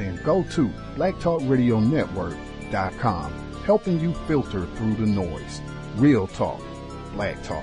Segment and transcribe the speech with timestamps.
[0.00, 3.32] Then go to blacktalkradionetwork.com,
[3.66, 5.60] helping you filter through the noise.
[5.96, 6.62] Real talk,
[7.12, 7.62] black talk.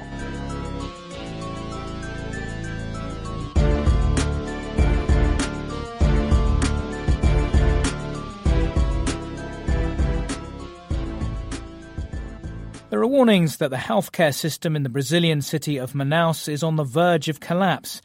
[12.91, 16.75] There are warnings that the healthcare system in the Brazilian city of Manaus is on
[16.75, 17.99] the verge of collapse.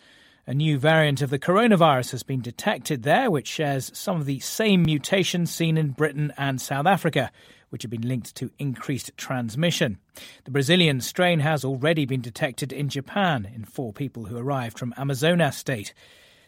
[0.45, 4.41] A new variant of the coronavirus has been detected there, which shares some of the
[4.41, 7.31] same mutations seen in Britain and South Africa,
[7.71, 9.99] which have been linked to increased transmission.
[10.43, 14.93] The Brazilian strain has already been detected in Japan in four people who arrived from
[14.99, 15.95] Amazonas state.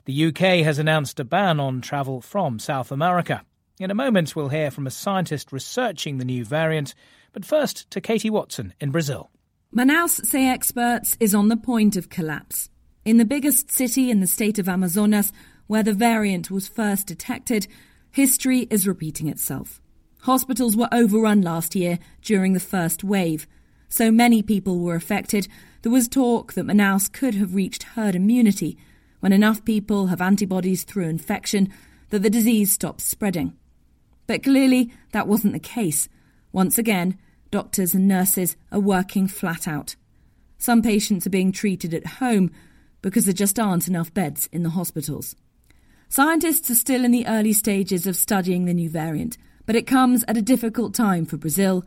[0.06, 3.45] The UK has announced a ban on travel from South America.
[3.78, 6.97] In a moment, we'll hear from a scientist researching the new variant,
[7.33, 9.31] but first to Katie Watson in Brazil.
[9.72, 12.70] Manaus, say experts, is on the point of collapse.
[13.05, 15.30] In the biggest city in the state of Amazonas,
[15.66, 17.66] where the variant was first detected,
[18.10, 19.83] history is repeating itself.
[20.20, 23.47] Hospitals were overrun last year during the first wave.
[23.91, 25.48] So many people were affected,
[25.82, 28.78] there was talk that Manaus could have reached herd immunity
[29.20, 31.70] when enough people have antibodies through infection
[32.08, 33.55] that the disease stops spreading.
[34.27, 36.08] But clearly, that wasn't the case.
[36.52, 37.19] Once again,
[37.50, 39.94] doctors and nurses are working flat out.
[40.56, 42.50] Some patients are being treated at home
[43.05, 45.36] because there just aren't enough beds in the hospitals.
[46.08, 50.25] Scientists are still in the early stages of studying the new variant, but it comes
[50.26, 51.84] at a difficult time for Brazil,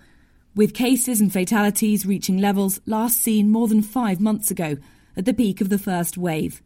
[0.54, 4.78] with cases and fatalities reaching levels last seen more than five months ago
[5.16, 6.62] at the peak of the first wave.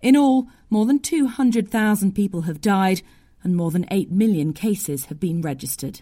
[0.00, 3.02] In all, more than 200,000 people have died
[3.42, 6.00] and more than 8 million cases have been registered.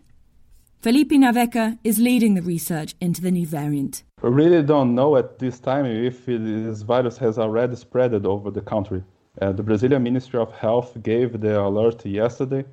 [0.80, 4.04] Felipe Naveca is leading the research into the new variant.
[4.22, 8.60] We really don't know at this time if this virus has already spread over the
[8.60, 9.02] country.
[9.40, 12.66] Uh, the Brazilian Ministry of Health gave the alert yesterday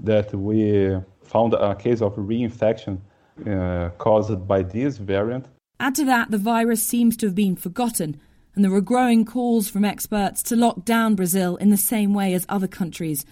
[0.00, 3.00] that we found a case of reinfection
[3.46, 5.46] uh, caused by this variant.
[5.78, 8.18] Add to that, the virus seems to have been forgotten,
[8.54, 12.32] and there are growing calls from experts to lock down Brazil in the same way
[12.32, 13.26] as other countries.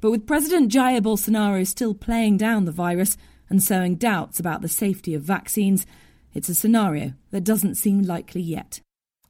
[0.00, 3.16] But with President Jair Bolsonaro still playing down the virus,
[3.48, 5.86] and sowing doubts about the safety of vaccines,
[6.34, 8.80] it's a scenario that doesn't seem likely yet.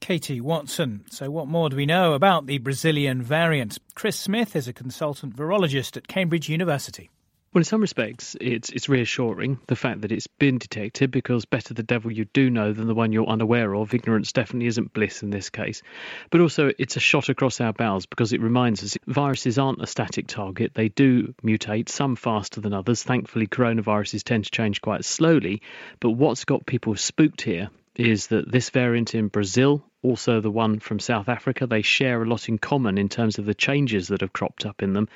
[0.00, 1.04] Katie Watson.
[1.10, 3.78] So, what more do we know about the Brazilian variant?
[3.94, 7.08] Chris Smith is a consultant virologist at Cambridge University.
[7.52, 11.74] Well, in some respects, it's it's reassuring the fact that it's been detected because better
[11.74, 13.92] the devil you do know than the one you're unaware of.
[13.92, 15.82] Ignorance definitely isn't bliss in this case,
[16.30, 19.86] but also it's a shot across our bows because it reminds us viruses aren't a
[19.86, 20.72] static target.
[20.72, 23.02] They do mutate, some faster than others.
[23.02, 25.60] Thankfully, coronaviruses tend to change quite slowly.
[26.00, 30.78] But what's got people spooked here is that this variant in Brazil, also the one
[30.78, 34.22] from South Africa, they share a lot in common in terms of the changes that
[34.22, 35.06] have cropped up in them,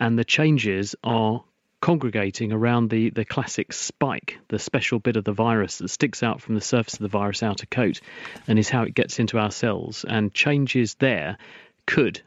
[0.00, 1.44] and the changes are
[1.84, 6.40] congregating around the, the classic spike, the special bit of the virus that sticks out
[6.40, 8.00] from the surface of the virus outer coat
[8.48, 10.02] and is how it gets into our cells.
[10.08, 11.36] And changes there
[11.86, 12.22] could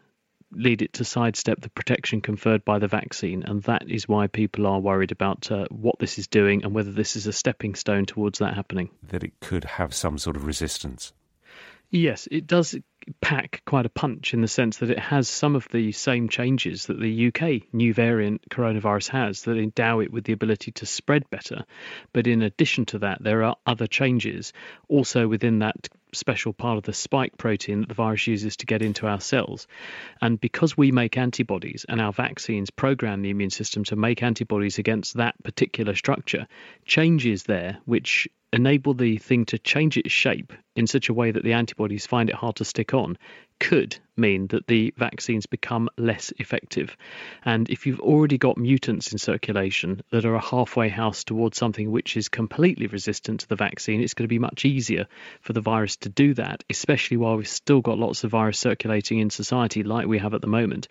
[0.52, 3.42] lead it to sidestep the protection conferred by the vaccine.
[3.42, 6.92] And that is why people are worried about uh, what this is doing and whether
[6.92, 8.92] this is a stepping stone towards that happening.
[9.08, 11.14] That it could have some sort of resistance.
[11.90, 12.76] Yes, it does
[13.22, 16.88] pack quite a punch in the sense that it has some of the same changes
[16.88, 21.30] that the UK new variant coronavirus has that endow it with the ability to spread
[21.30, 21.66] better.
[22.14, 24.54] But in addition to that, there are other changes
[24.88, 28.82] also within that special part of the spike protein that the virus uses to get
[28.82, 29.68] into our cells.
[30.22, 34.80] And because we make antibodies and our vaccines program the immune system to make antibodies
[34.80, 36.48] against that particular structure,
[36.86, 41.44] changes there which enable the thing to change its shape in such a way that
[41.44, 43.18] the antibodies find it hard to stick on
[43.60, 46.96] could mean that the vaccines become less effective.
[47.44, 51.92] And if you've already got mutants in circulation that are a halfway house towards something
[51.92, 55.08] which is completely resistant to the vaccine, it's going to be much easier
[55.42, 59.20] for the virus to do that, especially while we've still got lots of virus circulating
[59.20, 60.88] in society like we have at the moment,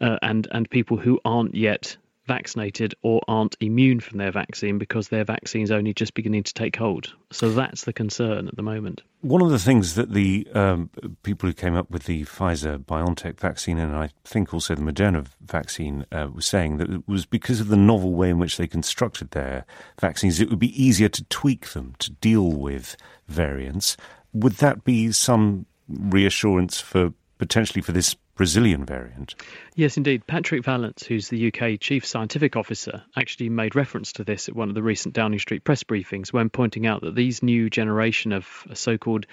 [0.00, 1.96] uh, and and people who aren't yet
[2.28, 6.76] vaccinated or aren't immune from their vaccine because their vaccine's only just beginning to take
[6.76, 7.12] hold.
[7.32, 9.02] So that's the concern at the moment.
[9.22, 10.90] One of the things that the um,
[11.24, 15.26] people who came up with the Pfizer BioNTech vaccine and I think also the Moderna
[15.40, 18.68] vaccine uh, was saying that it was because of the novel way in which they
[18.68, 19.64] constructed their
[20.00, 22.96] vaccines, it would be easier to tweak them to deal with
[23.26, 23.96] variants.
[24.32, 29.34] Would that be some reassurance for potentially for this Brazilian variant.
[29.74, 30.24] Yes, indeed.
[30.24, 34.68] Patrick Vallance, who's the UK Chief Scientific Officer, actually made reference to this at one
[34.68, 38.46] of the recent Downing Street press briefings when pointing out that these new generation of
[38.70, 39.26] uh, so called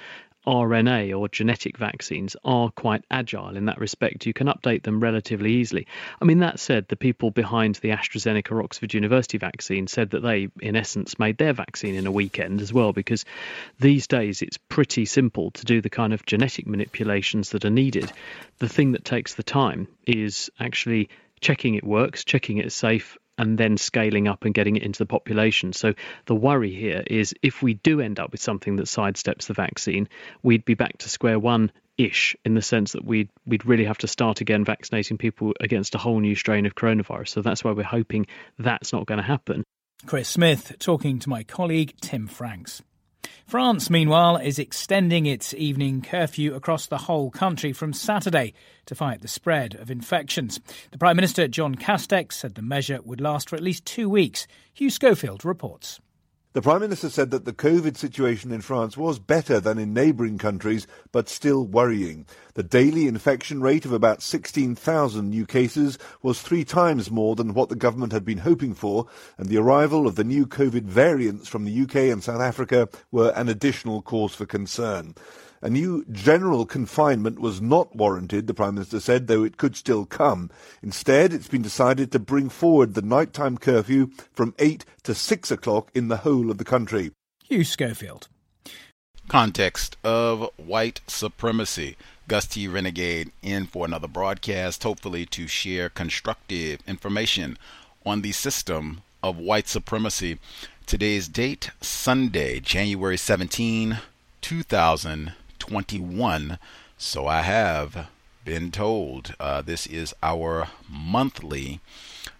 [0.46, 4.26] RNA or genetic vaccines are quite agile in that respect.
[4.26, 5.88] You can update them relatively easily.
[6.22, 10.50] I mean, that said, the people behind the AstraZeneca Oxford University vaccine said that they,
[10.62, 13.26] in essence, made their vaccine in a weekend as well, because
[13.80, 18.12] these days it's pretty simple to do the kind of genetic manipulations that are needed.
[18.60, 21.10] The thing that takes the time is actually
[21.42, 25.06] checking it works, checking it's safe, and then scaling up and getting it into the
[25.06, 25.74] population.
[25.74, 25.94] So
[26.26, 30.08] the worry here is if we do end up with something that sidesteps the vaccine,
[30.44, 33.98] we'd be back to square one ish in the sense that we'd we'd really have
[34.00, 37.30] to start again vaccinating people against a whole new strain of coronavirus.
[37.30, 38.28] So that's why we're hoping
[38.60, 39.64] that's not going to happen.
[40.06, 42.82] Chris Smith talking to my colleague Tim Franks.
[43.46, 48.54] France, meanwhile, is extending its evening curfew across the whole country from Saturday
[48.88, 50.60] to fight the spread of infections.
[50.90, 54.48] The Prime Minister, Jean Castex, said the measure would last for at least two weeks.
[54.74, 56.00] Hugh Schofield reports.
[56.56, 60.38] The Prime Minister said that the COVID situation in France was better than in neighbouring
[60.38, 62.26] countries, but still worrying.
[62.54, 67.68] The daily infection rate of about 16,000 new cases was three times more than what
[67.68, 69.06] the government had been hoping for,
[69.38, 73.34] and the arrival of the new COVID variants from the UK and South Africa were
[73.36, 75.14] an additional cause for concern.
[75.66, 80.06] A new general confinement was not warranted, the Prime Minister said, though it could still
[80.06, 80.52] come.
[80.84, 85.90] Instead, it's been decided to bring forward the nighttime curfew from 8 to 6 o'clock
[85.96, 87.14] in the whole of the country.
[87.46, 88.28] Hugh Schofield.
[89.28, 91.98] Context of white supremacy.
[92.28, 92.68] Gus T.
[92.68, 97.58] Renegade in for another broadcast, hopefully to share constructive information
[98.06, 100.38] on the system of white supremacy.
[100.86, 103.98] Today's date, Sunday, January 17,
[104.42, 105.34] 2000.
[105.68, 106.60] 21.
[106.98, 108.08] So I have
[108.44, 109.34] been told.
[109.40, 111.80] Uh, this is our monthly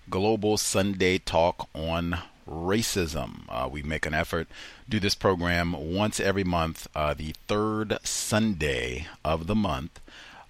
[0.10, 3.46] Global Sunday Talk on Racism.
[3.50, 4.48] Uh, we make an effort
[4.88, 10.00] do this program once every month, uh, the third Sunday of the month.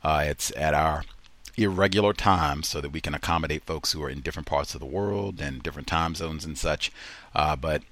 [0.04, 1.04] Uh, it's at our
[1.56, 4.86] irregular time so that we can accommodate folks who are in different parts of the
[4.86, 6.92] world and different time zones and such.
[7.33, 7.83] Uh, but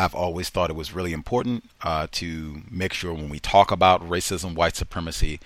[0.00, 4.00] I've always thought it was really important uh, to make sure when we talk about
[4.08, 5.40] racism, white supremacy,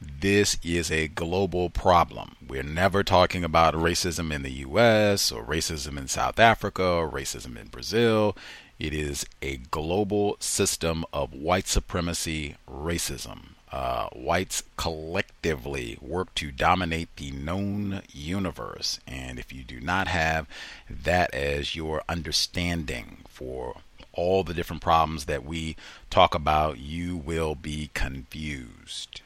[0.00, 2.36] this is a global problem.
[2.48, 7.60] We're never talking about racism in the US or racism in South Africa or racism
[7.60, 8.34] in Brazil.
[8.78, 13.56] It is a global system of white supremacy racism.
[13.70, 19.00] Uh, whites collectively work to dominate the known universe.
[19.06, 20.46] And if you do not have
[20.88, 23.76] that as your understanding for
[24.18, 25.76] all the different problems that we
[26.10, 29.20] talk about, you will be confused.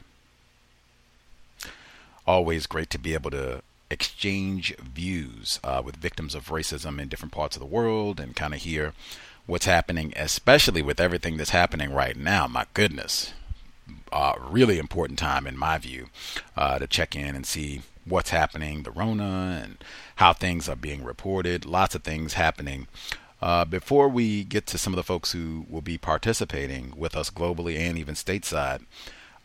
[2.27, 7.33] Always great to be able to exchange views uh, with victims of racism in different
[7.33, 8.93] parts of the world and kind of hear
[9.47, 12.47] what's happening, especially with everything that's happening right now.
[12.47, 13.33] My goodness.
[14.11, 16.07] Uh, really important time, in my view,
[16.55, 19.83] uh, to check in and see what's happening, the Rona, and
[20.17, 21.65] how things are being reported.
[21.65, 22.87] Lots of things happening
[23.43, 27.29] uh, before we get to some of the folks who will be participating with us
[27.29, 28.83] globally and even stateside,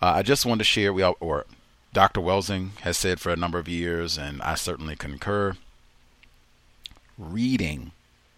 [0.00, 0.93] uh, I just wanted to share.
[0.93, 1.47] We all, or
[1.93, 2.21] Dr.
[2.21, 5.57] Welsing has said for a number of years, and I certainly concur.
[7.19, 7.90] Reading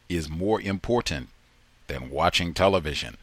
[0.08, 1.28] is more important
[1.88, 3.18] than watching television.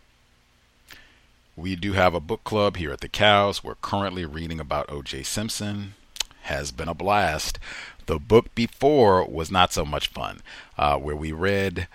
[1.55, 3.63] We do have a book club here at the Cows.
[3.63, 5.23] We're currently reading about O.J.
[5.23, 5.95] Simpson.
[6.43, 7.57] Has been a blast.
[8.05, 10.41] The book before was not so much fun,
[10.77, 11.87] uh, where we read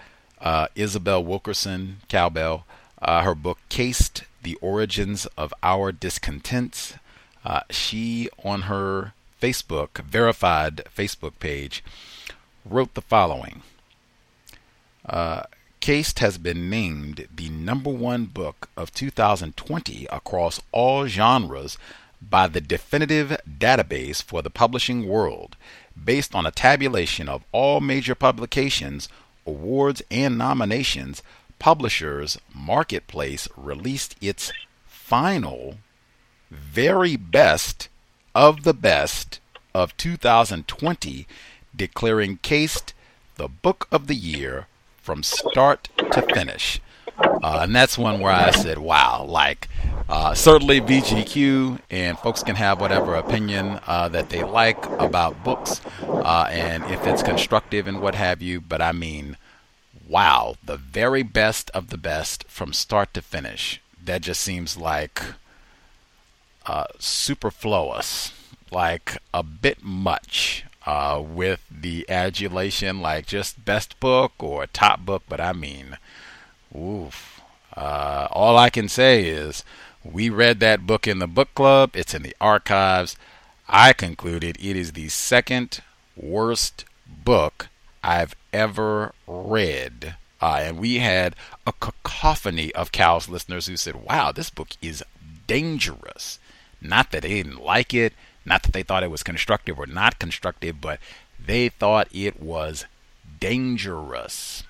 [0.42, 2.66] uh, Isabel Wilkerson Cowbell,
[3.00, 6.94] uh, her book Caste The Origins of Our Discontents.
[7.44, 11.82] Uh, she, on her Facebook, verified Facebook page,
[12.64, 13.62] wrote the following
[15.06, 15.42] uh,
[15.80, 21.76] Caste has been named the number one book of 2020 across all genres
[22.20, 25.56] by the Definitive Database for the Publishing World,
[26.02, 29.08] based on a tabulation of all major publications
[29.46, 31.22] awards and nominations,
[31.58, 34.52] Publishers Marketplace released its
[34.86, 35.78] final,
[36.50, 37.88] very best
[38.34, 39.40] of the best
[39.74, 41.26] of 2020
[41.74, 42.94] declaring Caste
[43.36, 44.66] the book of the year
[45.00, 46.80] from start to finish.
[47.18, 49.68] Uh, and that's one where I said, wow, like,
[50.08, 55.80] uh, certainly VGQ, and folks can have whatever opinion uh, that they like about books,
[56.02, 58.60] uh, and if it's constructive and what have you.
[58.60, 59.36] But I mean,
[60.08, 63.80] wow, the very best of the best from start to finish.
[64.04, 65.22] That just seems like
[66.66, 68.32] uh, superfluous,
[68.70, 75.22] like a bit much uh, with the adulation, like just best book or top book.
[75.28, 75.96] But I mean,
[76.76, 77.40] oof.
[77.76, 79.64] Uh, all I can say is
[80.04, 81.94] we read that book in the book club.
[81.94, 83.16] It's in the archives.
[83.68, 85.80] I concluded it is the second
[86.16, 87.68] worst book
[88.02, 90.16] I've ever read.
[90.40, 91.36] Uh, and we had
[91.66, 95.04] a cacophony of Cows listeners who said, wow, this book is
[95.46, 96.38] dangerous.
[96.80, 98.12] Not that they didn't like it,
[98.44, 100.98] not that they thought it was constructive or not constructive, but
[101.38, 102.86] they thought it was
[103.38, 104.64] dangerous.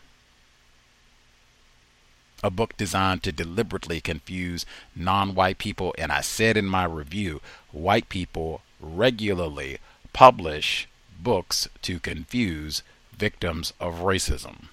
[2.42, 5.94] A book designed to deliberately confuse non white people.
[5.98, 9.78] And I said in my review, white people regularly
[10.12, 10.88] publish
[11.22, 12.82] books to confuse
[13.16, 14.64] victims of racism.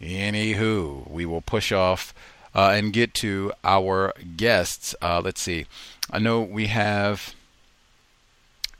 [0.00, 2.12] Anywho, we will push off
[2.54, 4.94] uh, and get to our guests.
[5.00, 5.66] Uh, let's see.
[6.10, 7.34] I know we have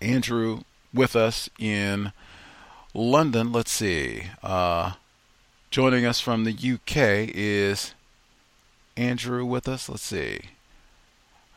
[0.00, 0.61] Andrew
[0.92, 2.12] with us in
[2.95, 3.52] London.
[3.52, 4.25] Let's see.
[4.42, 4.92] Uh,
[5.70, 7.94] joining us from the UK is
[8.96, 9.88] Andrew with us.
[9.88, 10.40] Let's see.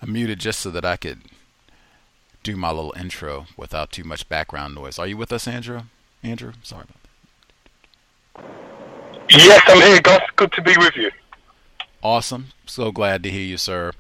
[0.02, 1.22] I muted just so that I could
[2.44, 4.98] do my little intro without too much background noise.
[4.98, 5.82] Are you with us, Andrew?
[6.24, 6.96] Andrew, sorry about
[8.36, 8.70] that.
[9.30, 10.22] Yes, I'm here, Gus.
[10.36, 11.12] Good to be with you.
[12.02, 12.48] Awesome.
[12.66, 13.92] So glad to hear you, sir.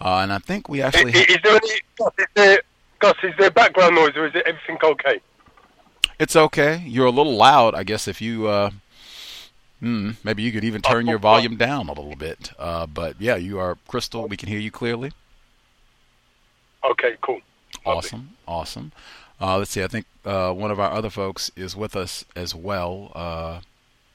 [0.00, 1.12] Uh, and I think we actually.
[1.12, 2.60] Is, is, there any Gus, is there,
[2.98, 3.16] Gus?
[3.22, 5.20] Is there background noise, or is it everything okay?
[6.18, 6.82] It's okay.
[6.86, 8.06] You're a little loud, I guess.
[8.06, 8.70] If you, uh,
[9.86, 12.52] hmm, maybe you could even turn your volume down a little bit.
[12.58, 14.26] Uh, but yeah, you are crystal.
[14.26, 15.12] We can hear you clearly.
[16.84, 17.40] Okay, cool.
[17.84, 18.92] Awesome, awesome.
[19.40, 19.84] Uh, let's see.
[19.84, 23.12] I think uh, one of our other folks is with us as well.
[23.14, 23.60] Uh,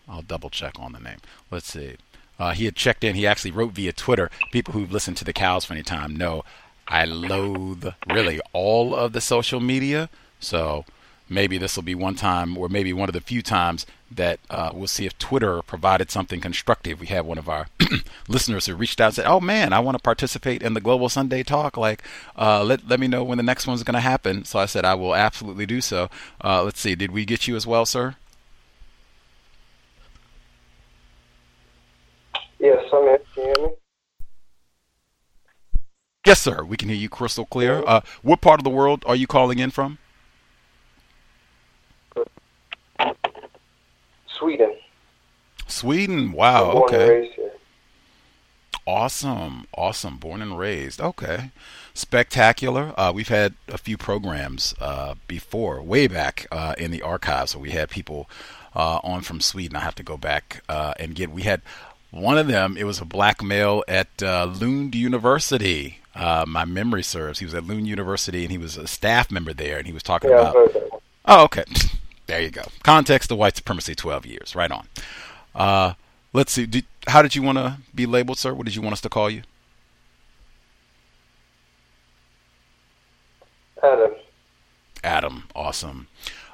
[0.10, 1.20] I'll double check on the name.
[1.50, 1.96] Let's see.
[2.38, 3.16] Uh, he had checked in.
[3.16, 4.30] He actually wrote via Twitter.
[4.51, 6.44] People who've listened to the cows for any time know
[6.88, 10.10] I loathe really all of the social media.
[10.40, 10.86] So
[11.31, 14.71] maybe this will be one time, or maybe one of the few times that uh,
[14.73, 17.00] we'll see if Twitter provided something constructive.
[17.00, 17.67] We have one of our
[18.27, 21.09] listeners who reached out and said, "Oh man, I want to participate in the Global
[21.09, 21.77] Sunday Talk.
[21.77, 22.03] Like,
[22.38, 24.85] uh, let let me know when the next one's going to happen." So I said,
[24.85, 26.09] "I will absolutely do so."
[26.43, 28.15] Uh, let's see, did we get you as well, sir?
[32.59, 33.19] Yes, I'm here.
[33.33, 33.73] Can you hear me?
[36.27, 36.63] Yes, sir.
[36.63, 37.83] We can hear you crystal clear.
[37.88, 39.97] Uh, what part of the world are you calling in from?
[44.38, 44.75] Sweden.
[45.81, 46.31] Sweden.
[46.31, 46.83] Wow.
[46.83, 47.33] okay.
[48.85, 49.65] Awesome.
[49.75, 50.17] Awesome.
[50.17, 51.01] Born and raised.
[51.01, 51.50] Okay.
[51.95, 52.93] Spectacular.
[52.95, 57.63] Uh, we've had a few programs uh, before, way back uh, in the archives, where
[57.63, 58.29] we had people
[58.75, 59.75] uh, on from Sweden.
[59.75, 61.31] I have to go back uh, and get.
[61.31, 61.63] We had
[62.11, 62.77] one of them.
[62.77, 65.97] It was a black male at uh, Lund University.
[66.15, 67.39] my memory serves.
[67.39, 70.03] He was at Lund University, and he was a staff member there, and he was
[70.03, 71.01] talking yeah, about.
[71.25, 71.63] Oh, okay.
[72.27, 72.63] There you go.
[72.83, 74.55] Context of white supremacy, 12 years.
[74.55, 74.88] Right on.
[75.55, 75.93] Uh,
[76.34, 76.65] let's see.
[76.65, 78.53] Did, how did you want to be labeled, sir?
[78.53, 79.43] What did you want us to call you?
[83.84, 84.12] Adam.
[85.03, 85.43] Adam.
[85.55, 86.08] Awesome.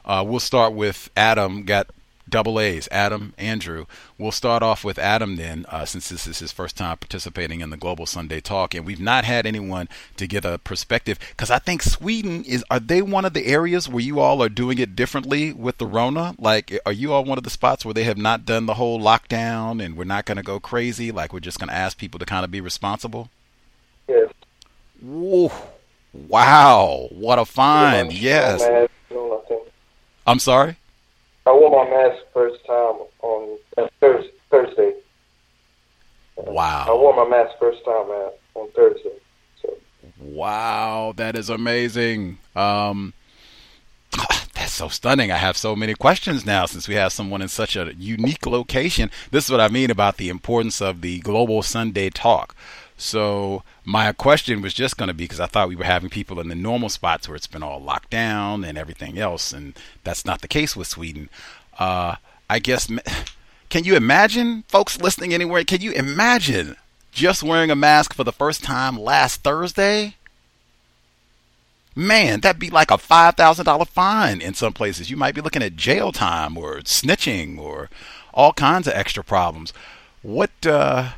[0.05, 1.63] Uh, we'll start with Adam.
[1.63, 1.87] Got
[2.29, 3.85] double A's, Adam, Andrew.
[4.17, 7.69] We'll start off with Adam then, uh, since this is his first time participating in
[7.69, 11.59] the Global Sunday Talk, and we've not had anyone to get a perspective because I
[11.59, 12.63] think Sweden is.
[12.69, 15.85] Are they one of the areas where you all are doing it differently with the
[15.85, 16.35] Rona?
[16.37, 18.99] Like, are you all one of the spots where they have not done the whole
[18.99, 21.11] lockdown and we're not going to go crazy?
[21.11, 23.29] Like, we're just going to ask people to kind of be responsible?
[24.07, 24.31] Yes.
[25.01, 25.51] Whoa.
[26.13, 28.11] Wow, what a find!
[28.11, 28.63] Yes.
[30.25, 30.77] I'm sorry.
[31.47, 34.93] I wore my mask first time on uh, Thursday.
[36.35, 36.85] Wow.
[36.89, 39.13] I wore my mask first time uh, on Thursday.
[39.61, 39.73] So.
[40.19, 42.39] Wow, that is amazing.
[42.53, 43.13] Um,
[44.55, 45.31] that's so stunning.
[45.31, 49.09] I have so many questions now since we have someone in such a unique location.
[49.31, 52.57] This is what I mean about the importance of the Global Sunday Talk.
[52.97, 56.39] So my question was just going to be because I thought we were having people
[56.39, 60.25] in the normal spots where it's been all locked down and everything else, and that's
[60.25, 61.29] not the case with Sweden.
[61.77, 62.15] Uh,
[62.49, 62.91] I guess,
[63.69, 65.63] can you imagine, folks listening anywhere?
[65.63, 66.75] Can you imagine
[67.11, 70.15] just wearing a mask for the first time last Thursday?
[71.97, 75.09] man, that'd be like a five thousand dollar fine in some places.
[75.09, 77.89] You might be looking at jail time or snitching or
[78.33, 79.73] all kinds of extra problems.
[80.21, 81.09] What uh,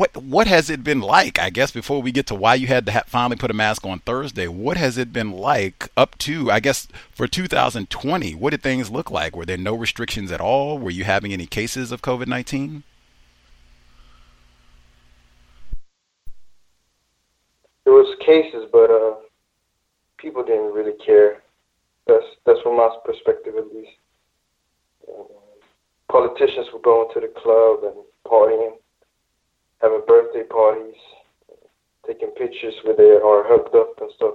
[0.00, 1.38] what what has it been like?
[1.38, 3.84] I guess before we get to why you had to ha- finally put a mask
[3.84, 8.34] on Thursday, what has it been like up to I guess for 2020?
[8.34, 9.36] What did things look like?
[9.36, 10.78] Were there no restrictions at all?
[10.78, 12.82] Were you having any cases of COVID 19?
[17.84, 19.16] There was cases, but uh,
[20.16, 21.42] people didn't really care.
[22.06, 23.92] That's that's from my perspective, at least.
[25.06, 25.26] Um,
[26.10, 28.79] politicians were going to the club and partying,
[29.80, 30.94] having birthday parties,
[32.06, 34.34] taking pictures where they are hooked up and stuff.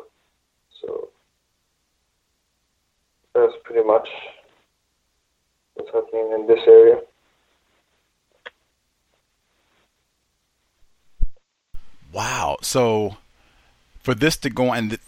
[0.82, 1.10] So
[3.34, 4.08] that's pretty much
[5.76, 7.02] what's happening in this area.
[12.12, 12.58] Wow.
[12.62, 13.18] So
[14.02, 15.00] for this to go and the,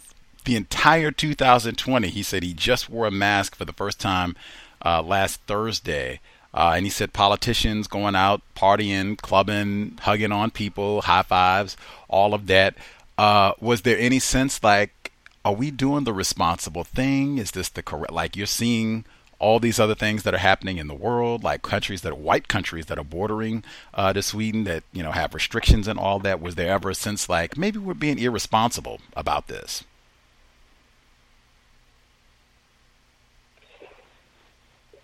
[0.44, 4.36] the entire 2020, he said he just wore a mask for the first time
[4.84, 6.20] uh, last Thursday.
[6.54, 11.76] Uh, and he said politicians going out, partying, clubbing, hugging on people, high fives,
[12.08, 12.74] all of that.
[13.16, 15.12] Uh, was there any sense like,
[15.44, 17.38] are we doing the responsible thing?
[17.38, 18.12] Is this the correct?
[18.12, 19.04] Like you're seeing
[19.38, 22.48] all these other things that are happening in the world, like countries that are white
[22.48, 23.62] countries that are bordering
[23.94, 26.40] uh, to Sweden that you know have restrictions and all that.
[26.40, 29.84] Was there ever a sense like maybe we're being irresponsible about this?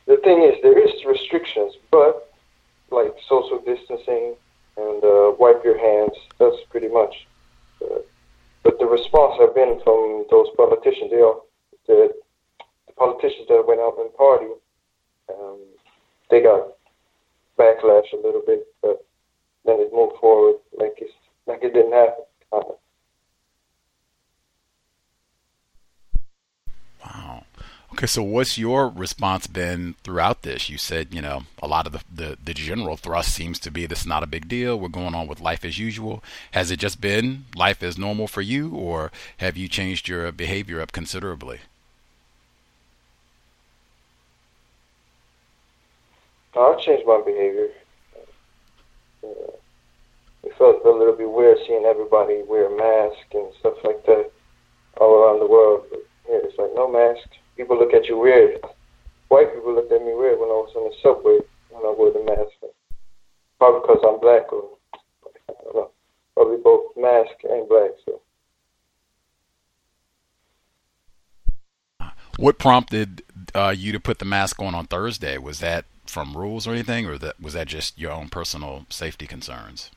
[0.06, 2.30] The thing is, there is restrictions, but
[2.90, 4.34] like social distancing
[4.76, 6.16] and uh, wipe your hands.
[6.38, 7.14] That's pretty much.
[7.82, 8.00] Uh,
[8.62, 11.10] but the response I've been from those politicians.
[11.10, 11.36] They are
[11.86, 12.10] the,
[12.86, 14.46] the politicians that went out and party.
[15.28, 15.60] Um,
[16.30, 16.74] they got
[17.58, 19.04] backlash a little bit, but
[19.64, 21.12] then it moved forward like it's
[21.46, 22.24] like it didn't happen.
[22.50, 22.76] Kind of.
[27.94, 30.68] Okay, so what's your response been throughout this?
[30.68, 33.86] You said, you know, a lot of the, the, the, general thrust seems to be
[33.86, 34.76] this is not a big deal.
[34.76, 36.20] We're going on with life as usual.
[36.50, 40.80] Has it just been life as normal for you, or have you changed your behavior
[40.80, 41.60] up considerably?
[46.58, 47.68] I've changed my behavior.
[49.22, 49.52] Uh,
[50.42, 54.32] it felt a little bit weird seeing everybody wear masks and stuff like that
[54.96, 55.84] all around the world.
[55.90, 57.28] But yeah, it's like no mask.
[57.56, 58.60] People look at you weird.
[59.28, 61.38] White people looked at me weird when I was on the subway
[61.70, 62.52] when I wore the mask.
[63.58, 64.70] Probably because I'm black or
[65.48, 65.90] I don't know.
[66.34, 67.90] Probably both mask and black.
[68.04, 68.20] So.
[72.36, 73.22] What prompted
[73.54, 75.38] uh, you to put the mask on on Thursday?
[75.38, 79.26] Was that from rules or anything, or that was that just your own personal safety
[79.26, 79.90] concerns?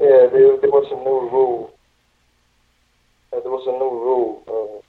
[0.00, 1.78] Yeah, there, there was a new rule.
[3.32, 4.83] Uh, there was a new rule uh,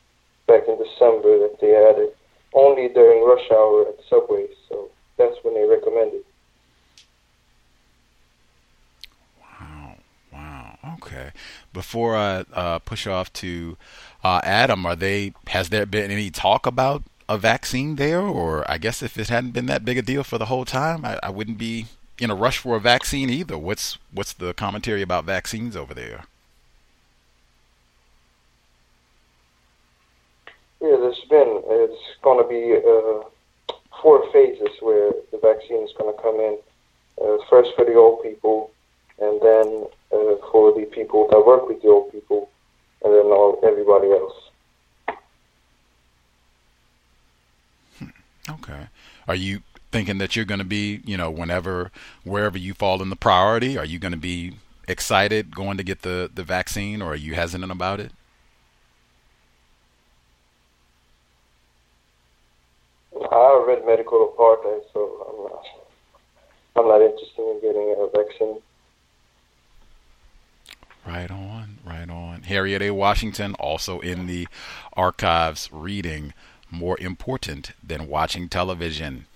[0.48, 2.10] back in December that they added
[2.54, 4.50] only during rush hour at subways.
[4.70, 6.22] So that's when they recommended.
[9.42, 9.96] Wow,
[10.32, 11.32] wow, okay.
[11.74, 13.78] Before I uh, push off to
[14.24, 15.34] uh, Adam, are they?
[15.48, 19.52] Has there been any talk about a vaccine there, or I guess if it hadn't
[19.52, 21.88] been that big a deal for the whole time, I, I wouldn't be
[22.20, 23.58] in a rush for a vaccine either.
[23.58, 26.26] What's what's the commentary about vaccines over there?
[30.86, 31.64] Yeah, there's been.
[31.66, 36.60] It's going to be uh, four phases where the vaccine is going to come in.
[37.20, 38.70] Uh, first for the old people,
[39.18, 42.52] and then uh, for the people that work with the old people,
[43.04, 44.34] and then all everybody else.
[48.48, 48.88] Okay.
[49.28, 51.92] Are you thinking that you're going to be, you know, whenever,
[52.24, 56.04] wherever you fall in the priority, are you going to be excited going to get
[56.04, 58.12] the, the vaccine or are you hesitant about it?
[63.32, 65.66] I read Medical Apartheid, so I'm not,
[66.76, 68.62] I'm not interested in getting a vaccine.
[71.06, 72.44] Right on, right on.
[72.44, 72.92] Harriet A.
[72.92, 74.48] Washington, also in the
[74.94, 76.34] archives, reading
[76.72, 79.28] more important than watching television.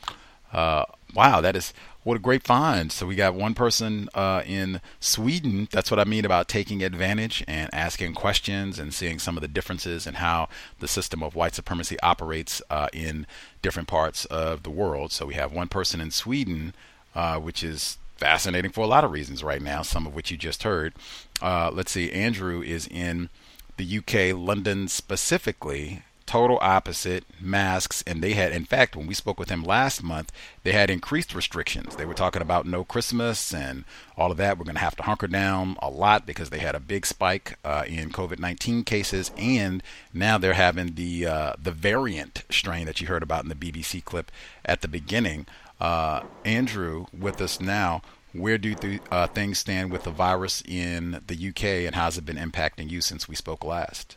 [0.52, 1.73] Uh, wow, that is
[2.10, 2.91] what a great find.
[2.91, 5.67] So we got one person uh, in Sweden.
[5.72, 9.48] That's what I mean about taking advantage and asking questions and seeing some of the
[9.48, 13.28] differences in how the system of white supremacy operates uh, in
[13.62, 15.12] different parts of the world.
[15.12, 16.74] So we have one person in Sweden,
[17.13, 20.38] uh, which is fascinating for a lot of reasons right now, some of which you
[20.38, 20.95] just heard.
[21.43, 23.30] Uh, let's see, Andrew is in
[23.78, 28.04] the UK, London specifically total opposite masks.
[28.06, 31.34] And they had, in fact, when we spoke with him last month, they had increased
[31.34, 31.96] restrictions.
[31.96, 33.84] They were talking about no Christmas and
[34.15, 34.56] all of that.
[34.56, 37.58] We're going to have to hunker down a lot because they had a big spike
[37.65, 39.32] uh, in COVID 19 cases.
[39.38, 39.82] And
[40.13, 44.06] now they're having the, uh, the variant strain that you heard about in the BBC
[44.06, 44.32] clip
[44.63, 45.48] at the beginning.
[45.82, 51.24] Uh, Andrew, with us now where do th- uh, things stand with the virus in
[51.26, 54.15] the UK, and how's it been impacting you since we spoke last?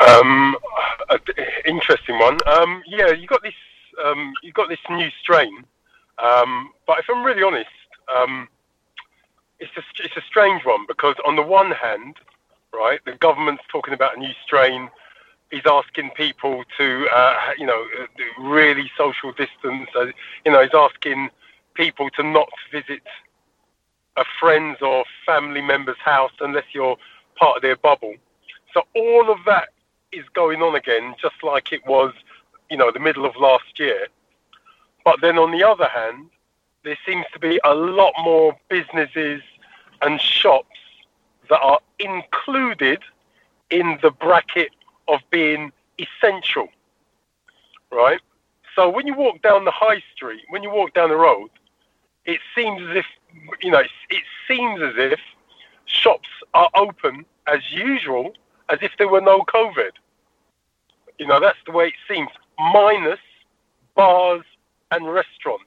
[0.00, 0.56] Um,
[1.66, 2.38] interesting one.
[2.46, 3.54] Um, yeah, you got this.
[4.04, 5.64] Um, you got this new strain,
[6.18, 7.68] um, but if I'm really honest,
[8.14, 8.48] um,
[9.58, 12.16] it's a it's a strange one because on the one hand,
[12.72, 14.88] right, the government's talking about a new strain.
[15.50, 17.84] He's asking people to, uh, you know,
[18.38, 19.88] really social distance.
[19.96, 20.06] Uh,
[20.44, 21.28] you know, he's asking
[21.74, 23.02] people to not visit
[24.16, 26.96] a friend's or family member's house unless you're
[27.36, 28.14] part of their bubble.
[28.72, 29.68] So all of that
[30.12, 32.12] is going on again, just like it was,
[32.70, 34.08] you know, the middle of last year.
[35.04, 36.30] But then on the other hand,
[36.84, 39.42] there seems to be a lot more businesses
[40.02, 40.78] and shops
[41.48, 43.02] that are included
[43.70, 44.70] in the bracket
[45.08, 46.68] of being essential,
[47.90, 48.20] right?
[48.74, 51.50] So when you walk down the high street, when you walk down the road,
[52.24, 53.06] it seems as if,
[53.60, 55.20] you know, it seems as if
[55.86, 58.32] shops are open as usual,
[58.70, 59.90] as if there were no COVID.
[61.18, 63.18] You know, that's the way it seems, minus
[63.94, 64.42] bars
[64.90, 65.64] and restaurants.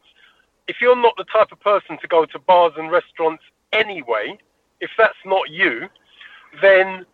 [0.67, 4.37] If you're not the type of person to go to bars and restaurants anyway,
[4.79, 5.89] if that's not you,
[6.61, 7.05] then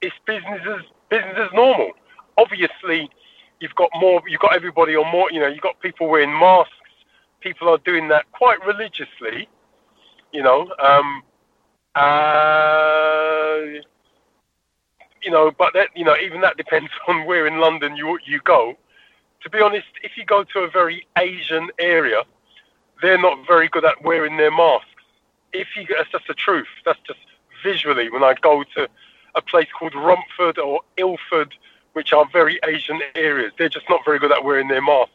[0.00, 1.92] it's business as business as normal.
[2.36, 3.08] Obviously,
[3.60, 4.22] you've got more.
[4.26, 5.30] You've got everybody on more.
[5.30, 6.72] You know, you've got people wearing masks.
[7.40, 9.48] People are doing that quite religiously.
[10.32, 11.22] You know, um,
[11.94, 13.80] uh,
[15.24, 18.40] you know, but that you know, even that depends on where in London you you
[18.44, 18.76] go.
[19.42, 22.22] To be honest, if you go to a very Asian area,
[23.02, 24.88] they're not very good at wearing their masks.
[25.52, 26.68] If you, that's just the truth.
[26.84, 27.20] That's just
[27.62, 28.88] visually when I go to
[29.34, 31.54] a place called Romford or Ilford,
[31.92, 35.12] which are very Asian areas, they're just not very good at wearing their masks.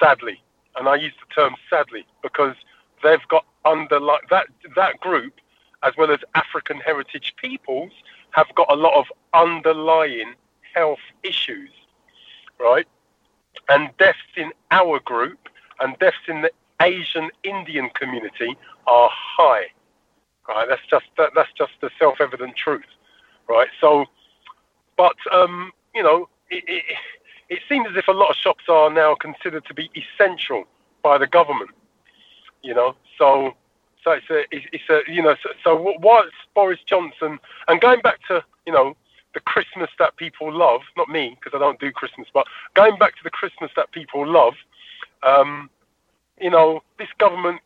[0.00, 0.42] Sadly,
[0.76, 2.56] and I use the term sadly because
[3.02, 5.34] they've got under like that that group,
[5.82, 7.92] as well as African heritage peoples,
[8.34, 10.34] have got a lot of underlying
[10.74, 11.70] health issues,
[12.58, 12.86] right?
[13.68, 15.38] And deaths in our group
[15.80, 16.50] and deaths in the
[16.82, 18.56] Asian Indian community
[18.88, 19.66] are high,
[20.48, 20.68] right?
[20.68, 22.90] That's just that, that's just the self-evident truth,
[23.48, 23.68] right?
[23.80, 24.06] So,
[24.96, 26.84] but um, you know, it, it,
[27.48, 30.64] it seems as if a lot of shops are now considered to be essential
[31.02, 31.70] by the government,
[32.62, 32.96] you know.
[33.16, 33.54] So
[34.04, 37.38] so it's a, it's a, you know, so, so what's Boris Johnson
[37.68, 38.96] and going back to, you know,
[39.32, 43.16] the Christmas that people love, not me because I don't do Christmas, but going back
[43.16, 44.54] to the Christmas that people love,
[45.22, 45.68] um,
[46.40, 47.60] you know, this government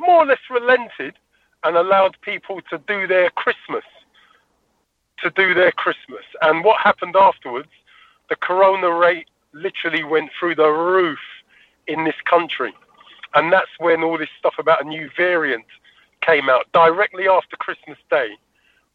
[0.00, 1.14] more or less relented
[1.64, 3.84] and allowed people to do their Christmas,
[5.22, 6.24] to do their Christmas.
[6.42, 7.68] And what happened afterwards?
[8.28, 11.18] The corona rate literally went through the roof
[11.86, 12.74] in this country.
[13.36, 15.66] And that's when all this stuff about a new variant
[16.22, 18.30] came out directly after Christmas Day.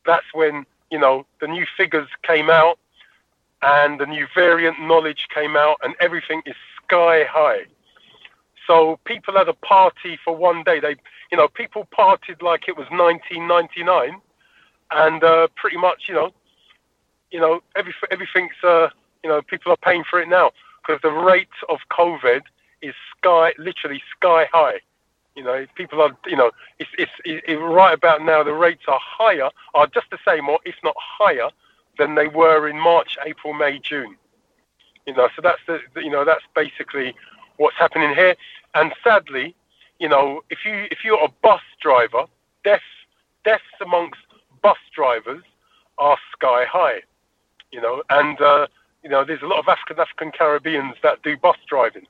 [0.03, 2.79] That's when, you know, the new figures came out
[3.61, 7.65] and the new variant knowledge came out and everything is sky high.
[8.65, 10.79] So people had a party for one day.
[10.79, 10.95] They,
[11.31, 14.19] you know, people partied like it was 1999
[14.89, 16.31] and uh, pretty much, you know,
[17.29, 18.89] you know, every, everything's, uh,
[19.23, 20.49] you know, people are paying for it now
[20.81, 22.41] because the rate of COVID
[22.81, 24.79] is sky, literally sky high.
[25.35, 28.99] You know, people are, you know, it's, it's, it's right about now the rates are
[29.01, 31.49] higher, are just the same or if not higher
[31.97, 34.17] than they were in March, April, May, June.
[35.05, 37.15] You know, so that's the, you know, that's basically
[37.57, 38.35] what's happening here.
[38.75, 39.55] And sadly,
[39.99, 42.25] you know, if you if you're a bus driver,
[42.63, 42.83] deaths
[43.45, 44.19] deaths amongst
[44.61, 45.43] bus drivers
[45.97, 47.01] are sky high.
[47.71, 48.67] You know, and uh,
[49.03, 52.05] you know, there's a lot of African African Caribbeans that do bus driving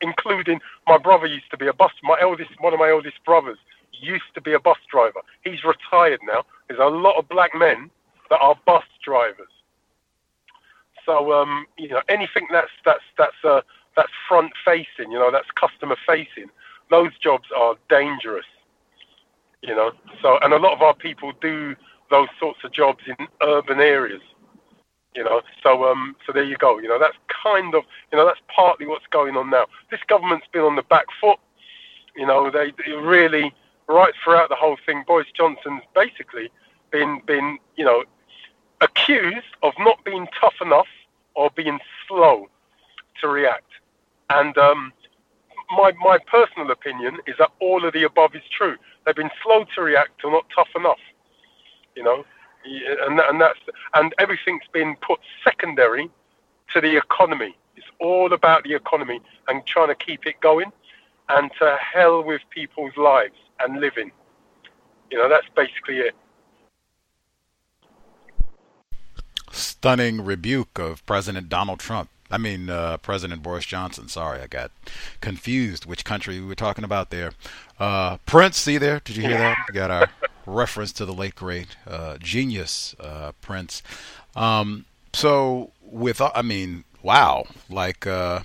[0.00, 1.92] including my brother used to be a bus.
[2.02, 3.58] My eldest, one of my eldest brothers,
[3.92, 5.20] used to be a bus driver.
[5.42, 6.44] He's retired now.
[6.68, 7.90] There's a lot of black men
[8.30, 9.48] that are bus drivers.
[11.04, 13.60] So um, you know, anything that's that's that's uh,
[13.96, 16.50] that's front facing, you know, that's customer facing.
[16.90, 18.46] Those jobs are dangerous.
[19.62, 21.76] You know, so and a lot of our people do
[22.10, 24.22] those sorts of jobs in urban areas.
[25.16, 26.78] You know, so um, so there you go.
[26.78, 29.64] You know, that's kind of, you know, that's partly what's going on now.
[29.90, 31.38] This government's been on the back foot.
[32.14, 33.54] You know, they, they really
[33.88, 35.04] right throughout the whole thing.
[35.06, 36.50] Boris Johnson's basically
[36.90, 38.04] been been, you know,
[38.82, 40.88] accused of not being tough enough
[41.34, 42.48] or being slow
[43.20, 43.70] to react.
[44.28, 44.92] And um,
[45.70, 48.76] my my personal opinion is that all of the above is true.
[49.04, 51.00] They've been slow to react or not tough enough.
[51.94, 52.24] You know,
[52.66, 53.58] and and that's
[53.94, 56.10] and everything's been put secondary
[56.72, 57.56] to the economy.
[57.76, 60.72] It's all about the economy and trying to keep it going,
[61.28, 64.10] and to hell with people's lives and living.
[65.10, 66.14] You know, that's basically it.
[69.52, 72.10] Stunning rebuke of President Donald Trump.
[72.30, 74.08] I mean, uh, President Boris Johnson.
[74.08, 74.72] Sorry, I got
[75.20, 77.32] confused which country we were talking about there.
[77.78, 79.00] Uh, Prince, see there?
[79.04, 79.58] Did you hear that?
[79.68, 80.08] We got our
[80.46, 83.82] reference to the late great uh, genius uh, Prince.
[84.34, 88.40] Um, so, with I mean, wow, like uh,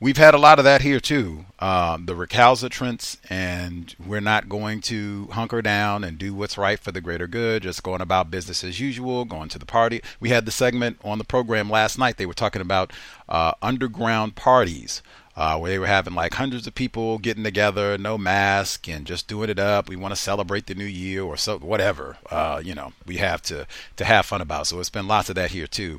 [0.00, 1.46] we've had a lot of that here too.
[1.58, 6.92] Um, the recalcitrance, and we're not going to hunker down and do what's right for
[6.92, 10.02] the greater good, just going about business as usual, going to the party.
[10.20, 12.18] We had the segment on the program last night.
[12.18, 12.92] They were talking about
[13.28, 15.02] uh, underground parties.
[15.36, 19.26] Uh, where they were having like hundreds of people getting together, no mask, and just
[19.26, 19.88] doing it up.
[19.88, 22.18] We want to celebrate the new year or so, whatever.
[22.30, 23.66] Uh, you know, we have to
[23.96, 24.68] to have fun about.
[24.68, 25.98] So it's been lots of that here too.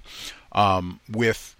[0.53, 1.55] Um, with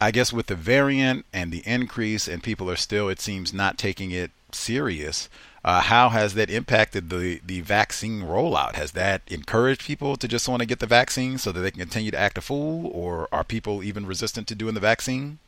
[0.00, 3.78] I guess with the variant and the increase, and people are still, it seems, not
[3.78, 5.30] taking it serious.
[5.64, 8.74] Uh, how has that impacted the the vaccine rollout?
[8.74, 11.80] Has that encouraged people to just want to get the vaccine so that they can
[11.80, 15.38] continue to act a fool, or are people even resistant to doing the vaccine?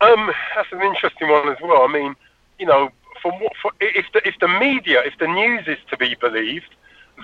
[0.00, 1.82] Um, that's an interesting one as well.
[1.82, 2.14] I mean,
[2.58, 2.90] you know,
[3.22, 3.32] for,
[3.62, 6.74] for if the if the media, if the news is to be believed,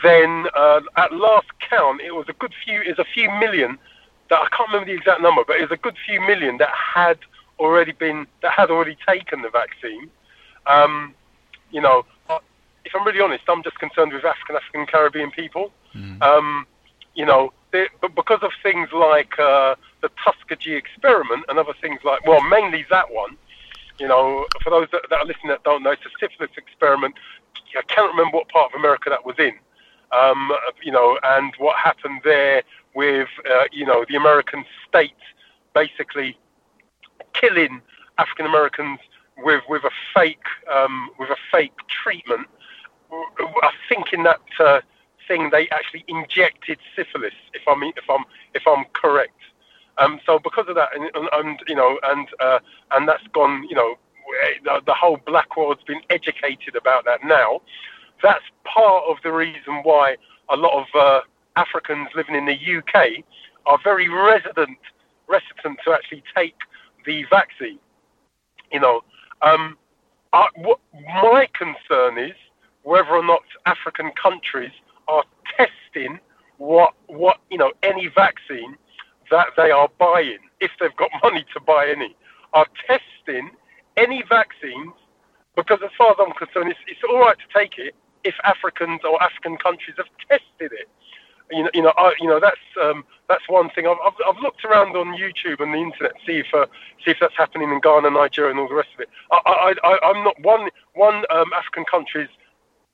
[0.03, 3.79] then uh, at last count, it was a good few, is a few million
[4.31, 6.71] that I can't remember the exact number, but it was a good few million that
[6.71, 7.19] had
[7.59, 10.11] already been that had already taken the vaccine.
[10.67, 11.15] Um,
[11.71, 12.05] you know,
[12.85, 15.73] if I'm really honest, I'm just concerned with African African Caribbean people.
[15.95, 16.23] Mm.
[16.23, 16.67] Um,
[17.15, 22.01] you know, they, but because of things like uh, the Tuskegee experiment and other things
[22.05, 23.37] like, well, mainly that one.
[23.99, 27.15] You know, for those that, that are listening that don't know, it's a syphilis experiment.
[27.77, 29.53] I can't remember what part of America that was in.
[30.11, 30.51] Um,
[30.83, 32.62] you know, and what happened there
[32.95, 35.12] with uh, you know the American state
[35.75, 36.37] basically
[37.33, 37.81] killing
[38.19, 38.99] African Americans
[39.38, 42.47] with with a fake um, with a fake treatment.
[43.11, 44.81] I think in that uh,
[45.29, 49.37] thing they actually injected syphilis, if I'm if I'm if I'm correct.
[49.98, 52.59] Um, so because of that, and, and, and you know, and uh,
[52.92, 53.96] and that's gone, you know,
[54.64, 57.61] the, the whole black world's been educated about that now.
[58.22, 60.16] That's part of the reason why
[60.48, 61.20] a lot of uh,
[61.57, 63.24] Africans living in the UK
[63.66, 64.78] are very resident,
[65.28, 66.57] reticent to actually take
[67.05, 67.78] the vaccine.
[68.72, 69.02] You know,
[69.42, 69.76] um,
[70.33, 72.37] I, what my concern is
[72.83, 74.72] whether or not African countries
[75.09, 75.24] are
[75.57, 76.18] testing
[76.59, 78.76] what what you know any vaccine
[79.33, 82.14] that they are buying, if they've got money to buy any,
[82.53, 83.51] are testing
[83.97, 84.92] any vaccines
[85.57, 89.01] because as far as I'm concerned, it's, it's all right to take it if Africans
[89.05, 90.88] or African countries have tested it
[91.53, 93.87] you know, you know, I, you know that's um, that's one thing.
[93.87, 96.66] I've, I've, I've looked around on YouTube and the internet, see if uh,
[97.05, 99.09] see if that's happening in Ghana, Nigeria, and all the rest of it.
[99.31, 102.29] I, I, I am not one one um, African countries.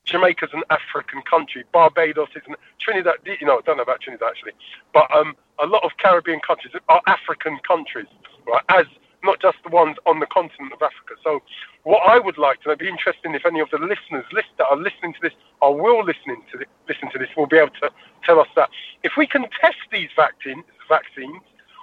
[0.09, 1.65] Jamaica's an African country.
[1.73, 3.17] Barbados is an Trinidad.
[3.25, 4.53] You know, I don't know about Trinidad actually,
[4.93, 8.07] but um, a lot of Caribbean countries are African countries,
[8.47, 8.63] right?
[8.69, 8.87] As
[9.25, 11.15] not just the ones on the continent of Africa.
[11.23, 11.43] So,
[11.83, 14.67] what I would like to it'd be interesting if any of the listeners list, that
[14.71, 17.75] are listening to this or will listening to this, listen to this will be able
[17.83, 17.91] to
[18.25, 18.71] tell us that
[19.03, 21.43] if we can test these vaccines, vaccines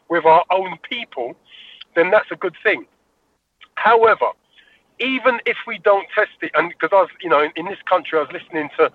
[0.10, 1.36] with our own people,
[1.96, 2.86] then that's a good thing.
[3.76, 4.28] However,
[5.00, 7.82] even if we don't test it, and because I was, you know, in, in this
[7.90, 8.92] country, I was listening to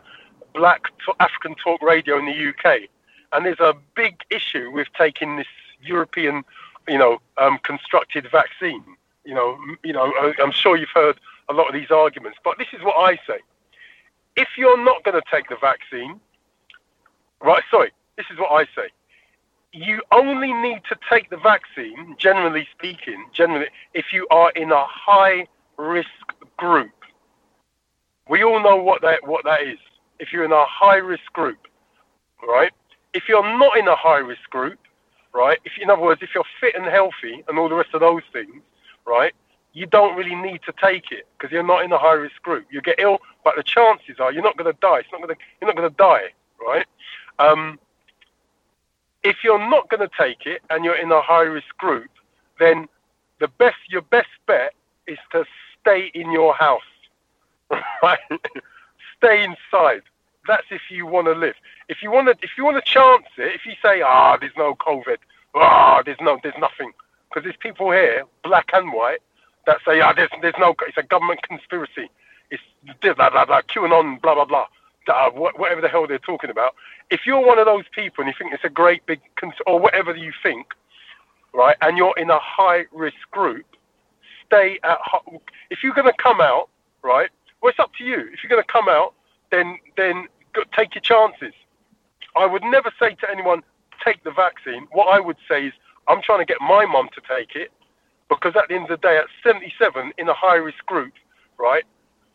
[0.55, 0.83] Black
[1.19, 2.89] African Talk Radio in the UK,
[3.33, 5.47] and there's a big issue with taking this
[5.83, 6.45] European
[6.89, 8.85] you know, um, constructed vaccine.
[9.25, 12.69] You know, you know, I'm sure you've heard a lot of these arguments, but this
[12.73, 13.41] is what I say:
[14.37, 16.21] if you're not going to take the vaccine,
[17.43, 17.63] right?
[17.71, 18.89] Sorry, this is what I say.
[19.73, 24.85] You only need to take the vaccine, generally speaking, generally, if you are in a
[24.85, 25.47] high
[25.81, 26.09] risk
[26.57, 26.93] group.
[28.29, 29.79] We all know what that what that is.
[30.19, 31.59] If you're in a high risk group,
[32.47, 32.73] right?
[33.14, 34.79] If you're not in a high risk group,
[35.33, 35.59] right?
[35.64, 38.23] If in other words, if you're fit and healthy and all the rest of those
[38.33, 38.62] things,
[39.07, 39.33] right?
[39.73, 42.66] You don't really need to take it because you're not in a high risk group.
[42.71, 44.99] You get ill, but the chances are you're not going to die.
[44.99, 46.87] It's not going to, you're not going to die, right?
[47.38, 47.79] Um,
[49.23, 52.11] if you're not going to take it and you're in a high risk group,
[52.59, 52.88] then
[53.38, 54.75] the best, your best bet
[55.07, 55.45] is to
[55.81, 56.83] stay in your house,
[58.03, 58.19] right?
[59.19, 60.03] stay inside.
[60.49, 61.55] that's if you want to live.
[61.88, 64.57] If you want to, if you want to chance it, if you say, ah, there's
[64.57, 65.19] no COVID,
[65.55, 66.93] ah, there's no, there's nothing,
[67.29, 69.21] because there's people here, black and white,
[69.66, 72.11] that say, ah, there's, there's no, it's a government conspiracy,
[72.51, 72.62] it's
[73.03, 74.66] blah blah blah, blah QAnon, blah blah blah,
[75.09, 76.75] uh, whatever the hell they're talking about.
[77.11, 79.79] If you're one of those people and you think it's a great big, cons- or
[79.79, 80.69] whatever you think,
[81.53, 83.66] right, and you're in a high risk group,
[84.51, 85.39] stay at home.
[85.71, 86.69] If you're going to come out,
[87.03, 87.31] right,
[87.63, 88.29] well, it's up to you.
[88.33, 89.15] If you're going to come out,
[89.51, 90.27] then then
[90.77, 91.55] take your chances.
[92.37, 93.63] I would never say to anyone,
[94.05, 94.87] take the vaccine.
[94.93, 95.73] What I would say is,
[96.09, 97.71] I'm trying to get my mum to take it
[98.29, 101.13] because at the end of the day, at 77 in a high risk group,
[101.59, 101.85] right,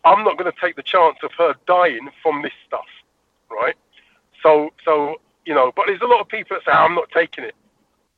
[0.03, 2.85] I'm not going to take the chance of her dying from this stuff,
[3.49, 3.75] right?
[4.43, 7.43] So, so you know, but there's a lot of people that say I'm not taking
[7.43, 7.55] it.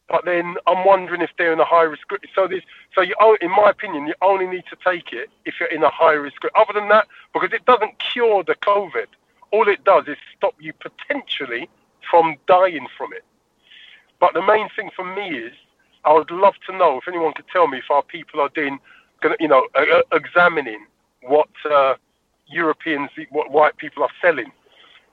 [0.10, 2.22] But then I'm wondering if they're in a high risk group.
[2.34, 2.63] So this,
[2.96, 5.89] so you, in my opinion, you only need to take it if you're in a
[5.89, 6.54] high risk group.
[6.56, 9.08] Other than that, because it doesn't cure the COVID,
[9.52, 11.70] all it does is stop you potentially
[12.10, 13.24] from dying from it.
[14.20, 15.54] But the main thing for me is,
[16.06, 18.80] I would love to know if anyone could tell me if our people are doing,
[19.39, 20.86] you know, uh, examining
[21.22, 21.96] what uh,
[22.48, 24.52] Europeans, what white people are selling.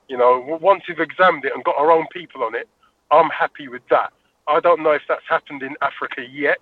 [0.09, 2.68] You know, once you've examined it and got our own people on it,
[3.11, 4.12] I'm happy with that.
[4.46, 6.59] I don't know if that's happened in Africa yet.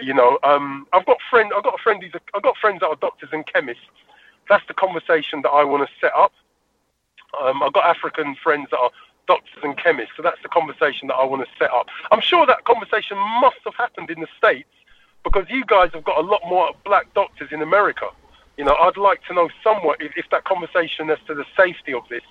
[0.00, 2.80] You know, um, I've got friend, I've got a friend who's, a, I've got friends
[2.80, 3.82] that are doctors and chemists.
[4.48, 6.32] That's the conversation that I want to set up.
[7.40, 8.90] Um, I've got African friends that are
[9.26, 11.88] doctors and chemists, so that's the conversation that I want to set up.
[12.10, 14.68] I'm sure that conversation must have happened in the States
[15.24, 18.06] because you guys have got a lot more black doctors in America.
[18.56, 21.92] You know, I'd like to know somewhat if, if that conversation as to the safety
[21.92, 22.22] of this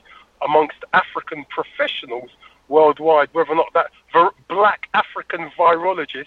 [0.42, 2.30] amongst African professionals
[2.70, 6.26] worldwide, whether or not that ver- black African virologists,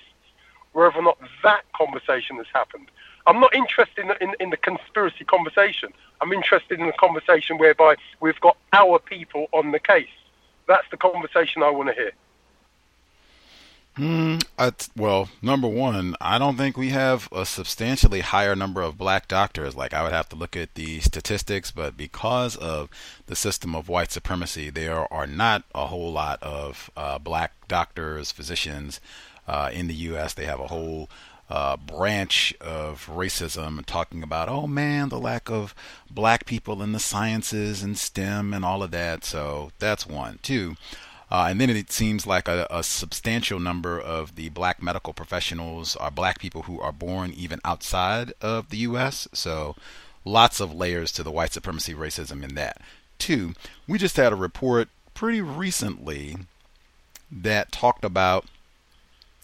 [0.72, 2.90] whether or not that conversation has happened.
[3.26, 5.92] I'm not interested in, in, in, the conspiracy conversation.
[6.20, 10.08] I'm interested in the conversation whereby we've got our people on the case.
[10.66, 12.12] That's the conversation I want to hear.
[13.96, 14.38] Hmm.
[14.96, 19.74] well, number one, I don't think we have a substantially higher number of black doctors.
[19.74, 22.88] Like I would have to look at the statistics, but because of
[23.26, 28.30] the system of white supremacy, there are not a whole lot of uh, black doctors,
[28.30, 29.00] physicians
[29.48, 30.34] uh, in the U.S.
[30.34, 31.10] They have a whole
[31.50, 35.74] uh, branch of racism talking about, oh man, the lack of
[36.08, 39.24] black people in the sciences and STEM and all of that.
[39.24, 40.38] So that's one.
[40.42, 40.76] Two.
[41.30, 45.94] Uh, and then it seems like a, a, substantial number of the black medical professionals
[45.96, 49.28] are black people who are born even outside of the U.S.
[49.32, 49.76] So
[50.24, 52.80] lots of layers to the white supremacy racism in that.
[53.18, 53.54] Two,
[53.86, 56.36] we just had a report pretty recently
[57.30, 58.46] that talked about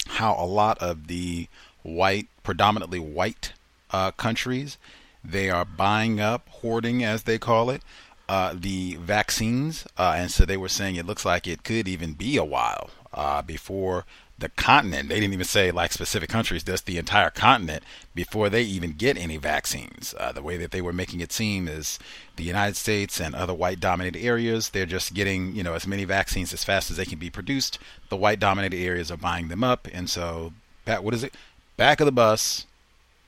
[0.07, 1.46] how a lot of the
[1.83, 3.53] white, predominantly white
[3.92, 4.77] uh, countries,
[5.25, 7.83] they are buying up, hoarding as they call it,
[8.29, 12.12] uh, the vaccines, uh, and so they were saying it looks like it could even
[12.15, 14.05] be a while uh, before
[14.39, 15.09] the continent.
[15.09, 17.83] They didn't even say like specific countries, just the entire continent
[18.15, 20.15] before they even get any vaccines.
[20.19, 21.99] Uh, the way that they were making it seem is
[22.37, 26.53] the United States and other white-dominated areas, they're just getting you know as many vaccines
[26.53, 27.79] as fast as they can be produced.
[28.09, 30.53] The white-dominated areas are buying them up, and so
[30.85, 31.35] what is it?
[31.77, 32.67] Back of the bus,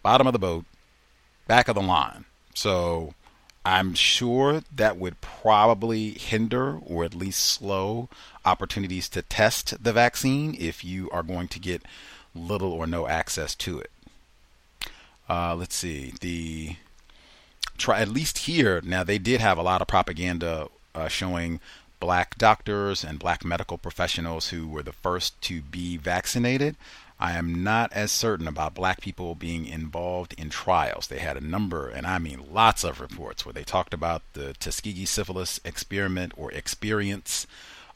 [0.02, 0.64] bottom of the boat,
[1.46, 2.24] back of the line.
[2.54, 3.14] So
[3.64, 8.08] I'm sure that would probably hinder or at least slow
[8.44, 11.82] opportunities to test the vaccine if you are going to get
[12.34, 13.90] little or no access to it.
[15.28, 16.14] Uh, let's see.
[16.20, 16.76] The
[17.76, 20.66] try at least here now they did have a lot of propaganda
[20.96, 21.60] uh, showing
[22.00, 26.76] black doctors and black medical professionals who were the first to be vaccinated.
[27.20, 31.08] I am not as certain about black people being involved in trials.
[31.08, 34.54] They had a number, and I mean lots of reports, where they talked about the
[34.54, 37.46] Tuskegee syphilis experiment or experience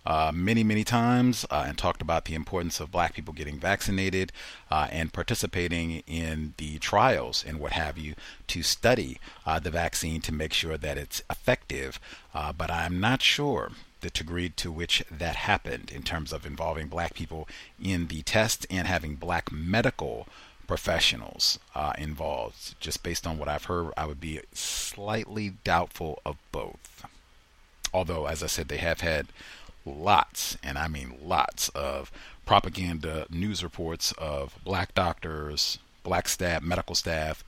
[0.05, 4.33] uh, many, many times uh, and talked about the importance of black people getting vaccinated
[4.71, 8.15] uh, and participating in the trials and what have you
[8.49, 12.01] to study uh, the vaccine to make sure that it's effective.
[12.35, 13.71] Uh, but I'm not sure
[14.03, 17.49] the degree to which that happened in terms of involving black people
[17.83, 20.29] in the test and having black medical
[20.67, 22.79] professionals uh, involved.
[22.81, 27.05] Just based on what I've heard, I would be slightly doubtful of both.
[27.95, 29.29] Although, as I said, they have had
[29.85, 32.11] lots, and I mean lots, of
[32.47, 37.45] propaganda news reports of black doctors, black staff, medical staff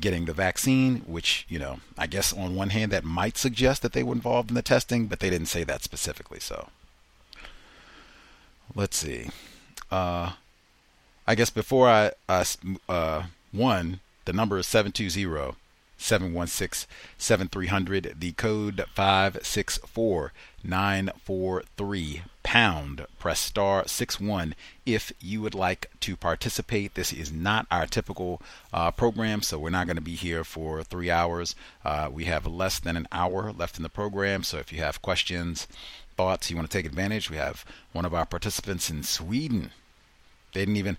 [0.00, 3.92] getting the vaccine, which, you know, I guess on one hand that might suggest that
[3.92, 6.40] they were involved in the testing, but they didn't say that specifically.
[6.40, 6.68] So
[8.74, 9.28] let's see.
[9.90, 10.32] Uh,
[11.26, 12.44] I guess before I, uh,
[12.88, 15.56] uh, one, the number is 720
[15.98, 16.88] 716
[17.18, 18.16] 7300.
[18.18, 18.84] The code
[20.62, 23.06] 564943 pound.
[23.18, 24.54] Press star 61
[24.84, 26.94] if you would like to participate.
[26.94, 28.42] This is not our typical
[28.72, 31.54] uh, program, so we're not going to be here for three hours.
[31.84, 35.02] Uh, we have less than an hour left in the program, so if you have
[35.02, 35.66] questions,
[36.16, 39.70] thoughts, you want to take advantage, we have one of our participants in Sweden.
[40.52, 40.98] They didn't even.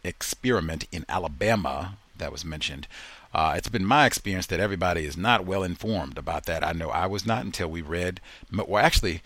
[0.04, 2.86] experiment in Alabama that was mentioned
[3.34, 6.64] uh, it's been my experience that everybody is not well informed about that.
[6.64, 8.20] I know I was not until we read,
[8.52, 9.22] well, actually,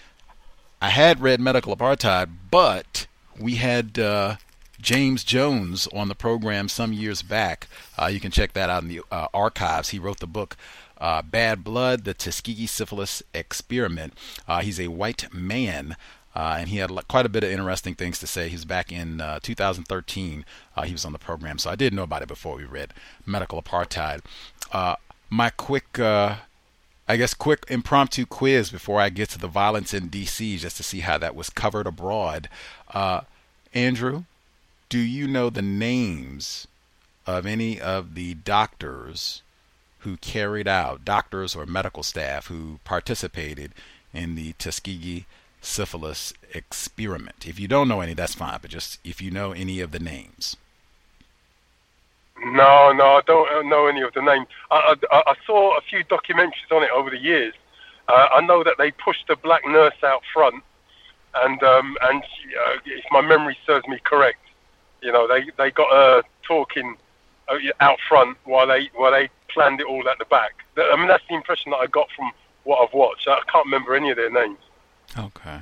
[0.80, 3.06] I had read Medical Apartheid, but
[3.38, 4.36] we had uh,
[4.80, 7.66] James Jones on the program some years back.
[8.00, 9.88] Uh, you can check that out in the uh, archives.
[9.88, 10.56] He wrote the book.
[10.98, 14.14] Uh, Bad Blood, the Tuskegee Syphilis Experiment.
[14.48, 15.94] Uh, he's a white man
[16.36, 18.50] uh, and he had quite a bit of interesting things to say.
[18.50, 20.44] He was back in uh, 2013.
[20.76, 22.92] Uh, he was on the program, so I didn't know about it before we read
[23.24, 24.20] Medical Apartheid.
[24.70, 24.96] Uh,
[25.30, 26.36] my quick, uh,
[27.08, 30.82] I guess, quick impromptu quiz before I get to the violence in D.C., just to
[30.82, 32.50] see how that was covered abroad.
[32.92, 33.22] Uh,
[33.72, 34.24] Andrew,
[34.90, 36.66] do you know the names
[37.26, 39.40] of any of the doctors
[40.00, 43.72] who carried out, doctors or medical staff who participated
[44.12, 45.24] in the Tuskegee
[45.60, 47.46] syphilis experiment.
[47.46, 49.98] If you don't know any, that's fine, but just if you know any of the
[49.98, 50.56] names.
[52.44, 54.46] No, no, I don't know any of the names.
[54.70, 57.54] I, I, I saw a few documentaries on it over the years.
[58.08, 60.62] Uh, I know that they pushed a black nurse out front,
[61.34, 64.40] and um, and uh, if my memory serves me correct,
[65.02, 66.96] you know they they got her talking
[67.48, 70.52] uh, out front while they while they planned it all at the back.
[70.76, 72.30] I mean that's the impression that I got from
[72.64, 73.26] what I've watched.
[73.26, 74.58] I can't remember any of their names.
[75.16, 75.60] Okay.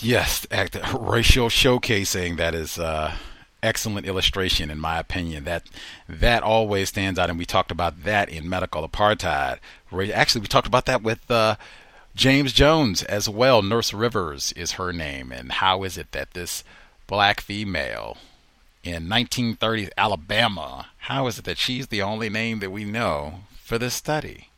[0.00, 2.36] Yes, act, racial showcasing.
[2.36, 3.16] That is uh,
[3.62, 5.44] excellent illustration, in my opinion.
[5.44, 5.64] That
[6.08, 9.58] that always stands out, and we talked about that in medical apartheid.
[10.12, 11.56] Actually, we talked about that with uh,
[12.14, 13.62] James Jones as well.
[13.62, 16.64] Nurse Rivers is her name, and how is it that this
[17.06, 18.16] black female
[18.82, 23.78] in 1930 Alabama, how is it that she's the only name that we know for
[23.78, 24.48] this study?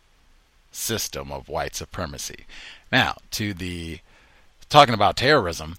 [0.73, 2.45] System of white supremacy.
[2.91, 4.01] Now, to the
[4.68, 5.76] talking about terrorism,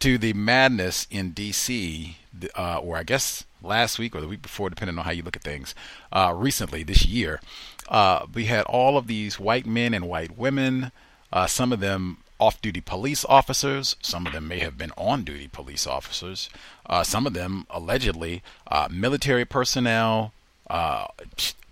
[0.00, 2.16] to the madness in D.C.,
[2.56, 5.36] uh, or I guess last week or the week before, depending on how you look
[5.36, 5.74] at things,
[6.12, 7.40] uh, recently this year,
[7.88, 10.90] uh, we had all of these white men and white women,
[11.32, 15.22] uh, some of them off duty police officers, some of them may have been on
[15.22, 16.48] duty police officers,
[16.86, 20.32] uh, some of them allegedly uh, military personnel,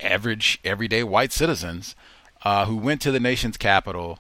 [0.00, 1.96] average, everyday white citizens
[2.66, 4.18] who went to the nation's capital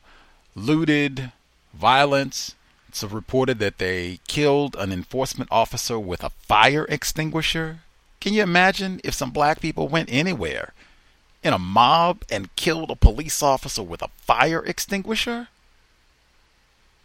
[0.58, 1.32] looted,
[1.72, 2.54] violence.
[2.88, 7.80] It's reported that they killed an enforcement officer with a fire extinguisher.
[8.20, 10.72] Can you imagine if some black people went anywhere
[11.42, 15.48] in a mob and killed a police officer with a fire extinguisher?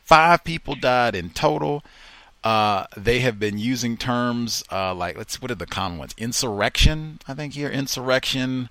[0.03, 1.83] Five people died in total.
[2.43, 6.13] Uh, they have been using terms uh, like let's what are the common ones?
[6.17, 8.69] Insurrection, I think here, insurrection,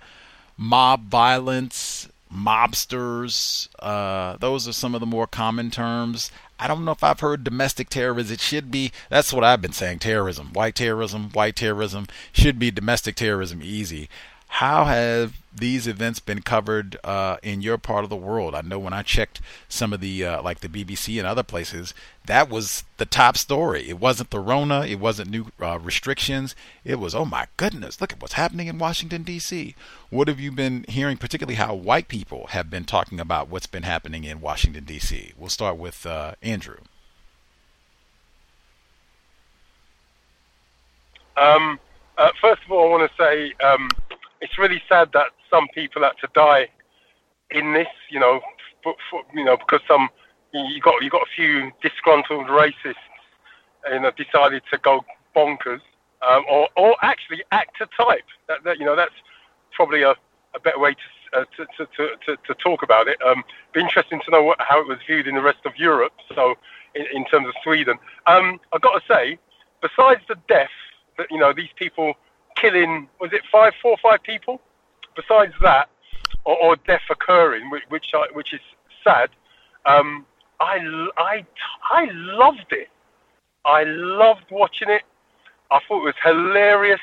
[0.59, 3.68] mob violence, mobsters.
[3.78, 6.30] Uh, those are some of the more common terms.
[6.59, 8.35] I don't know if I've heard domestic terrorism.
[8.35, 10.53] It should be, that's what I've been saying terrorism.
[10.53, 14.09] White terrorism, white terrorism should be domestic terrorism easy.
[14.57, 18.55] How have these events been covered uh, in your part of the world?
[18.55, 21.95] I know when I checked some of the, uh, like the BBC and other places,
[22.27, 23.89] that was the top story.
[23.89, 26.55] It wasn't the Rona, it wasn't new uh, restrictions.
[26.85, 29.75] It was, oh my goodness, look at what's happening in Washington, D.C.
[30.11, 33.85] What have you been hearing, particularly how white people have been talking about what's been
[33.85, 35.33] happening in Washington, D.C.?
[35.39, 36.77] We'll start with uh, Andrew.
[41.39, 41.81] Um,
[42.19, 43.89] uh, first of all, I want to say um,
[44.43, 46.68] it's really sad that some people had to die
[47.51, 48.40] in this, you know,
[48.82, 50.09] for, for, you know, because some
[50.53, 52.95] you got you got a few disgruntled racists,
[53.90, 55.80] you know, decided to go bonkers,
[56.28, 58.26] um, or or actually act a type.
[58.49, 59.14] That, that you know, that's
[59.74, 60.11] probably a,
[60.55, 63.16] a better way to, uh, to, to, to, to, talk about it.
[63.24, 66.12] Um, be interesting to know what, how it was viewed in the rest of Europe.
[66.34, 66.57] So,
[66.95, 69.38] in, in terms of Sweden, um, I've got to say,
[69.80, 70.68] besides the death
[71.16, 72.14] that you know these people
[72.63, 74.61] killing was it five, four, five people?
[75.15, 75.91] Besides that,
[76.45, 78.61] or, or death occurring, which which, which is
[79.05, 79.31] sad.
[79.85, 80.25] Um,
[80.61, 80.79] I,
[81.19, 81.45] I,
[81.91, 82.89] I loved it.
[83.65, 85.03] I loved watching it.
[85.71, 87.01] I thought it was hilarious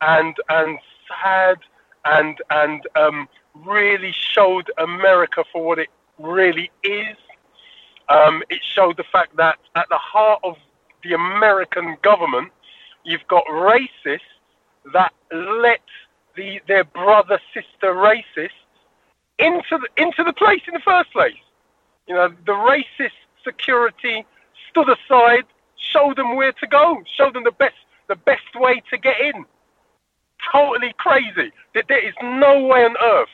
[0.00, 0.78] and and
[1.08, 1.58] sad
[2.04, 3.28] and and um,
[3.64, 7.16] really showed America for what it really is.
[8.08, 10.54] Um, it showed the fact that at the heart of
[11.02, 12.52] the American government,
[13.04, 14.20] you've got racists
[14.92, 15.80] that let
[16.36, 18.50] the their brother sister racists
[19.38, 21.34] into the into the place in the first place.
[22.06, 23.10] You know, the racist
[23.44, 24.24] security
[24.70, 25.44] stood aside,
[25.76, 27.74] showed them where to go, showed them the best
[28.08, 29.44] the best way to get in.
[30.52, 31.52] Totally crazy.
[31.74, 33.28] That there is no way on earth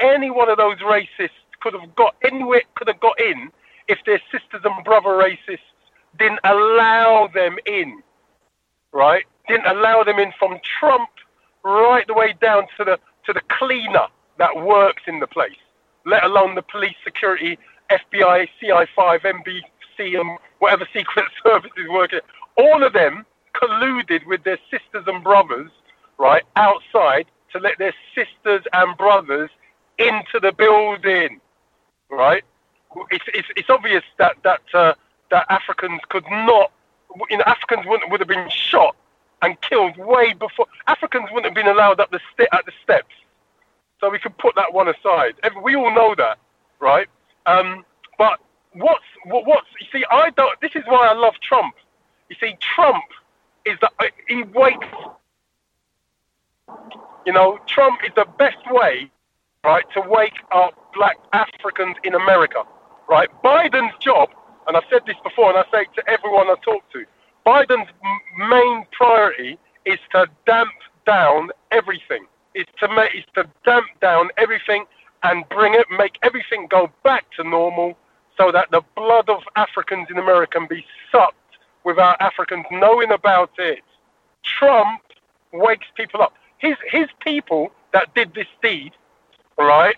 [0.00, 1.30] any one of those racists
[1.60, 3.50] could have got anywhere could have got in
[3.88, 5.58] if their sisters and brother racists
[6.18, 8.02] didn't allow them in.
[8.92, 9.24] Right?
[9.48, 11.08] Didn't allow them in from Trump
[11.64, 14.06] right the way down to the to the cleaner
[14.38, 15.56] that works in the place,
[16.04, 17.58] let alone the police security,
[17.90, 22.20] FBI, CI5, NBC, and whatever secret service is working.
[22.56, 23.24] All of them
[23.54, 25.70] colluded with their sisters and brothers,
[26.18, 29.50] right, outside to let their sisters and brothers
[29.98, 31.40] into the building,
[32.10, 32.42] right?
[33.10, 34.94] It's, it's, it's obvious that that uh,
[35.30, 36.70] that Africans could not,
[37.30, 38.94] you know, Africans would, would have been shot
[39.42, 40.66] and killed way before.
[40.86, 43.14] Africans wouldn't have been allowed up the st- at the steps.
[44.00, 45.34] So we can put that one aside.
[45.62, 46.38] We all know that,
[46.80, 47.08] right?
[47.46, 47.84] Um,
[48.18, 48.38] but
[48.74, 50.04] what's what, what's you see?
[50.10, 50.60] I don't.
[50.60, 51.74] This is why I love Trump.
[52.28, 53.04] You see, Trump
[53.64, 54.86] is that uh, he wakes.
[57.26, 59.10] You know, Trump is the best way,
[59.64, 62.64] right, to wake up black Africans in America,
[63.08, 63.28] right?
[63.42, 64.30] Biden's job,
[64.68, 67.04] and I've said this before, and I say it to everyone I talk to.
[67.46, 67.90] Biden's
[68.38, 70.72] main priority is to damp
[71.06, 72.26] down everything.
[72.54, 74.84] Is to make is to damp down everything
[75.22, 77.98] and bring it, make everything go back to normal,
[78.38, 81.34] so that the blood of Africans in America can be sucked
[81.84, 83.80] without Africans knowing about it.
[84.42, 85.00] Trump
[85.52, 86.34] wakes people up.
[86.58, 88.92] His his people that did this deed,
[89.58, 89.96] right?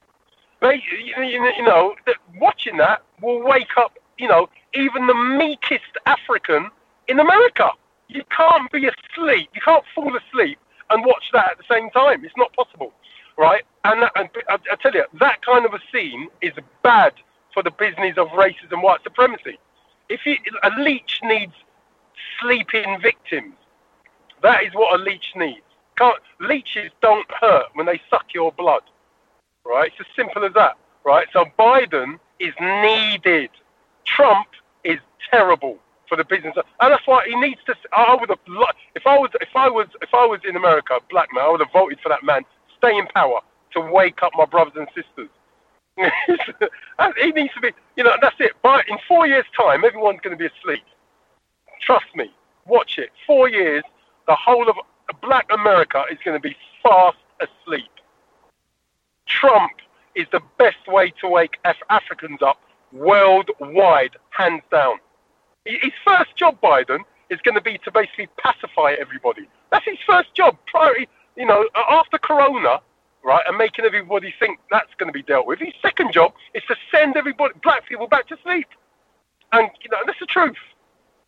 [0.62, 0.82] They,
[1.18, 1.94] you know,
[2.40, 3.98] watching that will wake up.
[4.18, 6.70] You know, even the meekest African
[7.08, 7.70] in America.
[8.08, 9.50] You can't be asleep.
[9.54, 10.58] You can't fall asleep
[10.90, 12.24] and watch that at the same time.
[12.24, 12.92] It's not possible,
[13.36, 13.64] right?
[13.84, 16.52] And, that, and I, I tell you, that kind of a scene is
[16.82, 17.14] bad
[17.52, 19.58] for the business of racism and white supremacy.
[20.08, 21.54] If you, a leech needs
[22.40, 23.54] sleeping victims,
[24.42, 25.60] that is what a leech needs.
[25.98, 28.82] Can't, leeches don't hurt when they suck your blood,
[29.64, 29.90] right?
[29.90, 31.26] It's as simple as that, right?
[31.32, 33.50] So Biden is needed.
[34.04, 34.46] Trump
[34.84, 34.98] is
[35.30, 35.78] terrible
[36.08, 37.74] for the business, and that's why he needs to.
[37.92, 38.38] I would have,
[38.94, 41.60] if I was, if I was, if I was in America, black man, I would
[41.60, 42.42] have voted for that man.
[42.78, 43.40] Stay in power
[43.72, 45.28] to wake up my brothers and sisters.
[45.98, 48.52] he needs to be, you know, that's it.
[48.62, 50.84] But in four years' time, everyone's going to be asleep.
[51.80, 52.30] Trust me.
[52.66, 53.10] Watch it.
[53.26, 53.82] Four years,
[54.26, 54.76] the whole of
[55.22, 57.90] black America is going to be fast asleep.
[59.26, 59.72] Trump
[60.14, 62.58] is the best way to wake Af- Africans up
[62.92, 64.96] worldwide, hands down.
[65.66, 67.00] His first job, Biden,
[67.30, 69.48] is going to be to basically pacify everybody.
[69.70, 70.56] That's his first job.
[70.66, 72.80] Priority, you know, after Corona,
[73.24, 75.58] right, and making everybody think that's going to be dealt with.
[75.58, 78.68] His second job is to send everybody, black people, back to sleep.
[79.52, 80.56] And you know, that's the truth.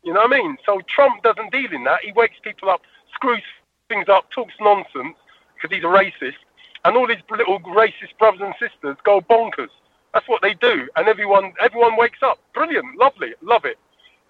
[0.05, 0.57] You know what I mean?
[0.65, 2.01] So Trump doesn't deal in that.
[2.05, 2.83] He wakes people up,
[3.13, 3.43] screws
[3.89, 5.17] things up, talks nonsense
[5.55, 6.39] because he's a racist,
[6.85, 9.69] and all his little racist brothers and sisters go bonkers.
[10.15, 12.39] That's what they do, and everyone everyone wakes up.
[12.55, 13.79] Brilliant, lovely, love it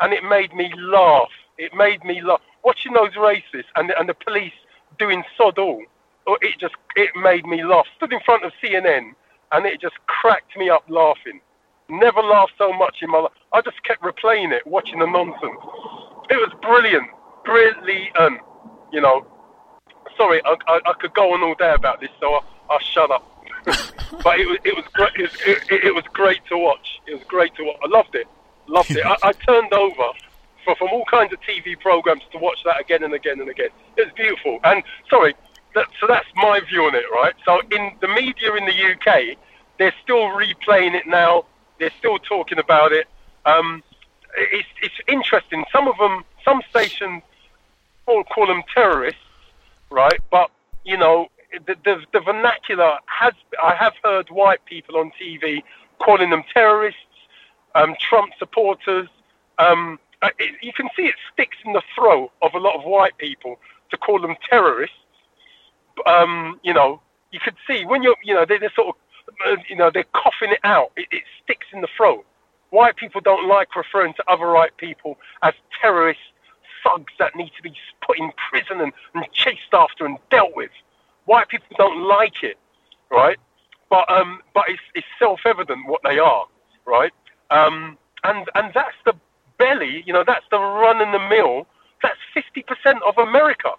[0.00, 1.30] and it made me laugh.
[1.58, 2.40] It made me laugh.
[2.64, 4.52] Watching those races and the, and the police
[4.98, 5.82] doing sod all,
[6.26, 7.86] oh, it just it made me laugh.
[7.96, 9.12] Stood in front of CNN
[9.52, 11.40] and it just cracked me up laughing.
[11.88, 13.32] Never laughed so much in my life.
[13.52, 15.58] I just kept replaying it, watching the nonsense.
[16.30, 17.08] It was brilliant,
[17.44, 18.40] brilliant.
[18.92, 19.26] You know,
[20.16, 22.40] sorry, I, I, I could go on all day about this, so I,
[22.70, 23.24] I'll shut up.
[24.22, 25.12] but it was it was great.
[25.16, 25.30] It
[25.70, 27.00] it, it was great to watch.
[27.06, 27.76] It was great to watch.
[27.82, 28.26] I loved it.
[28.68, 29.04] Loved it.
[29.06, 30.12] I, I turned over
[30.64, 33.70] for, from all kinds of TV programs to watch that again and again and again.
[33.96, 34.60] It was beautiful.
[34.64, 35.34] And sorry,
[35.74, 37.34] that, so that's my view on it, right?
[37.44, 39.36] So in the media in the UK,
[39.78, 41.44] they're still replaying it now.
[41.78, 43.06] They're still talking about it.
[43.46, 43.82] Um,
[44.36, 45.64] it's, it's interesting.
[45.72, 47.22] Some of them, some stations
[48.04, 49.20] call, call them terrorists,
[49.90, 50.20] right?
[50.30, 50.50] But
[50.84, 51.28] you know,
[51.66, 53.34] the, the, the vernacular has.
[53.62, 55.62] I have heard white people on TV
[55.98, 57.00] calling them terrorists
[57.78, 59.08] um, Trump supporters.
[59.58, 62.84] Um, uh, it, you can see it sticks in the throat of a lot of
[62.84, 63.58] white people
[63.90, 64.96] to call them terrorists.
[66.06, 67.00] Um, you know,
[67.30, 68.94] you could see when you're, you know, they're, they're sort of,
[69.46, 70.92] uh, you know, they're coughing it out.
[70.96, 72.24] It, it, sticks in the throat.
[72.70, 76.22] White people don't like referring to other white people as terrorists,
[76.84, 77.72] thugs that need to be
[78.06, 80.70] put in prison and, and chased after and dealt with.
[81.24, 82.58] White people don't like it,
[83.10, 83.38] right?
[83.88, 86.44] But um, but it's, it's self-evident what they are,
[86.86, 87.12] right?
[87.50, 89.14] Um, and and that's the
[89.58, 91.66] belly, you know, that's the run in the mill.
[92.02, 93.70] That's 50% of America,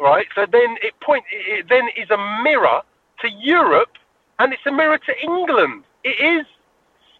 [0.00, 0.26] right?
[0.34, 2.82] So then it point it then is a mirror
[3.22, 3.92] to Europe,
[4.38, 5.84] and it's a mirror to England.
[6.04, 6.46] It is,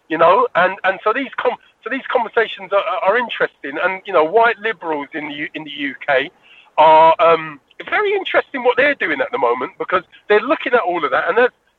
[0.09, 4.13] you know, and and so these com- so these conversations are, are interesting, and you
[4.13, 6.31] know, white liberals in the U- in the UK
[6.77, 7.59] are um,
[7.89, 11.29] very interesting what they're doing at the moment because they're looking at all of that,
[11.29, 11.37] and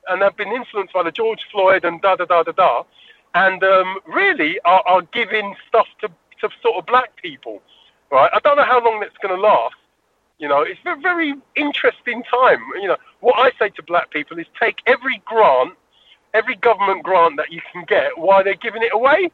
[0.09, 2.85] and they've been influenced by the George Floyd and da da da da da,
[3.35, 6.09] and um, really are, are giving stuff to
[6.41, 7.61] to sort of black people,
[8.11, 8.31] right?
[8.33, 9.75] I don't know how long that's going to last.
[10.39, 12.61] You know, it's a very interesting time.
[12.81, 15.75] You know, what I say to black people is take every grant,
[16.33, 19.31] every government grant that you can get while they're giving it away,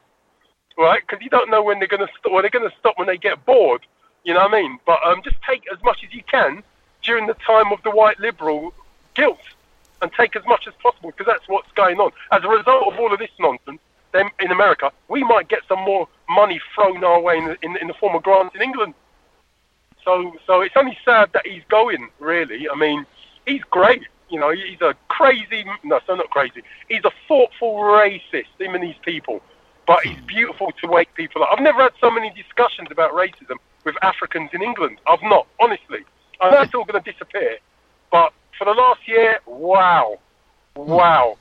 [0.76, 1.00] right?
[1.06, 2.32] Because you don't know when they're going to stop.
[2.42, 3.86] They're going to stop when they get bored.
[4.24, 4.80] You know what I mean?
[4.84, 6.64] But um, just take as much as you can
[7.02, 8.74] during the time of the white liberal
[9.14, 9.38] guilt,
[10.02, 12.10] and take as much as possible because that's what's going on.
[12.32, 13.80] As a result of all of this nonsense,
[14.40, 17.86] in America, we might get some more money thrown our way in the, in, in
[17.88, 18.94] the form of grants in England.
[20.04, 22.08] So, so it's only sad that he's going.
[22.20, 23.06] Really, I mean,
[23.46, 24.02] he's great.
[24.30, 25.64] You know, he's a crazy.
[25.84, 26.62] No, so not crazy.
[26.88, 28.46] He's a thoughtful racist.
[28.58, 29.42] Him and these people,
[29.86, 30.26] but he's hmm.
[30.26, 31.50] beautiful to wake people up.
[31.52, 34.98] I've never had so many discussions about racism with Africans in England.
[35.06, 36.00] I've not, honestly.
[36.40, 37.56] I know it's all going to disappear,
[38.12, 40.18] but for the last year, wow,
[40.74, 41.38] wow.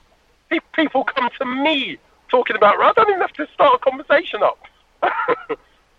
[0.73, 1.97] People come to me
[2.30, 2.80] talking about.
[2.80, 4.59] I don't even have to start a conversation up.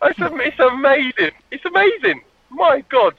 [0.03, 1.33] it's, it's amazing.
[1.51, 2.23] It's amazing.
[2.51, 3.15] My God.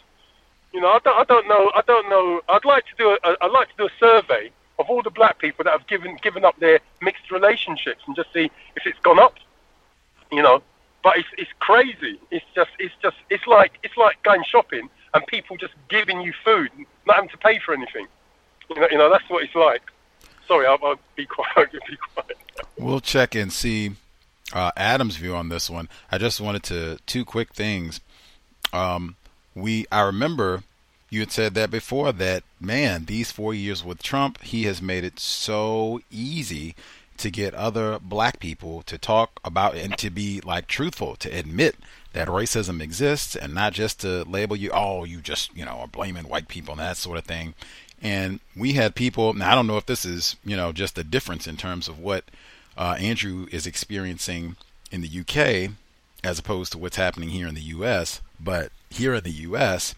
[0.73, 1.71] You know, I don't, I don't know.
[1.75, 2.41] I don't know.
[2.49, 5.39] I'd like to do a, I'd like to do a survey of all the black
[5.39, 9.19] people that have given given up their mixed relationships and just see if it's gone
[9.19, 9.35] up.
[10.31, 10.61] You know,
[11.03, 12.19] but it's it's crazy.
[12.31, 16.33] It's just it's just it's like it's like going shopping and people just giving you
[16.43, 16.69] food,
[17.05, 18.07] not having to pay for anything.
[18.69, 19.83] You know, you know that's what it's like.
[20.47, 21.49] Sorry, I'll, I'll be quiet.
[21.57, 22.37] I'll be quiet.
[22.78, 23.91] We'll check and see
[24.53, 25.89] uh, Adam's view on this one.
[26.11, 27.99] I just wanted to two quick things.
[28.71, 29.15] Um,
[29.55, 30.63] we I remember
[31.09, 35.03] you had said that before that man these four years with Trump he has made
[35.03, 36.75] it so easy
[37.17, 41.75] to get other black people to talk about and to be like truthful to admit
[42.13, 45.88] that racism exists and not just to label you oh you just you know are
[45.88, 47.53] blaming white people and that sort of thing
[48.01, 51.03] and we had people now i don't know if this is you know just a
[51.03, 52.23] difference in terms of what
[52.78, 54.55] uh, andrew is experiencing
[54.91, 55.71] in the uk
[56.23, 59.93] as opposed to what's happening here in the us but here in the us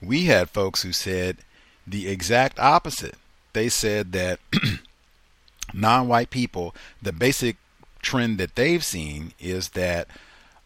[0.00, 1.38] we had folks who said
[1.86, 3.14] the exact opposite.
[3.52, 4.40] They said that
[5.72, 7.56] non-white people the basic
[8.02, 10.08] trend that they've seen is that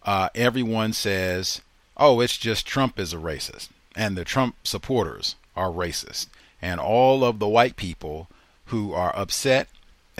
[0.03, 1.62] uh, everyone says
[1.96, 6.26] oh it's just trump is a racist and the trump supporters are racist.
[6.62, 8.28] And all of the white people
[8.66, 9.68] who are upset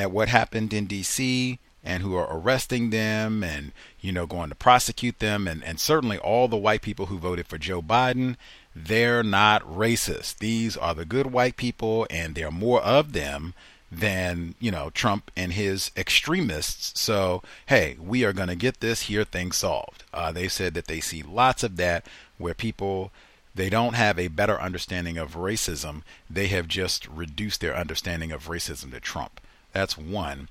[0.01, 4.55] at what happened in DC and who are arresting them and you know going to
[4.55, 8.36] prosecute them and, and certainly all the white people who voted for Joe Biden
[8.74, 13.55] they're not racist these are the good white people and there are more of them
[13.90, 19.03] than you know Trump and his extremists so hey we are going to get this
[19.03, 22.07] here thing solved uh, they said that they see lots of that
[22.38, 23.11] where people
[23.55, 26.03] they don't have a better understanding of racism.
[26.28, 29.40] They have just reduced their understanding of racism to Trump.
[29.73, 30.49] That's one.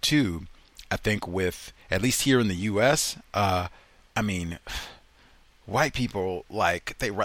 [0.00, 0.46] Two,
[0.90, 3.68] I think with at least here in the U.S., uh,
[4.16, 4.58] I mean,
[5.66, 7.10] white people like they.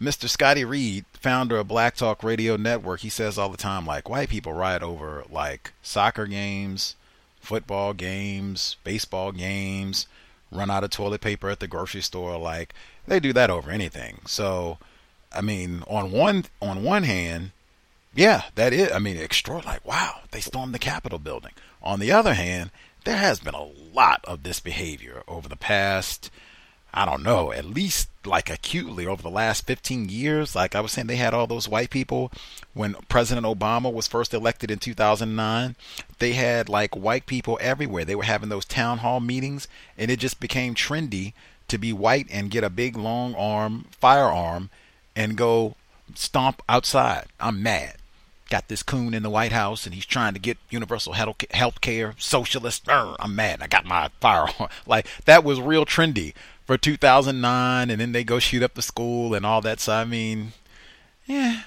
[0.00, 0.30] Mr.
[0.30, 4.30] Scotty Reed, founder of Black Talk Radio Network, he says all the time like white
[4.30, 6.96] people riot over like soccer games,
[7.38, 10.06] football games, baseball games,
[10.50, 12.72] run out of toilet paper at the grocery store like
[13.06, 14.20] they do that over anything.
[14.26, 14.78] So,
[15.32, 17.50] I mean, on one on one hand,
[18.14, 18.90] yeah, that is.
[18.92, 19.76] I mean, extraordinary.
[19.76, 21.52] Like, wow, they stormed the Capitol building.
[21.82, 22.70] On the other hand,
[23.04, 26.30] there has been a lot of this behavior over the past.
[26.92, 30.56] I don't know, at least like acutely over the last 15 years.
[30.56, 32.32] Like I was saying, they had all those white people
[32.74, 35.76] when President Obama was first elected in 2009.
[36.18, 38.04] They had like white people everywhere.
[38.04, 41.32] They were having those town hall meetings, and it just became trendy
[41.68, 44.68] to be white and get a big long arm firearm
[45.14, 45.76] and go
[46.16, 47.26] stomp outside.
[47.38, 47.99] I'm mad.
[48.50, 52.14] Got this coon in the White House and he's trying to get universal health care,
[52.18, 52.84] socialist.
[52.88, 53.62] I'm mad.
[53.62, 54.68] I got my firearm.
[54.86, 56.34] Like that was real trendy
[56.64, 59.78] for 2009 and then they go shoot up the school and all that.
[59.78, 60.52] So I mean,
[61.26, 61.62] yeah,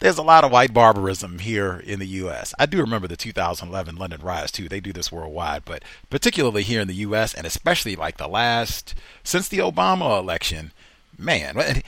[0.00, 2.52] there's a lot of white barbarism here in the U.S.
[2.58, 4.68] I do remember the 2011 London riots too.
[4.68, 7.32] They do this worldwide, but particularly here in the U.S.
[7.32, 8.94] and especially like the last
[9.24, 10.72] since the Obama election,
[11.16, 11.82] man,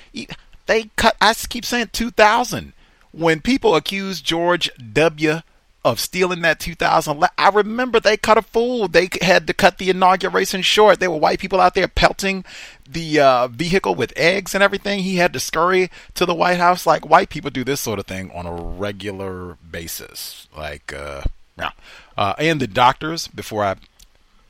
[0.66, 1.16] they cut.
[1.20, 2.72] I keep saying 2000
[3.16, 5.40] when people accused George W
[5.84, 7.24] of stealing that 2000.
[7.36, 8.88] I remember they cut a fool.
[8.88, 10.98] They had to cut the inauguration short.
[10.98, 12.44] There were white people out there pelting
[12.88, 15.00] the uh, vehicle with eggs and everything.
[15.00, 16.86] He had to scurry to the White House.
[16.86, 20.48] Like white people do this sort of thing on a regular basis.
[20.56, 21.22] Like, uh,
[21.58, 21.72] yeah.
[22.16, 23.76] Uh, and the doctors, before I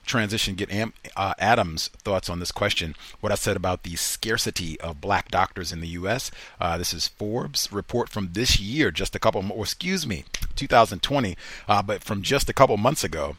[0.04, 2.94] transition, get Am, uh, Adam's thoughts on this question.
[3.20, 6.30] What I said about the scarcity of black doctors in the U.S.
[6.60, 10.24] Uh, this is Forbes report from this year, just a couple, or excuse me,
[10.56, 11.36] 2020,
[11.68, 13.36] uh, but from just a couple months ago.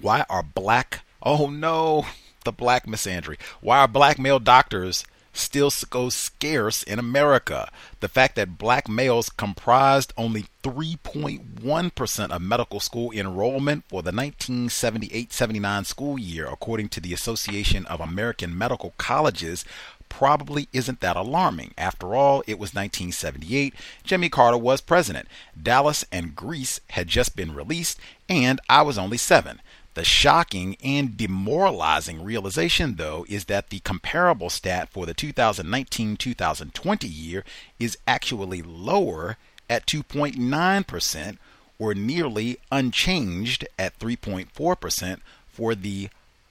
[0.00, 1.00] Why are black?
[1.22, 2.06] Oh no,
[2.44, 3.38] the black misandry.
[3.60, 7.70] Why are black male doctors still goes scarce in America.
[8.00, 15.32] The fact that black males comprised only 3.1% of medical school enrollment for the 1978
[15.32, 19.64] 79 school year, according to the Association of American Medical Colleges,
[20.10, 21.72] probably isn't that alarming.
[21.78, 23.74] After all, it was 1978.
[24.04, 25.28] Jimmy Carter was president.
[25.60, 29.62] Dallas and Grease had just been released, and I was only seven.
[29.94, 37.08] The shocking and demoralizing realization, though, is that the comparable stat for the 2019 2020
[37.08, 37.44] year
[37.78, 39.36] is actually lower
[39.68, 41.38] at 2.9%,
[41.78, 46.08] or nearly unchanged at 3.4% for the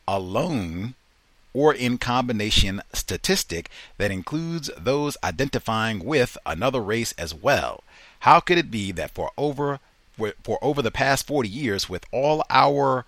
[0.08, 0.96] alone
[1.54, 7.84] or in combination statistic that includes those identifying with another race as well.
[8.22, 9.80] How could it be that for over
[10.44, 13.06] for over the past 40 years with all our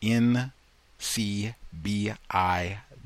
[0.00, 0.52] NCBI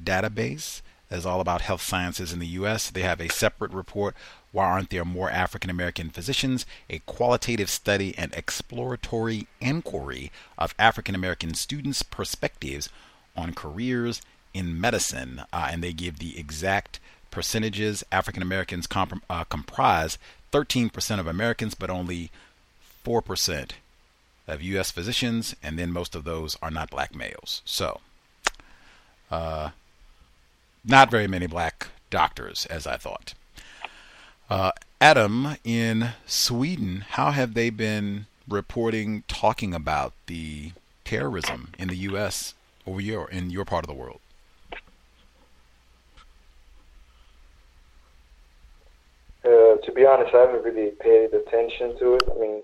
[0.04, 2.90] database is all about health sciences in the U.S.
[2.90, 4.14] They have a separate report,
[4.52, 6.66] Why Aren't There More African American Physicians?
[6.90, 12.88] A qualitative study and exploratory inquiry of African American students' perspectives
[13.36, 15.42] on careers in medicine.
[15.52, 16.98] Uh, and they give the exact
[17.30, 18.02] percentages.
[18.10, 20.18] African Americans comp- uh, comprise
[20.52, 22.30] 13% of Americans, but only
[23.04, 23.70] 4%
[24.48, 24.90] of U.S.
[24.90, 27.62] physicians, and then most of those are not black males.
[27.64, 28.00] So,
[29.30, 29.70] uh,
[30.86, 33.34] not very many black doctors, as I thought.
[34.48, 34.70] Uh,
[35.00, 40.72] Adam, in Sweden, how have they been reporting, talking about the
[41.04, 42.54] terrorism in the U.S.
[42.86, 44.20] over your in your part of the world?
[49.44, 52.22] Uh, to be honest, I haven't really paid attention to it.
[52.34, 52.62] I mean,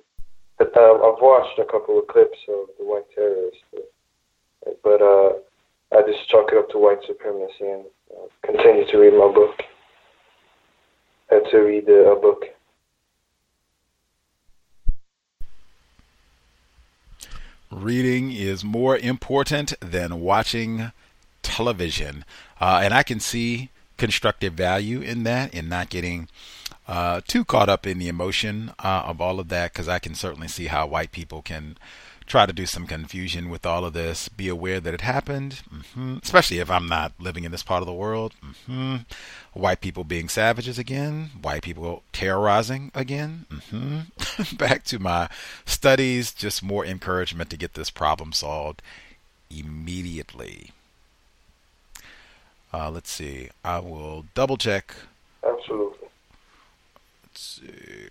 [0.58, 5.32] but uh, I've watched a couple of clips of the white terrorists, but, but uh,
[5.96, 7.84] I just chalk it up to white supremacy and
[8.44, 9.62] continue to read my book.
[11.30, 12.44] Had to read uh, a book.
[17.70, 20.92] Reading is more important than watching
[21.42, 22.24] television.
[22.60, 26.28] Uh, and I can see constructive value in that, in not getting
[26.86, 30.14] uh, too caught up in the emotion uh, of all of that, because I can
[30.14, 31.78] certainly see how white people can
[32.32, 34.30] try to do some confusion with all of this.
[34.30, 36.16] Be aware that it happened, mm-hmm.
[36.22, 38.32] especially if I'm not living in this part of the world.
[38.42, 38.96] Mm-hmm.
[39.52, 43.44] White people being savages again, white people terrorizing again.
[43.50, 44.56] Mm-hmm.
[44.56, 45.28] Back to my
[45.66, 48.80] studies, just more encouragement to get this problem solved
[49.50, 50.70] immediately.
[52.72, 53.50] Uh, let's see.
[53.62, 54.94] I will double check.
[55.46, 56.08] Absolutely.
[57.24, 58.08] Let's see.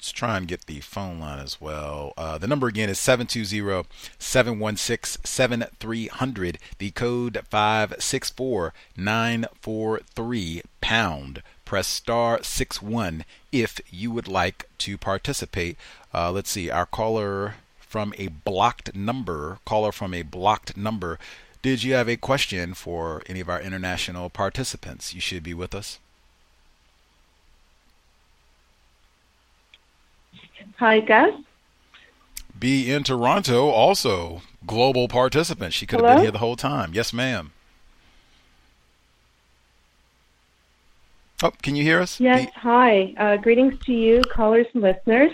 [0.00, 2.14] Let's try and get the phone line as well.
[2.16, 3.86] Uh, the number again is 720
[4.18, 6.58] 716 7300.
[6.78, 11.42] The code 564 943 pound.
[11.66, 15.76] Press star 61 if you would like to participate.
[16.14, 21.18] Uh, let's see, our caller from a blocked number, caller from a blocked number
[21.60, 25.12] did you have a question for any of our international participants?
[25.12, 25.98] You should be with us.
[30.78, 31.34] Hi, Gus.
[32.58, 35.72] Be in Toronto, also global participant.
[35.72, 36.92] She could have been here the whole time.
[36.92, 37.52] Yes, ma'am.
[41.42, 42.20] Oh, can you hear us?
[42.20, 43.14] Yes, hi.
[43.16, 45.32] Uh, greetings to you, callers and listeners.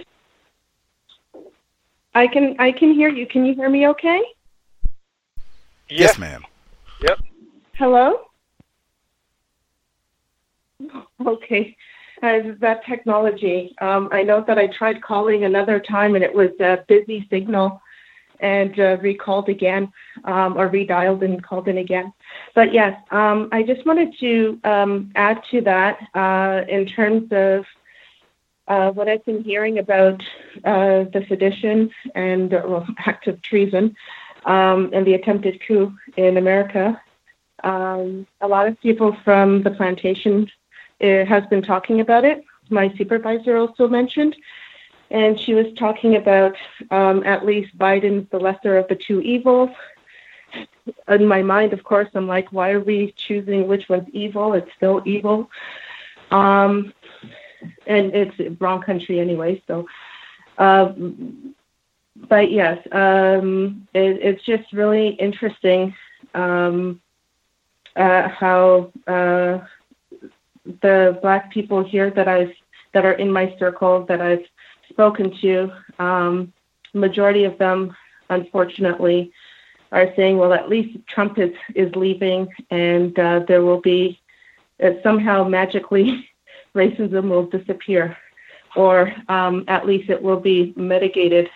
[2.15, 3.27] I can I can hear you.
[3.27, 4.23] Can you hear me okay?
[5.89, 6.45] Yes, ma'am.
[7.03, 7.19] Yep.
[7.75, 8.21] Hello?
[11.27, 11.75] Okay.
[12.23, 13.75] Uh, that technology.
[13.81, 17.83] Um, I know that I tried calling another time and it was a busy signal
[18.41, 19.93] and uh, recalled again
[20.25, 22.13] um, or redialed and called in again.
[22.55, 27.67] But yes, um, I just wanted to um, add to that uh, in terms of
[28.69, 30.23] uh, what I've been hearing about
[30.65, 33.95] uh, the sedition and uh, well, act of treason
[34.47, 37.01] um, and the attempted coup in America.
[37.63, 40.51] Um, a lot of people from the plantation
[41.01, 42.45] has been talking about it.
[42.71, 44.37] My supervisor also mentioned,
[45.11, 46.57] and she was talking about
[46.91, 49.71] um, at least Biden's the lesser of the two evils.
[51.09, 54.55] In my mind, of course, I'm like, why are we choosing which one's evil?
[54.55, 55.51] It's still evil.
[56.31, 56.93] Um,
[57.87, 59.63] and it's wrong country anyway.
[59.67, 59.87] So,
[60.59, 61.55] um,
[62.29, 65.95] but yes, um, it, it's just really interesting
[66.35, 67.01] um,
[67.95, 69.59] uh, how uh,
[70.83, 72.53] the black people here that I've
[72.93, 74.45] that are in my circle that I've
[74.89, 76.53] spoken to, um,
[76.95, 77.95] majority of them,
[78.31, 79.33] unfortunately,
[79.93, 84.21] are saying, well, at least Trump is is leaving, and uh, there will be
[84.83, 86.29] uh, somehow magically
[86.75, 88.17] racism will disappear,
[88.75, 91.49] or um, at least it will be mitigated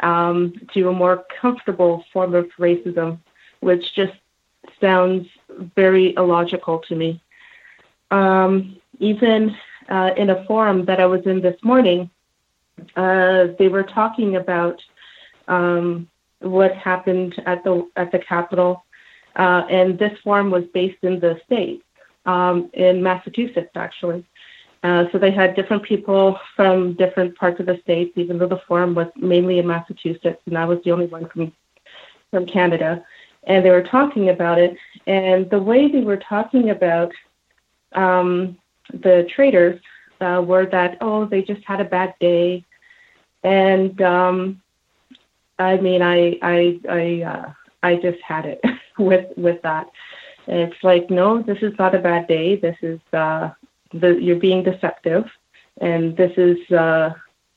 [0.00, 3.18] um, to a more comfortable form of racism,
[3.60, 4.12] which just
[4.80, 5.26] sounds
[5.76, 7.20] very illogical to me.
[8.10, 9.54] Um, even
[9.88, 12.10] uh, in a forum that I was in this morning,
[12.96, 14.80] uh, they were talking about
[15.48, 16.08] um,
[16.40, 18.84] what happened at the at the Capitol,
[19.36, 21.82] uh, and this forum was based in the state,
[22.26, 24.24] um, in Massachusetts actually.
[24.82, 28.60] Uh, so they had different people from different parts of the states, even though the
[28.68, 31.52] forum was mainly in Massachusetts, and I was the only one from
[32.30, 33.04] from Canada.
[33.46, 34.76] And they were talking about it,
[35.06, 37.12] and the way they were talking about
[37.94, 38.56] um,
[38.92, 39.80] the traders
[40.20, 42.64] uh, were that oh they just had a bad day,
[43.42, 44.60] and um,
[45.58, 48.60] I mean I I I uh, I just had it
[48.98, 49.90] with with that.
[50.46, 52.56] And it's like no, this is not a bad day.
[52.56, 53.50] This is uh,
[53.92, 55.24] the you're being deceptive,
[55.80, 57.14] and this is uh,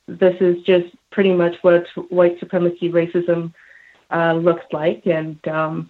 [0.08, 3.54] this is just pretty much what white supremacy racism
[4.12, 5.90] uh, looks like, and um,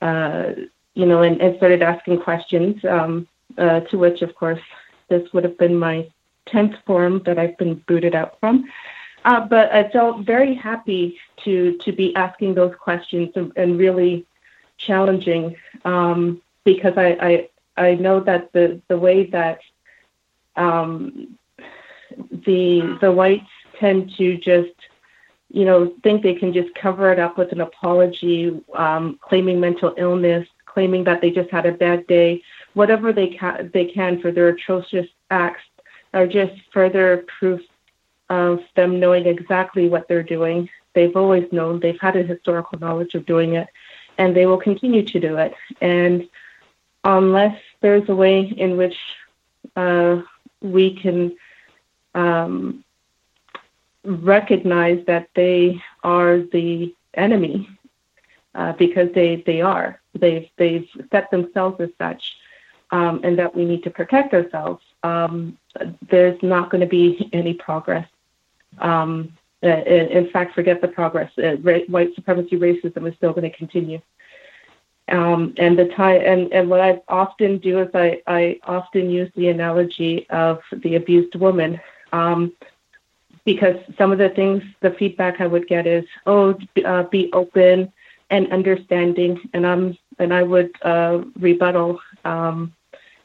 [0.00, 0.52] uh,
[0.94, 2.84] you know, and, and started asking questions.
[2.84, 3.28] Um,
[3.58, 4.60] uh, to which, of course,
[5.08, 6.08] this would have been my
[6.46, 8.64] tenth forum that I've been booted out from.
[9.24, 14.26] Uh, but I felt very happy to to be asking those questions and, and really
[14.76, 19.60] challenging um, because I, I I know that the the way that
[20.56, 21.38] um,
[22.30, 24.74] the the whites tend to just
[25.50, 29.94] you know think they can just cover it up with an apology, um, claiming mental
[29.96, 32.42] illness, claiming that they just had a bad day,
[32.74, 35.62] whatever they can they can for their atrocious acts
[36.12, 37.60] are just further proof
[38.28, 40.68] of them knowing exactly what they're doing.
[40.94, 43.68] They've always known, they've had a historical knowledge of doing it,
[44.18, 45.54] and they will continue to do it.
[45.80, 46.28] And
[47.04, 48.96] unless there's a way in which
[49.76, 50.22] uh,
[50.60, 51.36] we can
[52.14, 52.84] um,
[54.04, 57.68] recognize that they are the enemy,
[58.54, 60.00] uh, because they, they are.
[60.14, 62.22] They've, they've set themselves as such,
[62.90, 64.82] um, and that we need to protect ourselves.
[65.02, 65.58] Um,
[66.10, 68.08] there's not going to be any progress.
[68.78, 69.32] Um,
[69.62, 71.30] in, in fact, forget the progress.
[71.38, 74.00] Uh, ra- white supremacy racism is still going to continue.
[75.08, 79.30] Um, and the time and, and what I often do is I, I often use
[79.36, 81.78] the analogy of the abused woman
[82.12, 82.52] um,
[83.44, 87.92] because some of the things the feedback I would get is oh uh, be open
[88.30, 92.72] and understanding and I'm and I would uh, rebuttal um,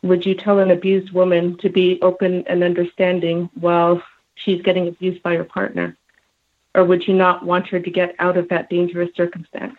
[0.01, 4.01] would you tell an abused woman to be open and understanding while
[4.35, 5.95] she's getting abused by her partner
[6.75, 9.77] or would you not want her to get out of that dangerous circumstance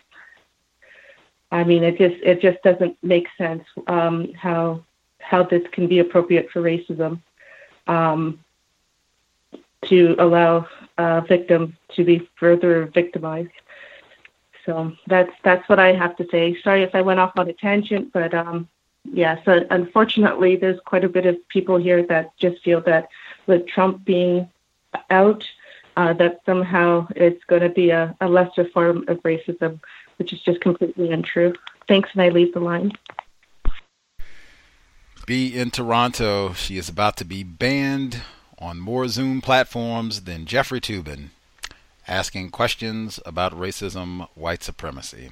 [1.51, 4.83] I mean, it just it just doesn't make sense um, how
[5.19, 7.21] how this can be appropriate for racism
[7.87, 8.39] um,
[9.85, 10.67] to allow
[10.97, 13.51] uh, victims to be further victimized.
[14.65, 16.59] So that's that's what I have to say.
[16.61, 18.67] Sorry if I went off on a tangent, but um,
[19.03, 19.37] yeah.
[19.43, 23.09] So unfortunately, there's quite a bit of people here that just feel that
[23.47, 24.49] with Trump being
[25.09, 25.47] out,
[25.97, 29.79] uh, that somehow it's going to be a, a lesser form of racism,
[30.17, 31.53] which is just completely untrue.
[31.87, 32.91] Thanks, and I leave the line.
[35.25, 36.53] Be in Toronto.
[36.53, 38.21] She is about to be banned
[38.59, 41.29] on more Zoom platforms than Jeffrey Toobin
[42.07, 45.31] asking questions about racism, white supremacy.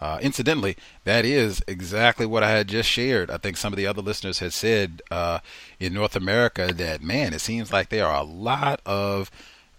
[0.00, 3.30] Uh, incidentally, that is exactly what I had just shared.
[3.30, 5.40] I think some of the other listeners had said uh,
[5.78, 9.30] in North America that, man, it seems like there are a lot of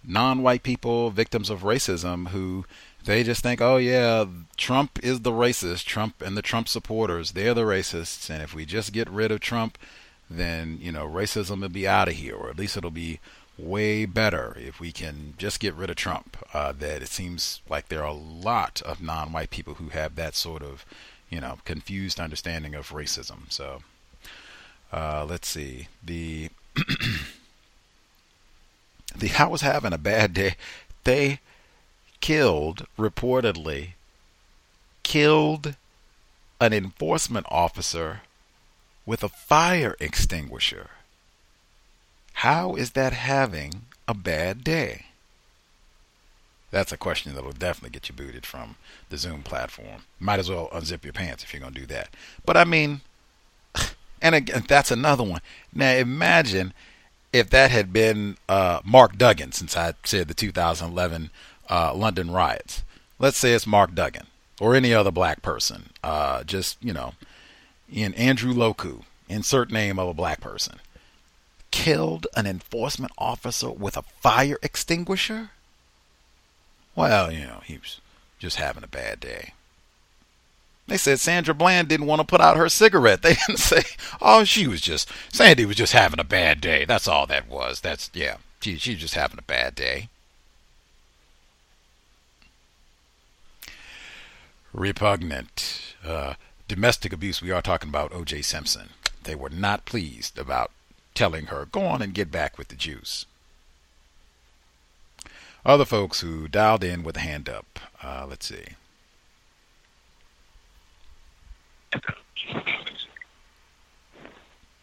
[0.04, 2.64] non white people, victims of racism, who
[3.04, 4.24] they just think, oh, yeah,
[4.56, 5.84] Trump is the racist.
[5.86, 8.30] Trump and the Trump supporters, they're the racists.
[8.30, 9.76] And if we just get rid of Trump,
[10.30, 13.18] then, you know, racism will be out of here, or at least it'll be
[13.62, 16.36] way better if we can just get rid of Trump.
[16.52, 20.34] Uh, that it seems like there are a lot of non-white people who have that
[20.34, 20.84] sort of,
[21.30, 23.50] you know, confused understanding of racism.
[23.50, 23.82] So,
[24.92, 26.50] uh, let's see the
[29.16, 30.56] the I was having a bad day.
[31.04, 31.40] They
[32.20, 33.94] killed reportedly
[35.02, 35.74] killed
[36.60, 38.22] an enforcement officer
[39.04, 40.90] with a fire extinguisher.
[42.42, 45.04] How is that having a bad day?
[46.72, 48.74] That's a question that will definitely get you booted from
[49.10, 50.06] the Zoom platform.
[50.18, 52.08] Might as well unzip your pants if you're going to do that.
[52.44, 53.02] But I mean,
[54.20, 55.40] and again, that's another one.
[55.72, 56.74] Now imagine
[57.32, 61.30] if that had been uh, Mark Duggan, since I said the 2011
[61.70, 62.82] uh, London riots.
[63.20, 64.26] Let's say it's Mark Duggan
[64.60, 65.90] or any other black person.
[66.02, 67.14] Uh, just, you know,
[67.88, 70.80] in Andrew Loku, insert name of a black person
[71.72, 75.50] killed an enforcement officer with a fire extinguisher?
[76.94, 78.00] Well, you know, he was
[78.38, 79.54] just having a bad day.
[80.86, 83.22] They said Sandra Bland didn't want to put out her cigarette.
[83.22, 83.82] They didn't say,
[84.20, 86.84] oh, she was just, Sandy was just having a bad day.
[86.84, 87.80] That's all that was.
[87.80, 90.08] That's, yeah, she, she's just having a bad day.
[94.72, 95.94] Repugnant.
[96.04, 96.34] Uh,
[96.68, 98.42] domestic abuse, we are talking about O.J.
[98.42, 98.90] Simpson.
[99.22, 100.70] They were not pleased about
[101.14, 103.26] telling her, go on and get back with the juice.
[105.64, 107.78] Other folks who dialed in with a hand up.
[108.02, 108.64] Uh, let's see.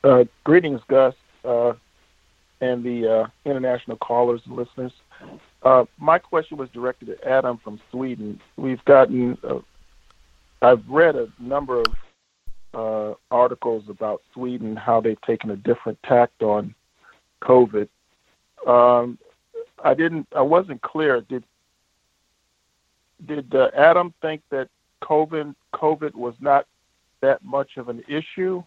[0.04, 1.14] Uh, greetings, Gus,
[1.44, 1.74] uh,
[2.62, 4.94] and the uh, international callers and listeners.
[5.64, 8.40] Uh, my question was directed to Adam from Sweden.
[8.56, 9.60] We've gotten, uh,
[10.62, 11.88] I've read a number of
[12.74, 16.76] uh, articles about Sweden, how they've taken a different tact on
[17.42, 17.88] COVID.
[18.68, 19.18] Um,
[19.84, 20.28] I didn't.
[20.36, 21.22] I wasn't clear.
[21.22, 21.44] Did
[23.26, 24.70] did uh, Adam think that
[25.04, 26.68] COVID COVID was not
[27.22, 28.64] that much of an issue,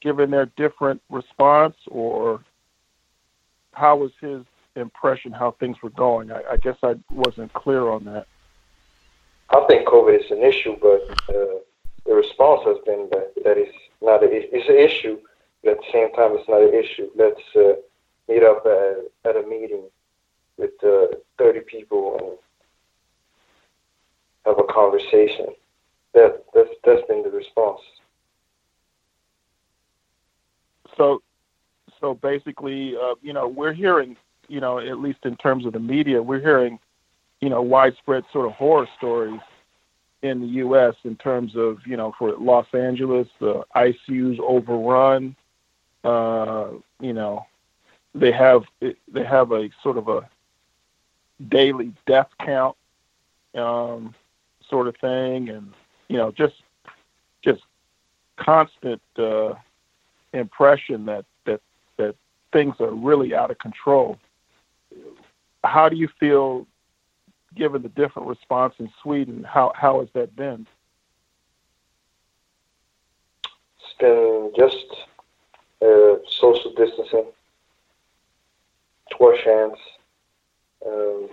[0.00, 2.44] given their different response, or
[3.72, 4.42] how was his
[4.74, 6.30] impression how things were going?
[6.30, 8.26] I, I guess I wasn't clear on that.
[9.50, 11.58] I think COVID is an issue, but uh,
[12.06, 15.18] the response has been that that is not a, it's an issue,
[15.62, 17.10] but at the same time it's not an issue.
[17.16, 17.80] Let's uh,
[18.28, 19.84] meet up at, at a meeting
[20.56, 22.38] with uh, 30 people and
[24.46, 25.46] have a conversation.
[26.14, 27.80] That that's that's been the response.
[30.96, 31.20] So,
[32.00, 34.16] so basically, uh, you know, we're hearing,
[34.48, 36.78] you know, at least in terms of the media, we're hearing,
[37.40, 39.40] you know, widespread sort of horror stories
[40.26, 40.94] in the U.S.
[41.04, 45.36] in terms of you know for Los Angeles, the ICU's overrun.
[46.04, 46.68] Uh,
[47.00, 47.46] you know,
[48.14, 50.28] they have they have a sort of a
[51.48, 52.76] daily death count
[53.54, 54.14] um,
[54.68, 55.72] sort of thing, and
[56.08, 56.54] you know just
[57.42, 57.62] just
[58.36, 59.54] constant uh,
[60.32, 61.60] impression that that
[61.96, 62.14] that
[62.52, 64.18] things are really out of control.
[65.64, 66.66] How do you feel
[67.56, 70.66] given the different response in Sweden, how how has that been?
[73.78, 74.86] It's been just
[75.82, 77.26] uh, social distancing,
[79.18, 79.78] wash hands,
[80.86, 81.28] um,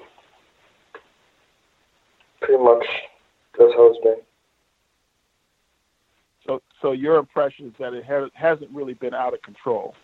[2.42, 2.86] pretty much
[3.58, 4.18] that's how it's been.
[6.46, 9.96] So, so your impression is that it has, hasn't really been out of control.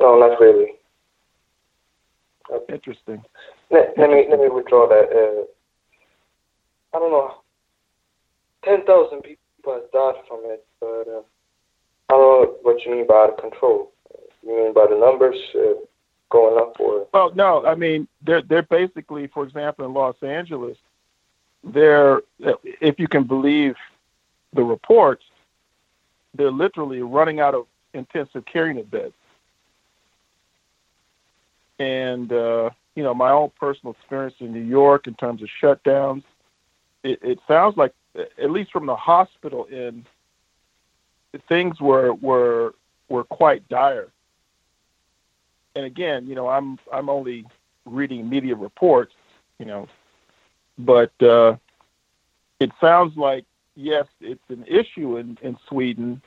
[0.00, 0.72] No, not really.
[2.68, 3.22] Interesting.
[3.70, 5.08] Let, let me let me withdraw that.
[5.10, 5.44] Uh,
[6.96, 7.34] I don't know.
[8.64, 11.22] Ten thousand people have died from it, but uh,
[12.08, 13.92] I don't know what you mean by out of control.
[14.42, 15.80] You mean by the numbers uh,
[16.30, 17.06] going up, or?
[17.12, 17.64] Well, no.
[17.66, 20.76] I mean, they're they're basically, for example, in Los Angeles,
[21.64, 22.20] they're,
[22.80, 23.74] if you can believe
[24.52, 25.24] the reports,
[26.34, 29.14] they're literally running out of intensive care unit beds.
[31.78, 36.22] And, uh, you know, my own personal experience in New York in terms of shutdowns,
[37.02, 40.06] it, it sounds like, at least from the hospital end,
[41.48, 42.74] things were were
[43.08, 44.08] were quite dire.
[45.74, 47.44] And again, you know, I'm I'm only
[47.84, 49.14] reading media reports,
[49.58, 49.88] you know,
[50.78, 51.56] but uh,
[52.60, 56.22] it sounds like yes, it's an issue in in Sweden,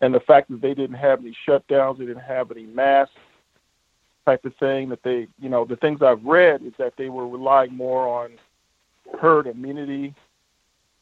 [0.00, 3.16] and the fact that they didn't have any shutdowns, they didn't have any masks
[4.24, 4.88] type of thing.
[4.88, 8.32] That they, you know, the things I've read is that they were relying more on
[9.20, 10.14] herd immunity,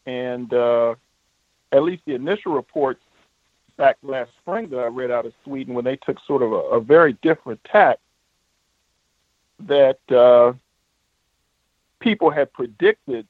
[0.07, 0.95] and uh,
[1.73, 3.01] at least the initial reports
[3.77, 6.57] back last spring that I read out of Sweden when they took sort of a,
[6.57, 7.99] a very different tack
[9.66, 10.53] that uh,
[12.01, 13.27] people had predicted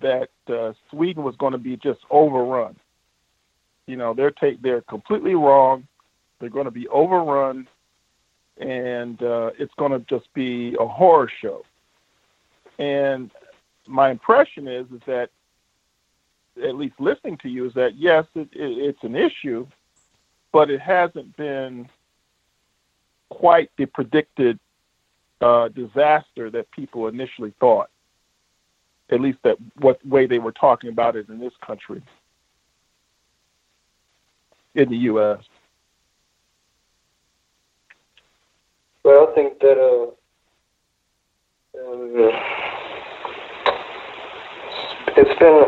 [0.00, 2.76] that uh, Sweden was going to be just overrun.
[3.86, 5.86] You know, they're take they're completely wrong.
[6.40, 7.68] They're going to be overrun,
[8.58, 11.64] and uh, it's going to just be a horror show.
[12.78, 13.30] And
[13.86, 15.30] my impression is is that,
[16.62, 19.66] at least listening to you, is that yes, it, it, it's an issue,
[20.52, 21.88] but it hasn't been
[23.28, 24.58] quite the predicted
[25.40, 27.90] uh, disaster that people initially thought.
[29.10, 32.02] At least that what way they were talking about it in this country,
[34.74, 35.40] in the U.S.
[39.04, 40.06] Well, I think that uh,
[41.78, 42.30] uh,
[45.16, 45.64] it's been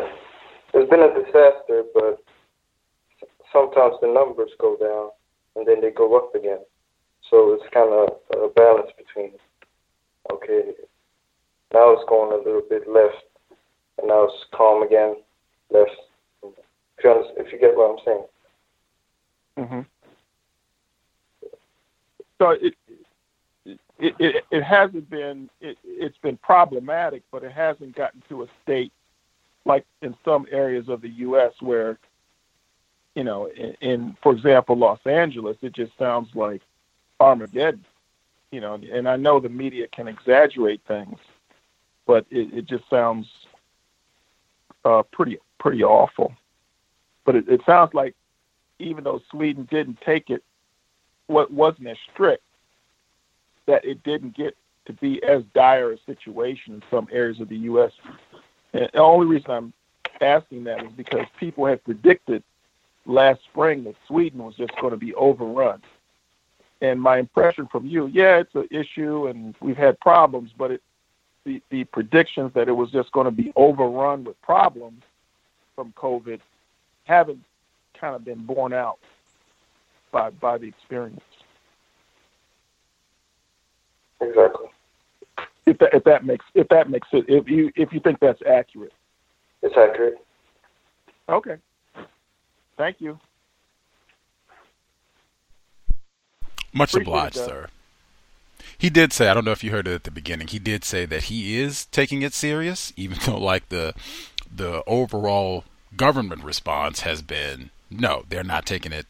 [0.73, 2.23] it's been a disaster, but
[3.53, 5.11] sometimes the numbers go down
[5.55, 6.61] and then they go up again.
[7.31, 8.09] So it's kind of
[8.41, 9.33] a balance between,
[10.33, 10.73] okay,
[11.75, 13.25] now it's going a little bit left,
[13.99, 15.17] and now it's calm again,
[15.71, 15.91] left.
[16.43, 18.25] If you, if you get what I'm saying.
[19.59, 19.81] Mm-hmm.
[22.39, 22.75] So it,
[23.99, 28.47] it it it hasn't been it, it's been problematic, but it hasn't gotten to a
[28.63, 28.93] state
[29.65, 31.53] like in some areas of the U.S.
[31.61, 31.99] where
[33.15, 36.63] you know, in, in for example, Los Angeles, it just sounds like
[37.19, 37.85] Armageddon.
[38.53, 41.19] You know, and I know the media can exaggerate things,
[42.07, 43.27] but it, it just sounds
[44.85, 46.33] uh, pretty pretty awful.
[47.25, 48.15] But it, it sounds like
[48.79, 50.45] even though Sweden didn't take it,
[51.27, 52.43] what wasn't as strict,
[53.67, 54.57] that it didn't get
[54.87, 57.93] to be as dire a situation in some areas of the U.S.
[58.73, 59.73] And the only reason I'm
[60.21, 62.43] asking that is because people had predicted
[63.05, 65.83] last spring that Sweden was just going to be overrun.
[66.81, 70.83] And my impression from you, yeah, it's an issue and we've had problems, but it,
[71.45, 75.03] the, the predictions that it was just going to be overrun with problems
[75.75, 76.41] from COVID
[77.05, 77.43] haven't
[77.95, 78.99] kind of been borne out
[80.11, 81.23] by by the experience.
[84.21, 84.67] Exactly.
[85.67, 88.41] If that if that makes if that makes it if you if you think that's
[88.43, 88.93] accurate.
[89.63, 90.19] It's accurate.
[91.29, 91.57] Okay.
[92.77, 93.19] Thank you.
[96.73, 97.67] Much Appreciate obliged, it, sir.
[98.79, 100.49] He did say, I don't know if you heard it at the beginning.
[100.49, 103.95] He did say that he is taking it serious, even though like the
[104.55, 105.65] the overall
[105.97, 109.07] government response has been no, they're not taking it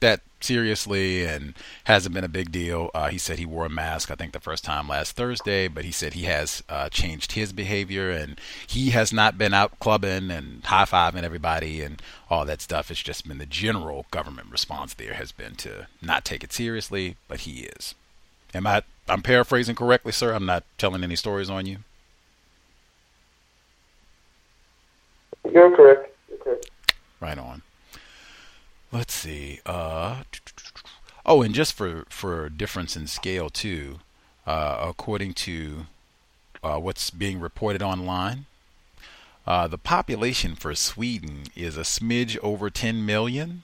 [0.00, 2.90] that seriously and hasn't been a big deal.
[2.94, 5.84] Uh, he said he wore a mask, I think, the first time last Thursday, but
[5.84, 10.30] he said he has uh, changed his behavior and he has not been out clubbing
[10.30, 12.90] and high fiving everybody and all that stuff.
[12.90, 17.16] It's just been the general government response there has been to not take it seriously,
[17.28, 17.94] but he is.
[18.54, 18.82] Am I?
[19.08, 20.32] I'm paraphrasing correctly, sir.
[20.32, 21.78] I'm not telling any stories on you.
[25.52, 26.14] You're correct.
[26.28, 26.70] You're correct.
[27.20, 27.62] Right on.
[28.92, 29.60] Let's see.
[29.64, 30.24] Uh,
[31.24, 34.00] oh, and just for for difference in scale too,
[34.46, 35.86] uh, according to
[36.62, 38.46] uh, what's being reported online,
[39.46, 43.62] uh, the population for Sweden is a smidge over 10 million.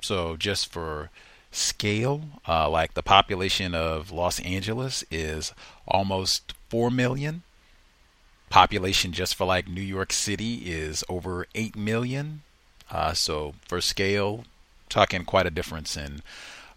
[0.00, 1.10] So just for
[1.50, 5.52] scale, uh, like the population of Los Angeles is
[5.88, 7.42] almost 4 million.
[8.48, 12.42] Population just for like New York City is over 8 million.
[12.90, 14.44] Uh, so for scale,
[14.88, 16.22] talking quite a difference in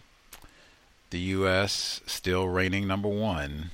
[1.10, 2.00] the U.S.
[2.06, 3.70] still reigning number one,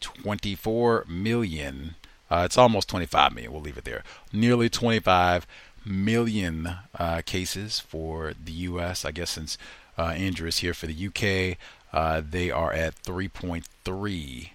[0.00, 1.94] 24 million.
[2.30, 3.52] Uh, it's almost 25 million.
[3.52, 4.02] We'll leave it there.
[4.32, 5.46] Nearly 25
[5.84, 9.04] million uh, cases for the U.S.
[9.04, 9.58] I guess since
[9.96, 11.58] uh, Andrew is here for the UK,
[11.92, 14.50] uh, they are at 3.3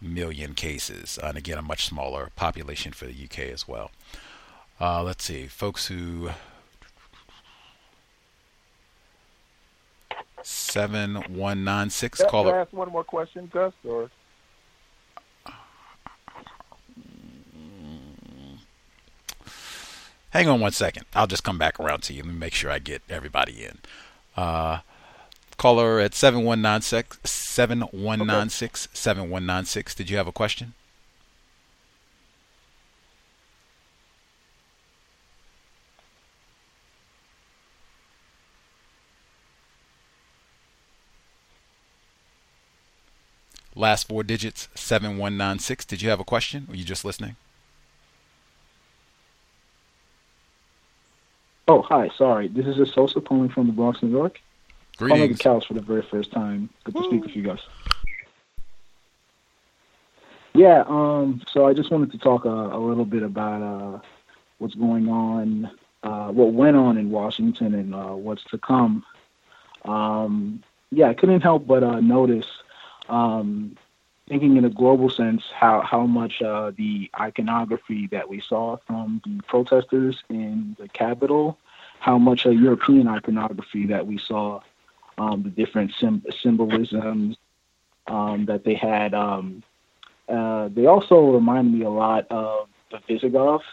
[0.00, 3.90] million cases, and again a much smaller population for the UK as well.
[4.80, 6.30] Uh, let's see, folks who
[10.42, 12.50] seven one nine six Can, caller.
[12.50, 13.72] can I ask one more question, Gus?
[13.84, 14.10] Or
[20.30, 21.04] Hang on one second.
[21.14, 22.22] I'll just come back around to you.
[22.22, 23.78] Let me make sure I get everybody in.
[24.36, 24.80] Uh,
[25.56, 29.94] caller at 7196, 7196, 7196.
[29.94, 30.74] Did you have a question?
[43.78, 45.84] Last four digits, 7196.
[45.84, 46.64] Did you have a question?
[46.66, 47.36] Or were you just listening?
[51.68, 52.10] Oh, hi.
[52.16, 52.48] Sorry.
[52.48, 54.40] This is a Sosa calling from the Bronx, New York.
[54.96, 55.38] Calling the Greetings.
[55.38, 56.70] cows for the very first time.
[56.82, 57.60] Good to speak with you guys.
[60.54, 64.00] Yeah, um, so I just wanted to talk uh, a little bit about uh,
[64.58, 65.70] what's going on,
[66.02, 69.04] uh, what went on in Washington and uh, what's to come.
[69.84, 72.46] Um, yeah, I couldn't help but uh, notice,
[73.08, 73.76] um,
[74.28, 79.20] thinking in a global sense, how, how much uh, the iconography that we saw from
[79.24, 81.58] the protesters in the capital,
[82.00, 84.60] how much uh, European iconography that we saw,
[85.16, 87.36] um, the different sym- symbolisms
[88.06, 89.14] um, that they had.
[89.14, 89.62] Um,
[90.28, 93.64] uh, they also remind me a lot of the Visigoths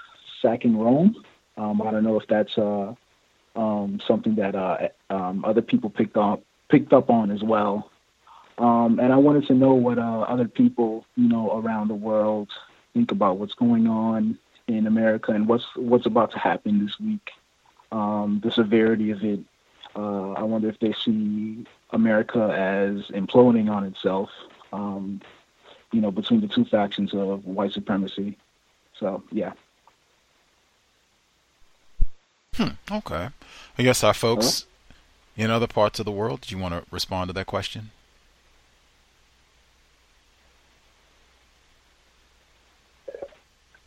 [0.41, 1.23] sacking Rome.
[1.57, 2.93] Um, I don't know if that's uh,
[3.55, 7.91] um, something that uh, um, other people picked up picked up on as well.
[8.57, 12.49] Um, and I wanted to know what uh, other people, you know, around the world
[12.93, 14.37] think about what's going on
[14.67, 17.31] in America and what's what's about to happen this week.
[17.91, 19.39] Um, the severity of it.
[19.95, 24.29] Uh, I wonder if they see America as imploding on itself.
[24.73, 25.21] Um,
[25.91, 28.37] you know, between the two factions of white supremacy.
[28.99, 29.53] So yeah.
[32.55, 33.29] Hmm, okay.
[33.77, 34.65] I guess our folks
[35.35, 37.91] in other parts of the world, do you want to respond to that question?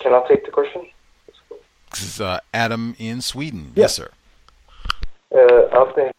[0.08, 0.86] Can I take the question?
[1.90, 3.72] This is uh, Adam in Sweden.
[3.74, 4.08] Yes, sir.
[5.30, 6.12] Uh, I think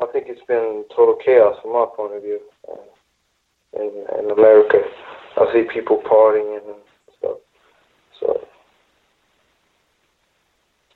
[0.00, 2.38] I think it's been total chaos from my point of view.
[2.70, 4.78] Uh, in, in America,
[5.36, 6.76] I see people partying and
[7.18, 7.38] stuff.
[8.20, 8.46] So,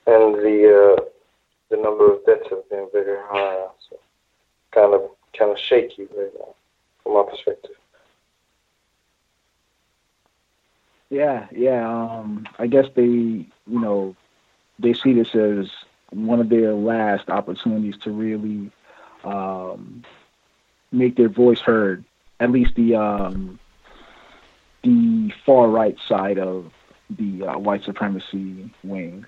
[0.07, 1.03] and the uh,
[1.69, 3.67] the number of deaths have been very high.
[3.89, 3.99] So,
[4.73, 6.55] kind of kind of shaky right now,
[7.03, 7.75] from my perspective.
[11.11, 11.87] Yeah, yeah.
[11.87, 14.15] Um, I guess they, you know,
[14.79, 15.69] they see this as
[16.09, 18.71] one of their last opportunities to really
[19.25, 20.03] um,
[20.93, 22.05] make their voice heard.
[22.39, 23.59] At least the um,
[24.83, 26.71] the far right side of
[27.09, 29.25] the uh, white supremacy wing.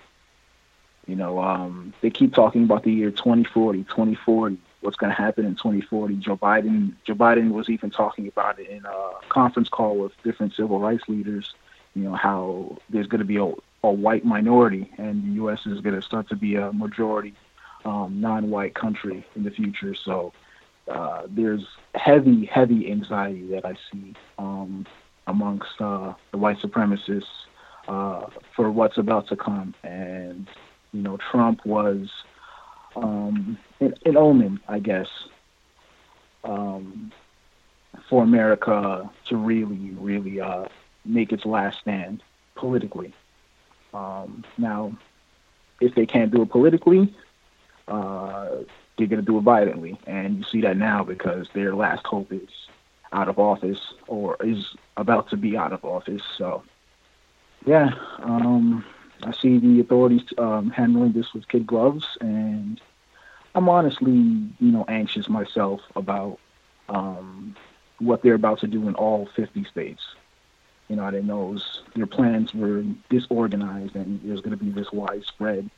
[1.06, 4.58] You know, um, they keep talking about the year 2040, 2040.
[4.80, 6.16] What's going to happen in 2040?
[6.16, 10.54] Joe Biden, Joe Biden was even talking about it in a conference call with different
[10.54, 11.54] civil rights leaders
[11.96, 13.52] you know how there's going to be a,
[13.84, 15.66] a white minority and the U.S.
[15.66, 17.34] is going to start to be a majority
[17.86, 19.94] um, non-white country in the future.
[19.94, 20.34] So
[20.88, 21.66] uh, there's
[21.96, 24.86] heavy, heavy anxiety that I see um,
[25.28, 27.24] amongst uh, the white supremacists
[27.88, 29.74] uh, for what's about to come.
[29.84, 30.48] And
[30.92, 32.10] you know, Trump was
[32.96, 35.08] um, an, an omen, I guess,
[36.44, 37.12] um,
[38.10, 40.66] for America to really, really uh,
[41.06, 42.24] make its last stand
[42.56, 43.14] politically.
[43.94, 44.98] Um, now,
[45.80, 47.14] if they can't do it politically,
[47.88, 48.50] uh,
[48.98, 52.32] they're going to do it violently, and you see that now because their last hope
[52.32, 52.50] is
[53.12, 56.22] out of office or is about to be out of office.
[56.38, 56.64] So,
[57.66, 58.86] yeah, um,
[59.24, 62.82] I see the authorities um, handling this with kid gloves, and
[63.56, 66.40] I'm honestly, you know, anxious myself about
[66.90, 67.56] um,
[68.00, 70.02] what they're about to do in all 50 states.
[70.90, 74.64] You know, I didn't know it was, their plans were disorganized and there's going to
[74.64, 75.70] be this widespread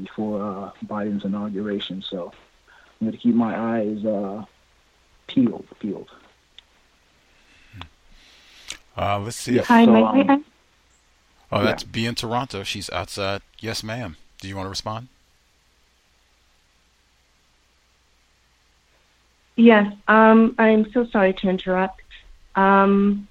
[0.00, 2.02] before uh, Biden's inauguration.
[2.02, 2.32] So
[3.00, 4.44] I'm going to keep my eyes uh,
[5.26, 6.10] peeled, peeled.
[8.96, 9.58] Uh, let's see.
[9.58, 10.42] If, Hi, So, may um, I?
[11.50, 12.62] Oh, that's B in Toronto.
[12.62, 13.42] She's outside.
[13.58, 14.16] Yes, ma'am.
[14.40, 15.08] Do you want to respond?
[19.56, 22.00] Yes, um, I'm so sorry to interrupt.
[22.56, 23.28] Um,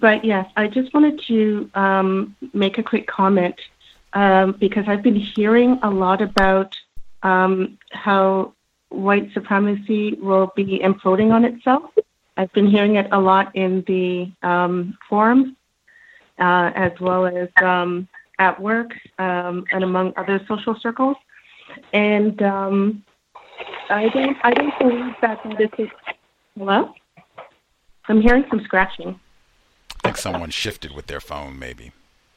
[0.00, 3.54] but yes, I just wanted to um, make a quick comment
[4.12, 6.76] um, because I've been hearing a lot about
[7.22, 8.52] um, how
[8.88, 11.90] white supremacy will be imploding on itself.
[12.36, 15.54] I've been hearing it a lot in the um, forums,
[16.38, 18.08] uh, as well as um,
[18.38, 21.16] at work um, and among other social circles.
[21.92, 23.04] And um,
[23.88, 25.88] I don't, I don't believe that this is.
[26.56, 26.92] Hello.
[28.08, 29.18] I'm hearing some scratching.
[30.06, 31.90] I think someone shifted with their phone, maybe.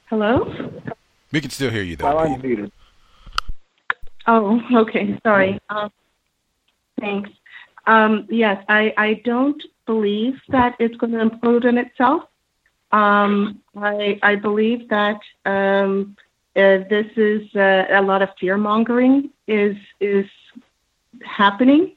[0.07, 0.51] Hello.
[1.31, 2.35] We can still hear you though.
[2.37, 2.71] muted.
[4.25, 5.19] Oh, okay.
[5.21, 5.59] Sorry.
[5.69, 5.91] Um,
[6.99, 7.29] thanks.
[7.85, 12.23] Um, yes, I, I don't believe that it's going to implode in itself.
[12.91, 16.17] Um, I, I believe that um,
[16.55, 20.25] uh, this is uh, a lot of fear mongering is is
[21.23, 21.95] happening.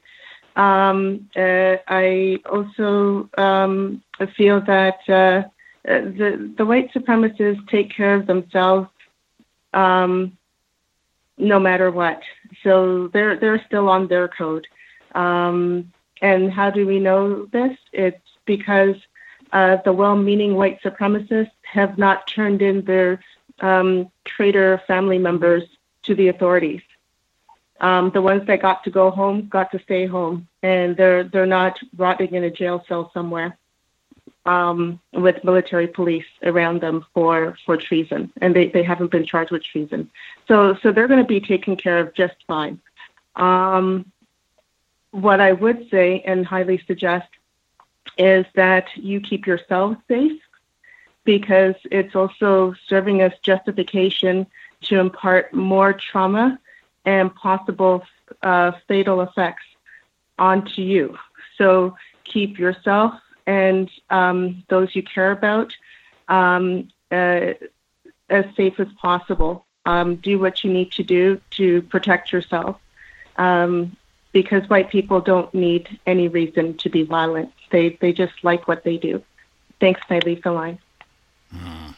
[0.55, 4.03] Um, uh, I also um,
[4.37, 5.49] feel that uh,
[5.85, 8.89] the the white supremacists take care of themselves
[9.73, 10.37] um,
[11.37, 12.21] no matter what.
[12.63, 14.67] So they're they're still on their code.
[15.15, 15.91] Um,
[16.21, 17.77] and how do we know this?
[17.91, 18.95] It's because
[19.51, 23.19] uh, the well-meaning white supremacists have not turned in their
[23.59, 25.63] um, traitor family members
[26.03, 26.81] to the authorities.
[27.81, 31.45] Um, the ones that got to go home got to stay home, and they're they're
[31.45, 33.57] not rotting in a jail cell somewhere
[34.45, 39.51] um, with military police around them for for treason, and they, they haven't been charged
[39.51, 40.09] with treason.
[40.47, 42.79] So so they're going to be taken care of just fine.
[43.35, 44.11] Um,
[45.11, 47.27] what I would say and highly suggest
[48.17, 50.41] is that you keep yourself safe
[51.23, 54.45] because it's also serving as justification
[54.81, 56.59] to impart more trauma
[57.05, 58.03] and possible
[58.41, 59.63] uh, fatal effects
[60.37, 61.17] onto you.
[61.57, 63.13] So keep yourself
[63.45, 65.73] and um, those you care about
[66.27, 67.53] um, uh,
[68.29, 69.65] as safe as possible.
[69.85, 72.79] Um, do what you need to do to protect yourself
[73.35, 73.97] um,
[74.31, 77.51] because white people don't need any reason to be violent.
[77.69, 79.21] They, they just like what they do.
[79.81, 80.79] Thanks, I leave the line.
[81.53, 81.95] Mm.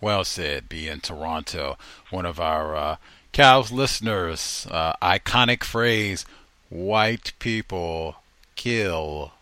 [0.00, 1.76] Well said, B in Toronto.
[2.10, 2.96] One of our uh,
[3.32, 6.24] COWS listeners, uh, iconic phrase
[6.68, 8.16] white people
[8.56, 9.32] kill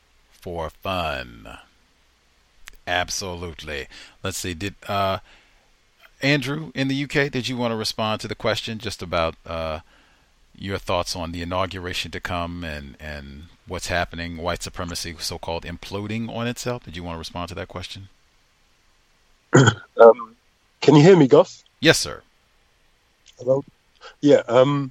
[0.41, 1.59] for fun.
[2.87, 3.87] Absolutely.
[4.23, 4.55] Let's see.
[4.55, 5.19] Did uh,
[6.23, 7.31] Andrew in the UK?
[7.31, 9.81] Did you want to respond to the question just about uh,
[10.57, 14.39] your thoughts on the inauguration to come and and what's happening?
[14.39, 16.85] White supremacy, so-called imploding on itself.
[16.85, 18.09] Did you want to respond to that question?
[19.55, 20.37] um,
[20.81, 21.65] can you hear me, Gus?
[21.81, 22.23] Yes, sir.
[23.39, 23.65] Hello.
[24.21, 24.43] Yeah.
[24.49, 24.91] Um,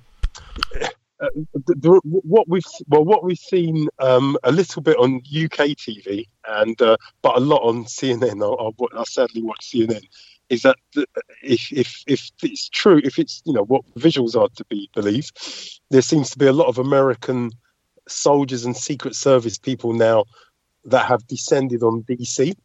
[1.22, 5.76] uh, the, the, what we've well, what we've seen um, a little bit on UK
[5.76, 8.42] TV and uh, but a lot on CNN.
[8.42, 10.04] I, I, I sadly watch CNN.
[10.50, 11.06] Is that the,
[11.44, 15.38] if if if it's true, if it's you know what visuals are to be believed,
[15.90, 17.52] there seems to be a lot of American
[18.08, 20.24] soldiers and Secret Service people now
[20.86, 22.56] that have descended on DC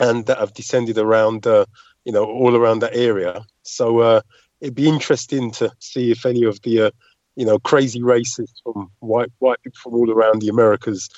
[0.00, 1.66] and that have descended around uh,
[2.04, 3.44] you know all around that area.
[3.62, 4.20] So uh,
[4.60, 6.90] it'd be interesting to see if any of the uh,
[7.36, 11.08] you know crazy racists from white white people from all around the Americas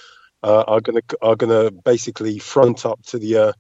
[0.43, 3.52] uh, are gonna are gonna basically front up to the uh,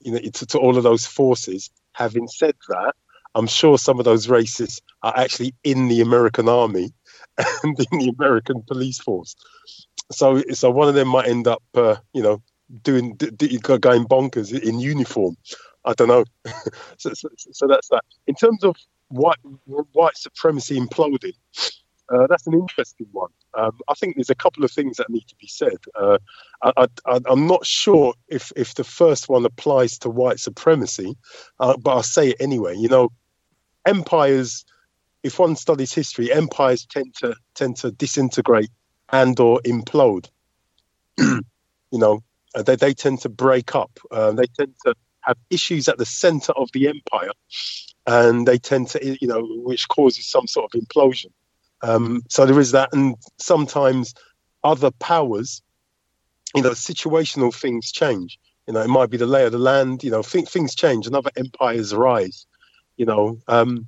[0.00, 1.70] you know to, to all of those forces.
[1.92, 2.94] Having said that,
[3.34, 6.92] I'm sure some of those racists are actually in the American army
[7.62, 9.34] and in the American police force.
[10.12, 12.42] So so one of them might end up uh, you know
[12.82, 15.36] doing d- d- going bonkers in uniform.
[15.84, 16.24] I don't know.
[16.98, 18.02] so, so, so that's that.
[18.26, 18.76] In terms of
[19.08, 19.38] white
[19.92, 21.34] white supremacy imploding,
[22.08, 23.30] uh, that's an interesting one.
[23.54, 25.78] Um, I think there's a couple of things that need to be said.
[25.94, 26.18] Uh,
[26.62, 26.86] I,
[27.28, 31.16] am not sure if, if the first one applies to white supremacy,
[31.58, 32.76] uh, but I'll say it anyway.
[32.76, 33.08] You know,
[33.84, 34.64] empires,
[35.22, 38.70] if one studies history, empires tend to tend to disintegrate
[39.10, 40.28] and or implode.
[41.18, 41.42] you
[41.92, 42.22] know,
[42.54, 43.98] uh, they, they tend to break up.
[44.10, 47.32] Uh, they tend to have issues at the center of the empire,
[48.06, 51.30] and they tend to, you know, which causes some sort of implosion.
[51.82, 54.14] Um, so there is that, and sometimes
[54.64, 55.62] other powers,
[56.54, 58.38] you know, situational things change.
[58.66, 60.02] You know, it might be the lay of the land.
[60.02, 62.46] You know, th- things change, and other empires rise.
[62.96, 63.86] You know, um,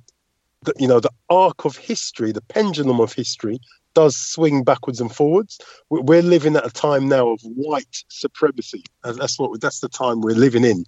[0.63, 3.59] the, you know, the arc of history, the pendulum of history,
[3.95, 5.59] does swing backwards and forwards.
[5.89, 10.35] We're living at a time now of white supremacy, that's what that's the time we're
[10.35, 10.85] living in.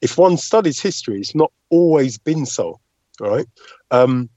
[0.00, 2.80] if one studies history, it's not always been so,
[3.20, 3.46] right?
[3.90, 4.28] Um,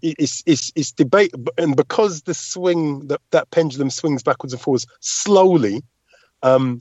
[0.00, 4.86] it's, it's, it's debate, and because the swing, that, that pendulum swings backwards and forwards
[5.00, 5.82] slowly,
[6.42, 6.78] um,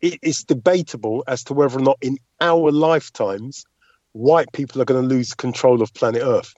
[0.00, 3.64] it, it's debatable as to whether or not in our lifetimes,
[4.12, 6.54] white people are going to lose control of planet Earth.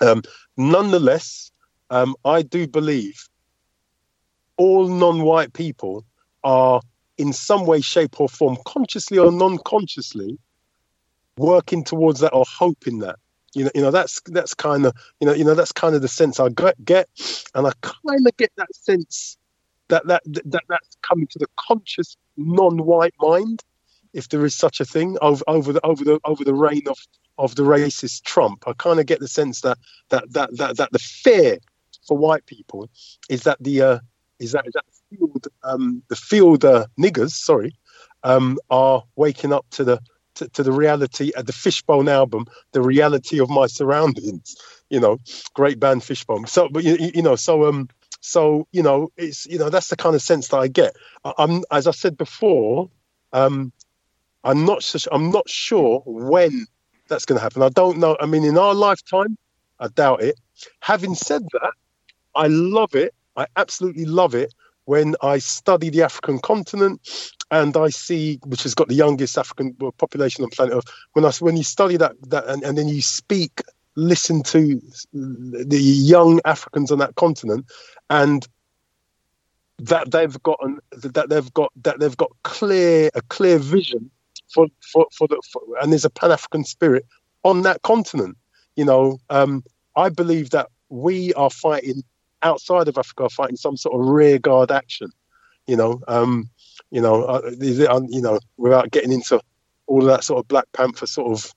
[0.00, 0.22] Um,
[0.56, 1.50] nonetheless,
[1.90, 3.28] um, I do believe
[4.56, 6.04] all non white people
[6.44, 6.80] are
[7.16, 10.38] in some way, shape, or form, consciously or non-consciously,
[11.36, 13.16] working towards that or hoping that.
[13.54, 16.02] You know, you know that's that's kind of you know you know that's kind of
[16.02, 16.48] the sense I
[16.84, 17.08] get,
[17.54, 19.36] and I kind of get that sense
[19.88, 23.62] that that that that's coming to the conscious non-white mind,
[24.12, 26.98] if there is such a thing, over over the over the over the reign of
[27.38, 28.64] of the racist Trump.
[28.66, 29.78] I kind of get the sense that
[30.10, 31.58] that that that that the fear
[32.06, 32.88] for white people
[33.28, 33.98] is that the uh,
[34.38, 37.74] is that is that field, um, the field uh, niggers, sorry,
[38.24, 40.00] um, are waking up to the
[40.38, 44.56] to, to the reality at the Fishbone album, the reality of my surroundings.
[44.90, 45.18] You know,
[45.52, 46.46] great band Fishbone.
[46.46, 47.90] So, but you, you know, so um,
[48.20, 50.96] so you know, it's you know that's the kind of sense that I get.
[51.26, 52.88] I, am as I said before,
[53.34, 53.70] um,
[54.44, 56.66] I'm not so, I'm not sure when
[57.06, 57.60] that's going to happen.
[57.62, 58.16] I don't know.
[58.18, 59.36] I mean, in our lifetime,
[59.78, 60.40] I doubt it.
[60.80, 61.72] Having said that,
[62.34, 63.14] I love it.
[63.36, 64.54] I absolutely love it
[64.88, 67.06] when I study the African continent
[67.50, 71.30] and I see, which has got the youngest African population on planet Earth, when I
[71.40, 73.60] when you study that that and, and then you speak,
[73.96, 74.80] listen to
[75.12, 77.66] the young Africans on that continent,
[78.08, 78.48] and
[79.78, 84.10] that they've got an, that they've got that they've got clear a clear vision
[84.48, 87.04] for for for the for, and there's a Pan African spirit
[87.42, 88.38] on that continent.
[88.74, 89.64] You know, um,
[89.96, 92.04] I believe that we are fighting
[92.42, 95.10] outside of Africa are fighting some sort of rear guard action.
[95.66, 96.50] You know, um,
[96.90, 99.40] you know, uh, you know, without getting into
[99.86, 101.54] all of that sort of Black Panther sort of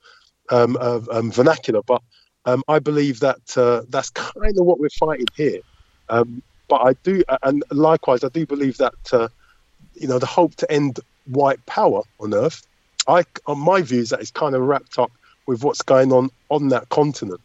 [0.50, 2.02] um, uh, um, vernacular, but
[2.44, 5.60] um, I believe that uh, that's kind of what we're fighting here.
[6.08, 9.28] Um, but I do, and likewise, I do believe that uh,
[9.94, 12.66] you know the hope to end white power on Earth.
[13.08, 15.10] I, on my view, is that it's kind of wrapped up
[15.46, 17.40] with what's going on on that continent.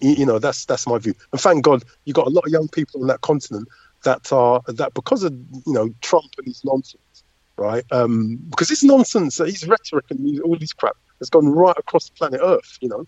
[0.00, 1.14] You know, that's that's my view.
[1.32, 3.68] And thank God you got a lot of young people on that continent
[4.04, 7.24] that are that because of you know Trump and his nonsense,
[7.58, 7.84] right?
[7.90, 12.14] Um, because his nonsense, his rhetoric and all this crap has gone right across the
[12.16, 13.06] planet Earth, you know,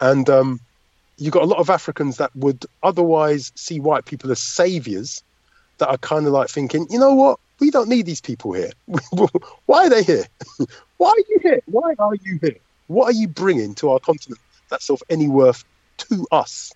[0.00, 0.60] and um,
[1.16, 5.22] you got a lot of Africans that would otherwise see white people as saviors
[5.78, 8.70] that are kind of like thinking, you know what, we don't need these people here.
[9.66, 10.26] Why are they here?
[10.98, 11.60] Why are you here?
[11.66, 12.56] Why are you here?
[12.86, 14.40] What are you bringing to our continent
[14.70, 15.64] that's of any worth
[15.98, 16.72] to us.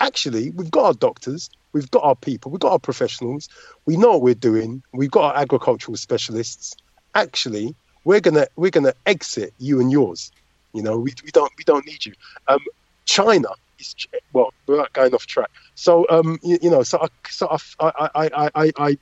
[0.00, 3.48] Actually, we've got our doctors, we've got our people, we've got our professionals,
[3.86, 6.74] we know what we're doing, we've got our agricultural specialists.
[7.14, 7.74] Actually,
[8.04, 10.32] we're gonna we're gonna exit you and yours.
[10.72, 12.12] You know, we, we don't we don't need you.
[12.48, 12.60] Um,
[13.04, 13.48] China
[13.78, 13.94] is
[14.32, 15.50] well, we're not going off track.
[15.74, 17.48] So um, you, you know, so I, so
[17.80, 18.98] I I I I, I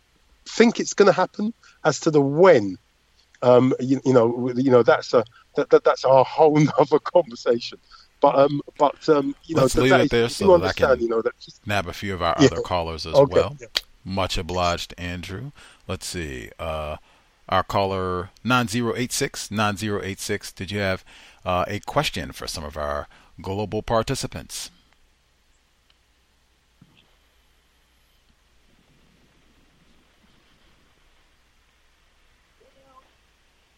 [0.47, 1.53] think it's going to happen.
[1.85, 2.79] As to the when,
[3.43, 5.25] um, you, you know, you know that's a
[5.57, 7.79] that, that that's a whole other conversation.
[8.23, 10.73] But um, but um, you Let's know, leave that it there is, so that I
[10.73, 11.35] can you know, that
[11.67, 12.47] nab a few of our Yeah.
[12.47, 13.59] other callers as Okay, well.
[13.61, 13.69] yeah.
[14.05, 15.53] Much obliged, Andrew.
[15.89, 16.51] Let's see.
[16.59, 16.97] Uh,
[17.49, 20.53] our caller 9086 9086.
[20.53, 21.05] Did you have
[21.45, 23.09] uh, a question for some of our
[23.41, 24.71] global participants?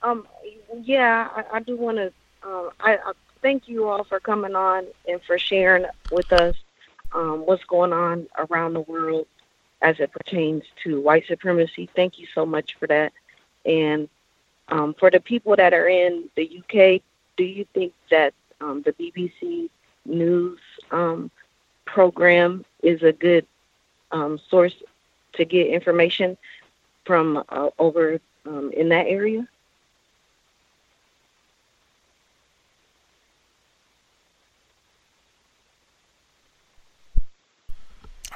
[0.03, 0.27] Um,
[0.83, 2.13] yeah, I, I do want to.
[2.47, 3.13] Um, I, I
[3.45, 6.57] thank you all for coming on and for sharing with us
[7.13, 9.27] um, what's going on around the world
[9.83, 11.91] as it pertains to white supremacy.
[11.95, 13.13] Thank you so much for that.
[13.67, 14.09] And
[14.69, 17.03] um, for the people that are in the UK,
[17.37, 19.69] do you think that um, the BBC
[20.07, 20.59] News
[20.91, 21.31] um,
[21.85, 23.47] program is a good
[24.11, 24.75] um, source
[25.35, 26.39] to get information
[27.05, 29.47] from uh, over um, in that area?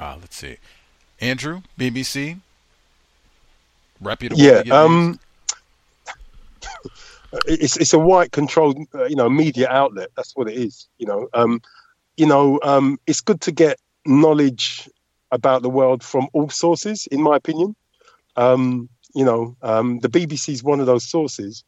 [0.00, 0.56] Uh, let's see.
[1.20, 2.38] Andrew, BBC.
[4.00, 4.40] Reputable.
[4.40, 4.58] yeah.
[4.58, 4.72] to get news?
[4.72, 5.20] Um,
[7.46, 10.10] it's it's a white controlled uh, you know media outlet.
[10.16, 10.86] That's what it is.
[10.98, 11.60] You know, um,
[12.16, 14.88] you know, um, it's good to get knowledge
[15.30, 17.74] about the world from all sources, in my opinion.
[18.36, 21.64] Um, you know, um, the BBC is one of those sources,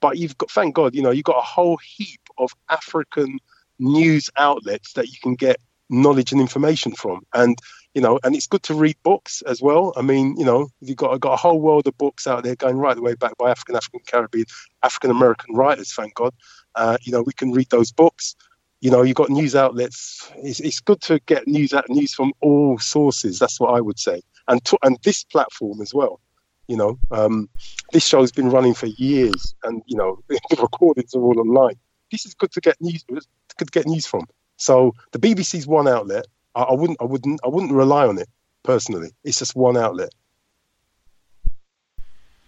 [0.00, 3.38] but you've got, thank God, you know, you've got a whole heap of African
[3.78, 7.22] news outlets that you can get knowledge and information from.
[7.34, 7.58] And
[7.94, 9.94] you know, and it's good to read books as well.
[9.96, 12.76] I mean, you know, you've got got a whole world of books out there going
[12.76, 14.44] right the way back by African, African Caribbean,
[14.82, 15.94] African American writers.
[15.94, 16.34] Thank God,
[16.74, 18.36] uh, you know, we can read those books.
[18.82, 20.30] You know, you've got news outlets.
[20.36, 23.38] It's, it's good to get news out news from all sources.
[23.38, 26.20] That's what I would say, and to, and this platform as well.
[26.68, 27.48] You know, um,
[27.92, 31.76] this show's been running for years, and you know, the recordings are all online.
[32.12, 33.04] This is good to get news.
[33.04, 33.24] Good
[33.58, 34.26] to get news from.
[34.56, 36.26] So the BBC's one outlet
[36.56, 38.28] I, I wouldn't, I wouldn't, I wouldn't rely on it
[38.64, 39.10] personally.
[39.22, 40.12] It's just one outlet.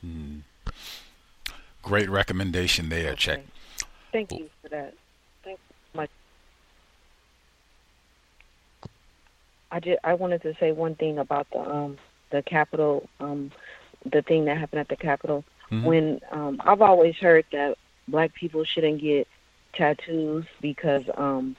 [0.01, 0.39] Hmm.
[1.82, 3.16] Great recommendation there, okay.
[3.16, 3.44] Check.
[4.12, 4.94] Thank you for that.
[5.44, 6.10] Thank you so much.
[9.70, 11.98] I just I wanted to say one thing about the um
[12.30, 13.52] the Capitol um
[14.05, 15.44] the thing that happened at the Capitol.
[15.70, 15.85] Mm-hmm.
[15.85, 17.76] When um I've always heard that
[18.06, 19.28] black people shouldn't get
[19.74, 21.56] tattoos because um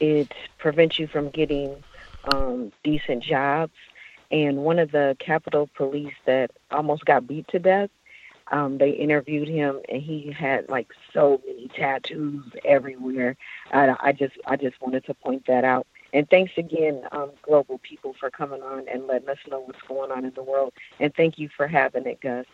[0.00, 1.82] it prevents you from getting
[2.32, 3.72] um, decent jobs.
[4.30, 7.90] And one of the Capitol Police that almost got beat to death,
[8.52, 13.36] um, they interviewed him, and he had like so many tattoos everywhere.
[13.72, 15.86] I, I just, I just wanted to point that out.
[16.12, 20.10] And thanks again, um, Global People, for coming on and letting us know what's going
[20.10, 20.72] on in the world.
[20.98, 22.46] And thank you for having it, Gus.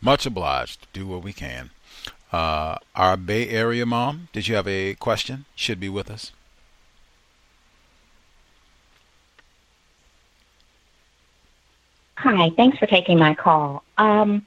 [0.00, 0.86] Much obliged.
[0.92, 1.70] Do what we can.
[2.34, 5.44] Uh, our Bay Area mom, did you have a question?
[5.54, 6.32] Should be with us.
[12.16, 13.84] Hi, thanks for taking my call.
[13.98, 14.44] Um,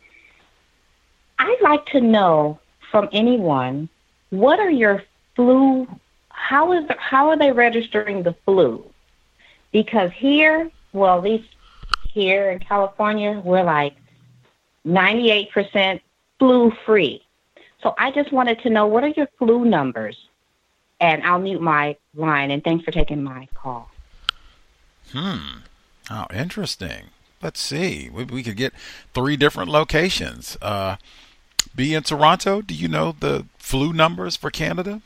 [1.40, 2.60] I'd like to know
[2.92, 3.88] from anyone
[4.32, 5.04] what are your
[5.38, 5.88] flu?
[6.28, 8.86] How is how are they registering the flu?
[9.72, 11.48] Because here, well, at least
[12.12, 13.96] here in California, we're like
[14.86, 16.02] 98%
[16.38, 17.24] flu free.
[17.82, 20.18] So I just wanted to know what are your flu numbers?
[21.00, 22.52] And I'll mute my line.
[22.52, 23.92] And thanks for taking my call.
[25.12, 25.60] Hmm.
[26.10, 27.06] Oh, interesting.
[27.42, 28.10] Let's see.
[28.12, 28.74] We, we could get
[29.14, 30.58] three different locations.
[30.62, 30.98] Uh,
[31.76, 32.62] B in Toronto.
[32.62, 35.02] Do you know the flu numbers for Canada?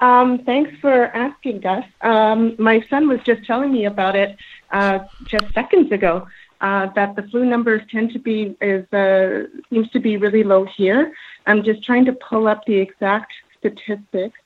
[0.00, 1.84] Um, thanks for asking, Gus.
[2.02, 4.36] Um, my son was just telling me about it
[4.70, 6.26] uh, just seconds ago
[6.60, 10.64] uh, that the flu numbers tend to be is uh, seems to be really low
[10.64, 11.12] here.
[11.46, 14.38] I'm just trying to pull up the exact statistics.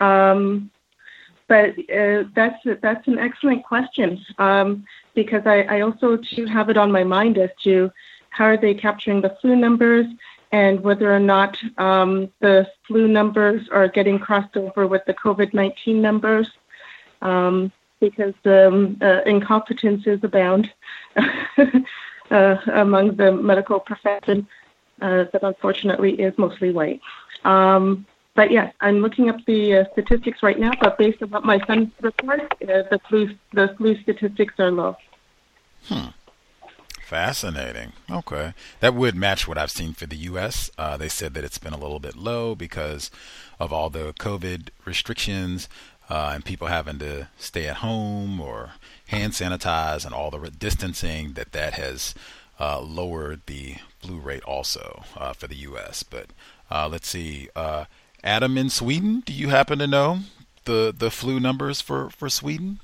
[0.00, 0.70] Um,
[1.48, 6.76] but uh, that's that's an excellent question um, because I, I also too have it
[6.76, 7.90] on my mind as to
[8.30, 10.06] how are they capturing the flu numbers
[10.52, 15.96] and whether or not um, the flu numbers are getting crossed over with the COVID-19
[15.96, 16.48] numbers.
[17.22, 20.70] Um, because um, uh, incompetences abound
[22.30, 24.46] uh, among the medical profession
[25.00, 27.00] uh, that unfortunately is mostly white.
[27.44, 31.44] Um, but yes, I'm looking up the uh, statistics right now, but based on what
[31.44, 34.96] my son reports, uh, the flu the flu statistics are low.
[35.84, 36.08] Hmm.
[37.06, 37.92] Fascinating.
[38.10, 38.52] Okay.
[38.80, 40.72] That would match what I've seen for the U.S.
[40.76, 43.12] Uh, they said that it's been a little bit low because
[43.60, 45.68] of all the COVID restrictions
[46.08, 48.72] uh, and people having to stay at home or
[49.08, 52.14] hand sanitize and all the distancing, that that has
[52.58, 56.02] uh, lowered the flu rate also uh, for the U.S.
[56.02, 56.26] But
[56.70, 57.84] uh, let's see, uh,
[58.22, 60.20] Adam in Sweden, do you happen to know
[60.64, 62.80] the the flu numbers for for Sweden?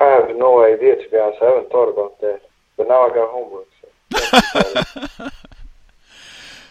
[0.00, 1.42] I have no idea to be honest.
[1.42, 2.40] I haven't thought about that,
[2.76, 3.66] but now I got homework.
[3.80, 5.30] So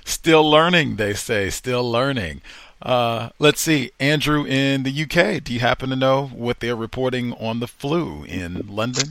[0.10, 1.52] Still learning, they say.
[1.52, 2.42] Still learning.
[2.82, 5.44] Uh, let's see, Andrew in the UK.
[5.44, 9.10] Do you happen to know what they're reporting on the flu in London?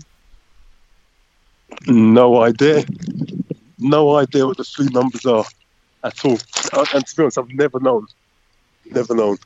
[1.87, 2.85] No idea.
[3.79, 5.45] No idea what the flu numbers are
[6.03, 6.37] at all.
[6.73, 8.09] Uh, and to be honest, I've never known.
[8.87, 9.37] Never known.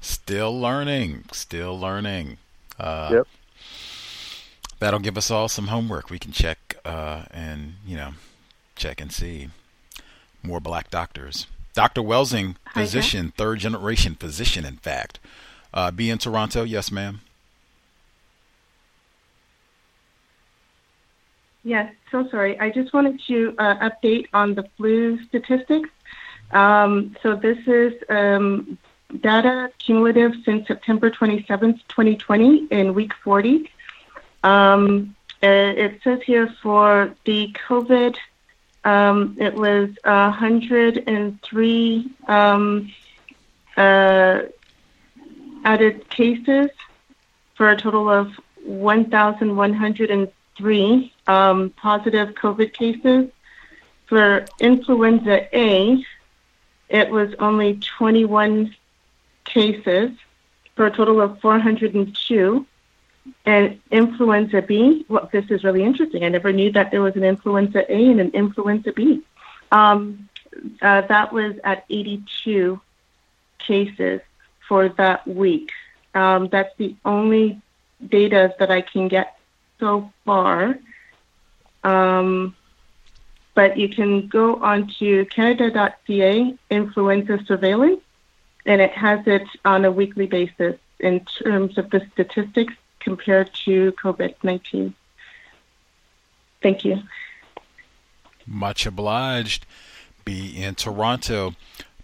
[0.00, 1.24] Still learning.
[1.32, 2.38] Still learning.
[2.78, 3.28] Uh, yep.
[4.78, 6.08] That'll give us all some homework.
[6.08, 8.12] We can check uh, and you know
[8.80, 9.48] check and see.
[10.42, 11.46] More black doctors.
[11.74, 12.00] Dr.
[12.02, 15.20] Welsing, physician, Hi, third generation physician, in fact.
[15.72, 16.64] Uh, B in Toronto?
[16.64, 17.20] Yes, ma'am.
[21.62, 22.58] Yes, so sorry.
[22.58, 25.90] I just wanted to uh, update on the flu statistics.
[26.50, 28.78] Um, so this is um,
[29.20, 33.70] data cumulative since September 27th, 2020, in week 40.
[34.42, 38.16] Um, uh, it says here for the COVID
[38.84, 42.92] um, it was 103 um,
[43.76, 44.40] uh,
[45.64, 46.70] added cases
[47.54, 48.32] for a total of
[48.64, 53.28] 1,103 um, positive COVID cases.
[54.06, 56.04] For influenza A,
[56.88, 58.74] it was only 21
[59.44, 60.10] cases
[60.74, 62.66] for a total of 402.
[63.44, 66.24] And influenza B, well, this is really interesting.
[66.24, 69.22] I never knew that there was an influenza A and an influenza B.
[69.70, 70.28] Um,
[70.82, 72.80] uh, that was at 82
[73.58, 74.20] cases
[74.66, 75.70] for that week.
[76.14, 77.60] Um, that's the only
[78.06, 79.38] data that I can get
[79.78, 80.78] so far.
[81.84, 82.54] Um,
[83.54, 88.00] but you can go on to canada.ca influenza surveillance,
[88.64, 93.92] and it has it on a weekly basis in terms of the statistics compared to
[93.92, 94.94] COVID 19.
[96.62, 97.02] Thank you.
[98.46, 99.66] Much obliged.
[100.24, 101.54] B in Toronto.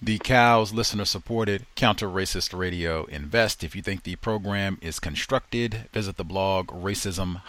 [0.01, 3.64] The Cows listener supported counter racist radio invest.
[3.64, 7.40] If you think the program is constructed, visit the blog racism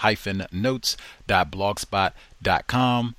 [0.54, 3.16] notes.blogspot.com.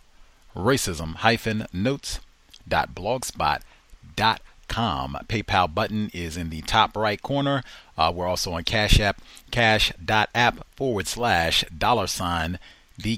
[0.57, 4.39] Racism notes.blogspot.com.
[4.69, 7.63] PayPal button is in the top right corner.
[7.97, 9.21] Uh, we're also on Cash App,
[9.51, 12.59] cash.app forward slash dollar sign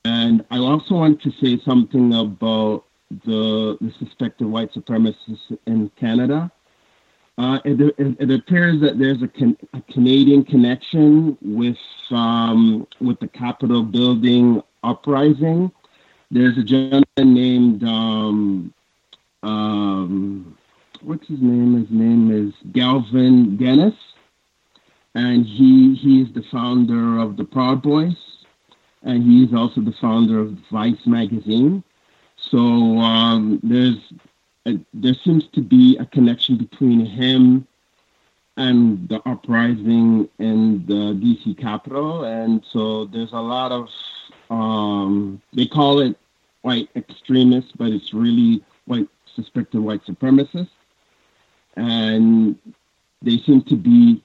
[0.03, 2.83] And I also want to say something about
[3.25, 6.51] the, the suspected white supremacists in Canada.
[7.37, 11.77] Uh, it, it, it, appears that there's a, can, a Canadian connection with
[12.11, 15.71] um, with the Capitol building uprising.
[16.29, 18.73] There's a gentleman named um,
[19.43, 20.57] um,
[21.01, 21.79] what's his name?
[21.79, 23.97] His name is Gavin McInnes,
[25.15, 28.17] and he he is the founder of the Proud Boys
[29.03, 31.83] and he's also the founder of Vice magazine.
[32.37, 33.97] So um, there's
[34.65, 37.67] a, there seems to be a connection between him
[38.57, 43.89] and the uprising in the DC Capitol, and so there's a lot of
[44.49, 46.17] um, they call it
[46.61, 50.69] white extremists, but it's really white suspected white supremacists,
[51.77, 52.57] and
[53.21, 54.21] they seem to be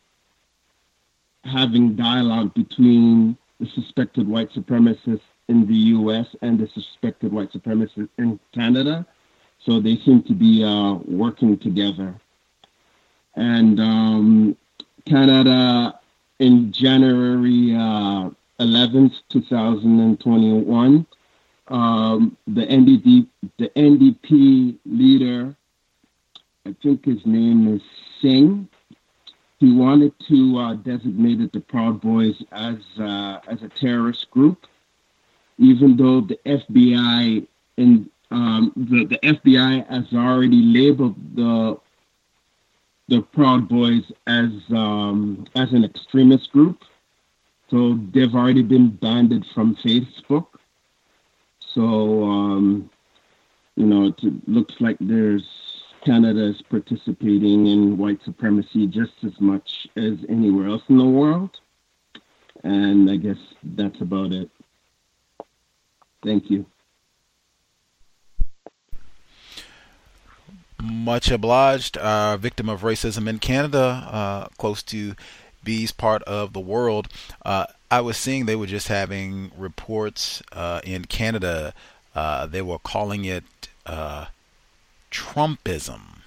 [1.44, 6.26] having dialogue between the suspected white supremacists in the U.S.
[6.42, 9.06] and the suspected white supremacists in Canada.
[9.58, 12.14] So they seem to be uh, working together.
[13.34, 14.56] And um,
[15.04, 15.98] Canada,
[16.38, 18.30] in January uh,
[18.60, 21.06] 11th, 2021,
[21.68, 23.26] um, the NDP,
[23.58, 25.56] the NDP leader,
[26.64, 27.82] I think his name is
[28.20, 28.68] Singh,
[29.58, 34.66] he wanted to uh, designate the Proud Boys as uh, as a terrorist group,
[35.58, 37.46] even though the FBI
[37.78, 41.78] and um, the the FBI has already labeled the
[43.08, 46.82] the Proud Boys as um, as an extremist group.
[47.70, 50.46] So they've already been banned from Facebook.
[51.74, 52.90] So um,
[53.76, 55.46] you know, it looks like there's
[56.04, 61.58] Canada is participating in white supremacy just as much as anywhere else in the world.
[62.64, 64.48] And I guess that's about it.
[66.22, 66.64] Thank you.
[70.86, 71.96] Much obliged.
[71.96, 75.14] Uh, victim of racism in Canada, uh, close to
[75.64, 77.08] B's part of the world.
[77.44, 81.74] Uh, I was seeing they were just having reports uh, in Canada
[82.14, 83.44] Uh, they were calling it
[85.10, 86.22] Trumpism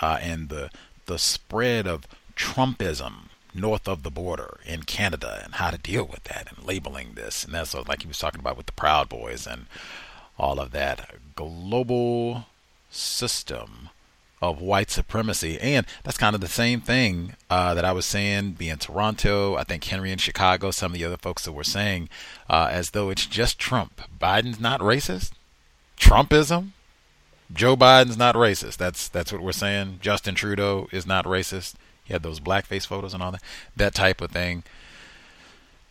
[0.00, 0.70] and the
[1.06, 6.24] the spread of Trumpism north of the border in Canada and how to deal with
[6.24, 9.46] that and labeling this and that's like he was talking about with the Proud Boys
[9.46, 9.66] and
[10.38, 12.46] all of that global
[12.90, 13.90] system
[14.42, 18.52] of white supremacy and that's kind of the same thing uh, that I was saying
[18.52, 22.08] being Toronto I think Henry in Chicago some of the other folks that were saying
[22.50, 25.32] uh, as though it's just Trump Biden's not racist
[25.98, 26.72] Trumpism
[27.52, 28.76] Joe Biden's not racist.
[28.76, 29.98] That's that's what we're saying.
[30.00, 31.74] Justin Trudeau is not racist.
[32.04, 33.42] He had those blackface photos and all that.
[33.76, 34.64] That type of thing.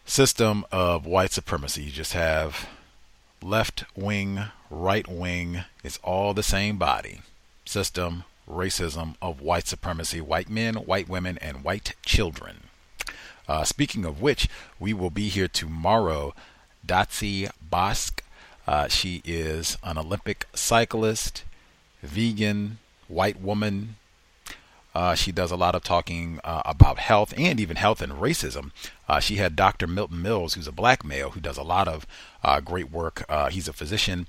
[0.06, 1.84] System of white supremacy.
[1.84, 2.68] You just have
[3.46, 5.64] left wing, right wing.
[5.84, 7.22] It's all the same body.
[7.64, 10.20] System, racism of white supremacy.
[10.20, 12.64] White men, white women, and white children.
[13.48, 14.50] Uh, speaking of which,
[14.80, 16.34] we will be here tomorrow.
[16.86, 18.12] Dotsie Bausch,
[18.68, 21.44] uh, she is an Olympic cyclist,
[22.02, 23.98] vegan, white woman.
[24.96, 28.72] Uh, she does a lot of talking uh, about health and even health and racism.
[29.08, 29.86] Uh, she had Dr.
[29.86, 32.08] Milton Mills, who's a black male who does a lot of
[32.44, 33.26] uh, great work.
[33.30, 34.26] Uh, he's a physician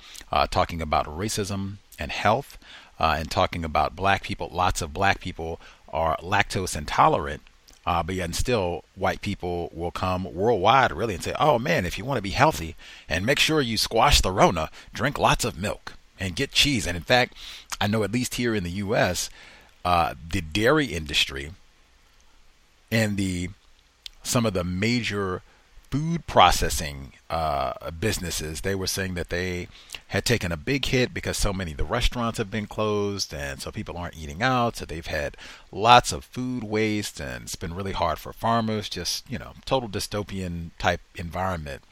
[0.50, 2.58] talking about racism and health
[2.98, 4.50] and talking about black people.
[4.52, 7.40] Lots of black people are lactose intolerant
[7.86, 11.96] uh, but yet still, white people will come worldwide really and say, oh man, if
[11.96, 12.74] you want to be healthy
[13.08, 16.86] and make sure you squash the Rona, drink lots of milk and get cheese.
[16.86, 17.34] And in fact,
[17.80, 19.30] I know at least here in the U.S.,
[19.86, 21.52] uh, the dairy industry
[22.90, 23.48] and the
[24.24, 25.42] some of the major
[25.92, 29.68] food processing uh, businesses, they were saying that they
[30.08, 33.62] had taken a big hit because so many of the restaurants have been closed and
[33.62, 34.74] so people aren't eating out.
[34.74, 35.36] So they've had
[35.70, 39.88] lots of food waste and it's been really hard for farmers, just, you know, total
[39.88, 41.82] dystopian type environment.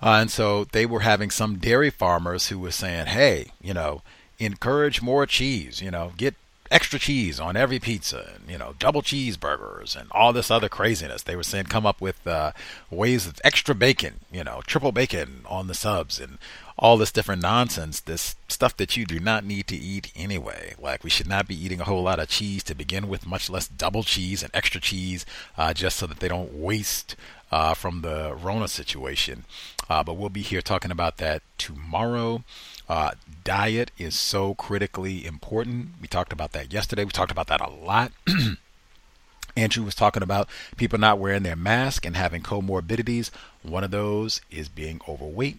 [0.00, 4.00] Uh, and so they were having some dairy farmers who were saying, hey, you know,
[4.38, 6.34] encourage more cheese, you know, get
[6.70, 11.22] extra cheese on every pizza, and, you know, double cheeseburgers, and all this other craziness.
[11.22, 12.52] They were saying come up with uh,
[12.90, 16.38] ways of extra bacon, you know, triple bacon on the subs, and
[16.76, 20.74] all this different nonsense, this stuff that you do not need to eat anyway.
[20.80, 23.48] Like we should not be eating a whole lot of cheese to begin with, much
[23.48, 25.24] less double cheese and extra cheese,
[25.56, 27.14] uh, just so that they don't waste
[27.54, 29.44] uh, from the Rona situation.
[29.88, 32.42] Uh, but we'll be here talking about that tomorrow.
[32.88, 33.12] Uh,
[33.44, 35.90] diet is so critically important.
[36.02, 37.04] We talked about that yesterday.
[37.04, 38.10] We talked about that a lot.
[39.56, 43.30] Andrew was talking about people not wearing their mask and having comorbidities.
[43.62, 45.58] One of those is being overweight,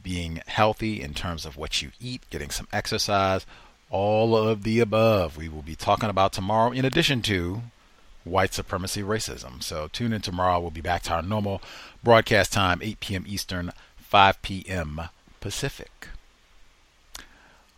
[0.00, 3.46] being healthy in terms of what you eat, getting some exercise,
[3.90, 5.36] all of the above.
[5.36, 7.62] We will be talking about tomorrow, in addition to
[8.26, 9.62] white supremacy racism.
[9.62, 10.60] So tune in tomorrow.
[10.60, 11.62] We'll be back to our normal
[12.02, 13.24] broadcast time, 8 p.m.
[13.26, 15.00] Eastern, 5 p.m.
[15.40, 16.08] Pacific.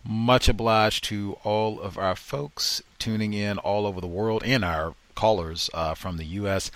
[0.04, 4.94] Much obliged to all of our folks tuning in all over the world and our
[5.14, 6.70] callers uh, from the U.S.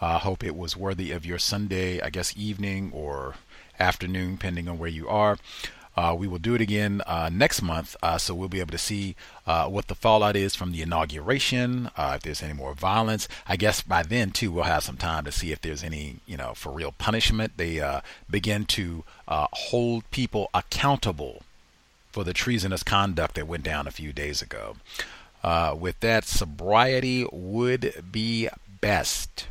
[0.00, 3.34] Uh, hope it was worthy of your Sunday, I guess, evening or
[3.78, 5.38] afternoon, depending on where you are.
[5.98, 8.78] Uh, we will do it again uh, next month, uh, so we'll be able to
[8.78, 9.16] see
[9.48, 11.90] uh, what the fallout is from the inauguration.
[11.96, 15.24] Uh, if there's any more violence, I guess by then too we'll have some time
[15.24, 17.56] to see if there's any, you know, for real punishment.
[17.56, 17.82] They
[18.30, 21.42] begin to hold people accountable
[22.12, 24.76] for the treasonous conduct that went down a few days ago.
[25.74, 28.48] with that, sobriety would be
[28.80, 29.48] best.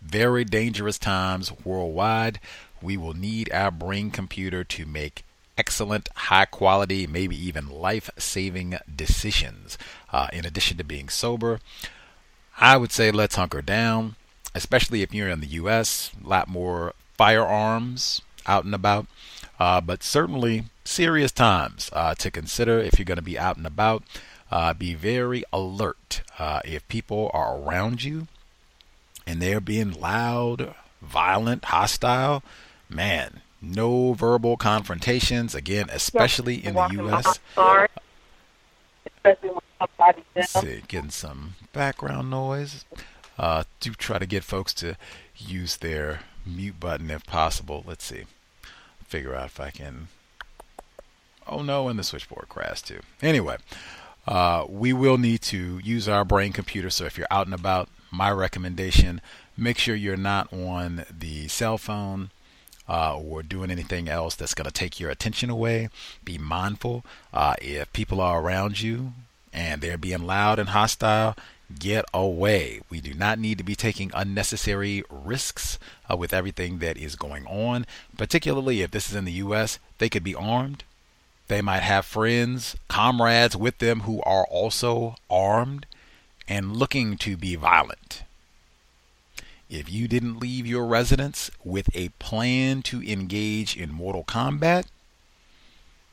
[0.00, 2.40] Very dangerous times worldwide.
[2.82, 5.22] We will need our brain computer to make
[5.56, 9.78] excellent, high quality, maybe even life saving decisions.
[10.12, 11.60] Uh, in addition to being sober,
[12.58, 14.16] I would say let's hunker down,
[14.54, 16.10] especially if you're in the U.S.
[16.24, 19.06] A lot more firearms out and about,
[19.58, 23.66] uh, but certainly serious times uh, to consider if you're going to be out and
[23.66, 24.02] about.
[24.50, 28.28] Uh, be very alert uh, if people are around you
[29.26, 32.42] and they're being loud, violent, hostile.
[32.88, 37.38] Man, no verbal confrontations, again, especially in the U.S.
[40.46, 42.84] See, getting some background noise.
[43.38, 44.96] Uh, do try to get folks to
[45.36, 47.84] use their mute button if possible.
[47.86, 48.24] Let's see.
[49.06, 50.08] Figure out if I can.
[51.46, 53.00] Oh no, and the switchboard crashed too.
[53.20, 53.56] Anyway,
[54.26, 56.90] uh, we will need to use our brain computer.
[56.90, 59.20] So if you're out and about, my recommendation:
[59.56, 62.30] make sure you're not on the cell phone
[62.92, 65.88] uh, or doing anything else that's going to take your attention away.
[66.22, 67.04] Be mindful.
[67.32, 69.14] Uh, if people are around you
[69.50, 71.34] and they're being loud and hostile,
[71.78, 72.82] get away.
[72.90, 75.78] We do not need to be taking unnecessary risks
[76.10, 77.86] uh, with everything that is going on,
[78.18, 79.78] particularly if this is in the U.S.
[79.96, 80.84] They could be armed.
[81.48, 85.86] They might have friends, comrades with them who are also armed
[86.46, 88.22] and looking to be violent.
[89.72, 94.84] If you didn't leave your residence with a plan to engage in mortal combat,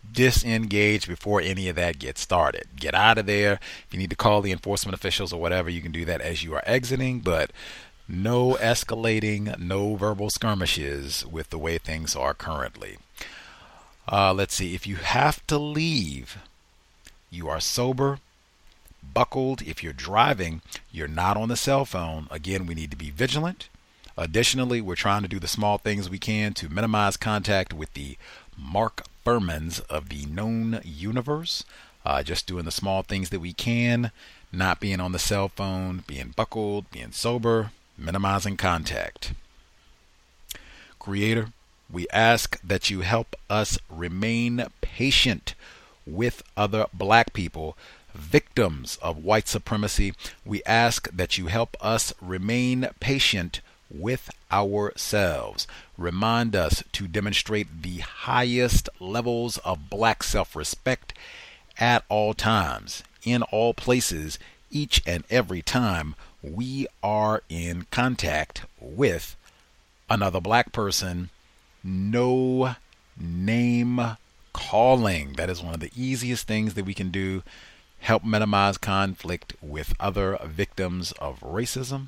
[0.10, 2.70] disengage before any of that gets started.
[2.78, 3.60] Get out of there.
[3.86, 6.42] If you need to call the enforcement officials or whatever, you can do that as
[6.42, 7.52] you are exiting, but
[8.08, 12.98] no escalating, no verbal skirmishes with the way things are currently.
[14.10, 14.74] Uh, let's see.
[14.74, 16.38] If you have to leave,
[17.30, 18.20] you are sober,
[19.04, 19.62] buckled.
[19.62, 20.62] If you're driving,
[20.92, 22.28] you're not on the cell phone.
[22.32, 23.70] Again, we need to be vigilant.
[24.18, 28.18] Additionally, we're trying to do the small things we can to minimize contact with the
[28.58, 31.64] Mark Fuhrmans of the known universe.
[32.06, 34.12] Uh, just doing the small things that we can,
[34.52, 39.34] not being on the cell phone, being buckled, being sober, minimizing contact.
[40.98, 41.50] Creator,
[41.92, 45.56] we ask that you help us remain patient
[46.06, 47.78] with other black people,
[48.14, 50.14] victims of white supremacy.
[50.46, 55.68] We ask that you help us remain patient with ourselves.
[55.98, 61.14] Remind us to demonstrate the highest levels of black self respect
[61.78, 64.38] at all times, in all places,
[64.70, 69.36] each and every time we are in contact with
[70.10, 71.30] another black person.
[71.84, 72.76] No
[73.20, 74.18] name
[74.54, 75.34] calling.
[75.34, 77.44] That is one of the easiest things that we can do.
[78.00, 82.08] Help minimize conflict with other victims of racism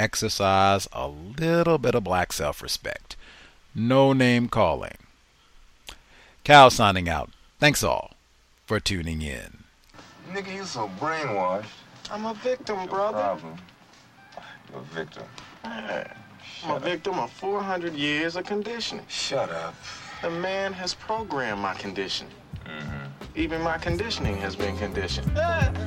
[0.00, 3.16] exercise a little bit of black self respect.
[3.74, 4.96] No name calling.
[6.42, 7.30] Cal signing out.
[7.58, 8.12] Thanks all
[8.66, 9.64] for tuning in.
[10.32, 11.66] Nigga, you so brainwashed.
[12.10, 13.18] I'm a victim, brother.
[13.18, 13.58] Problem.
[14.70, 15.24] You're a victim.
[15.64, 16.10] Man,
[16.64, 19.04] I'm a victim of 400 years of conditioning.
[19.08, 19.74] Shut up.
[20.22, 22.32] The man has programmed my conditioning.
[22.64, 23.19] Mm-hmm.
[23.36, 25.30] Even my conditioning has been conditioned.
[25.36, 25.86] Uh,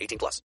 [0.00, 0.38] 18 plus.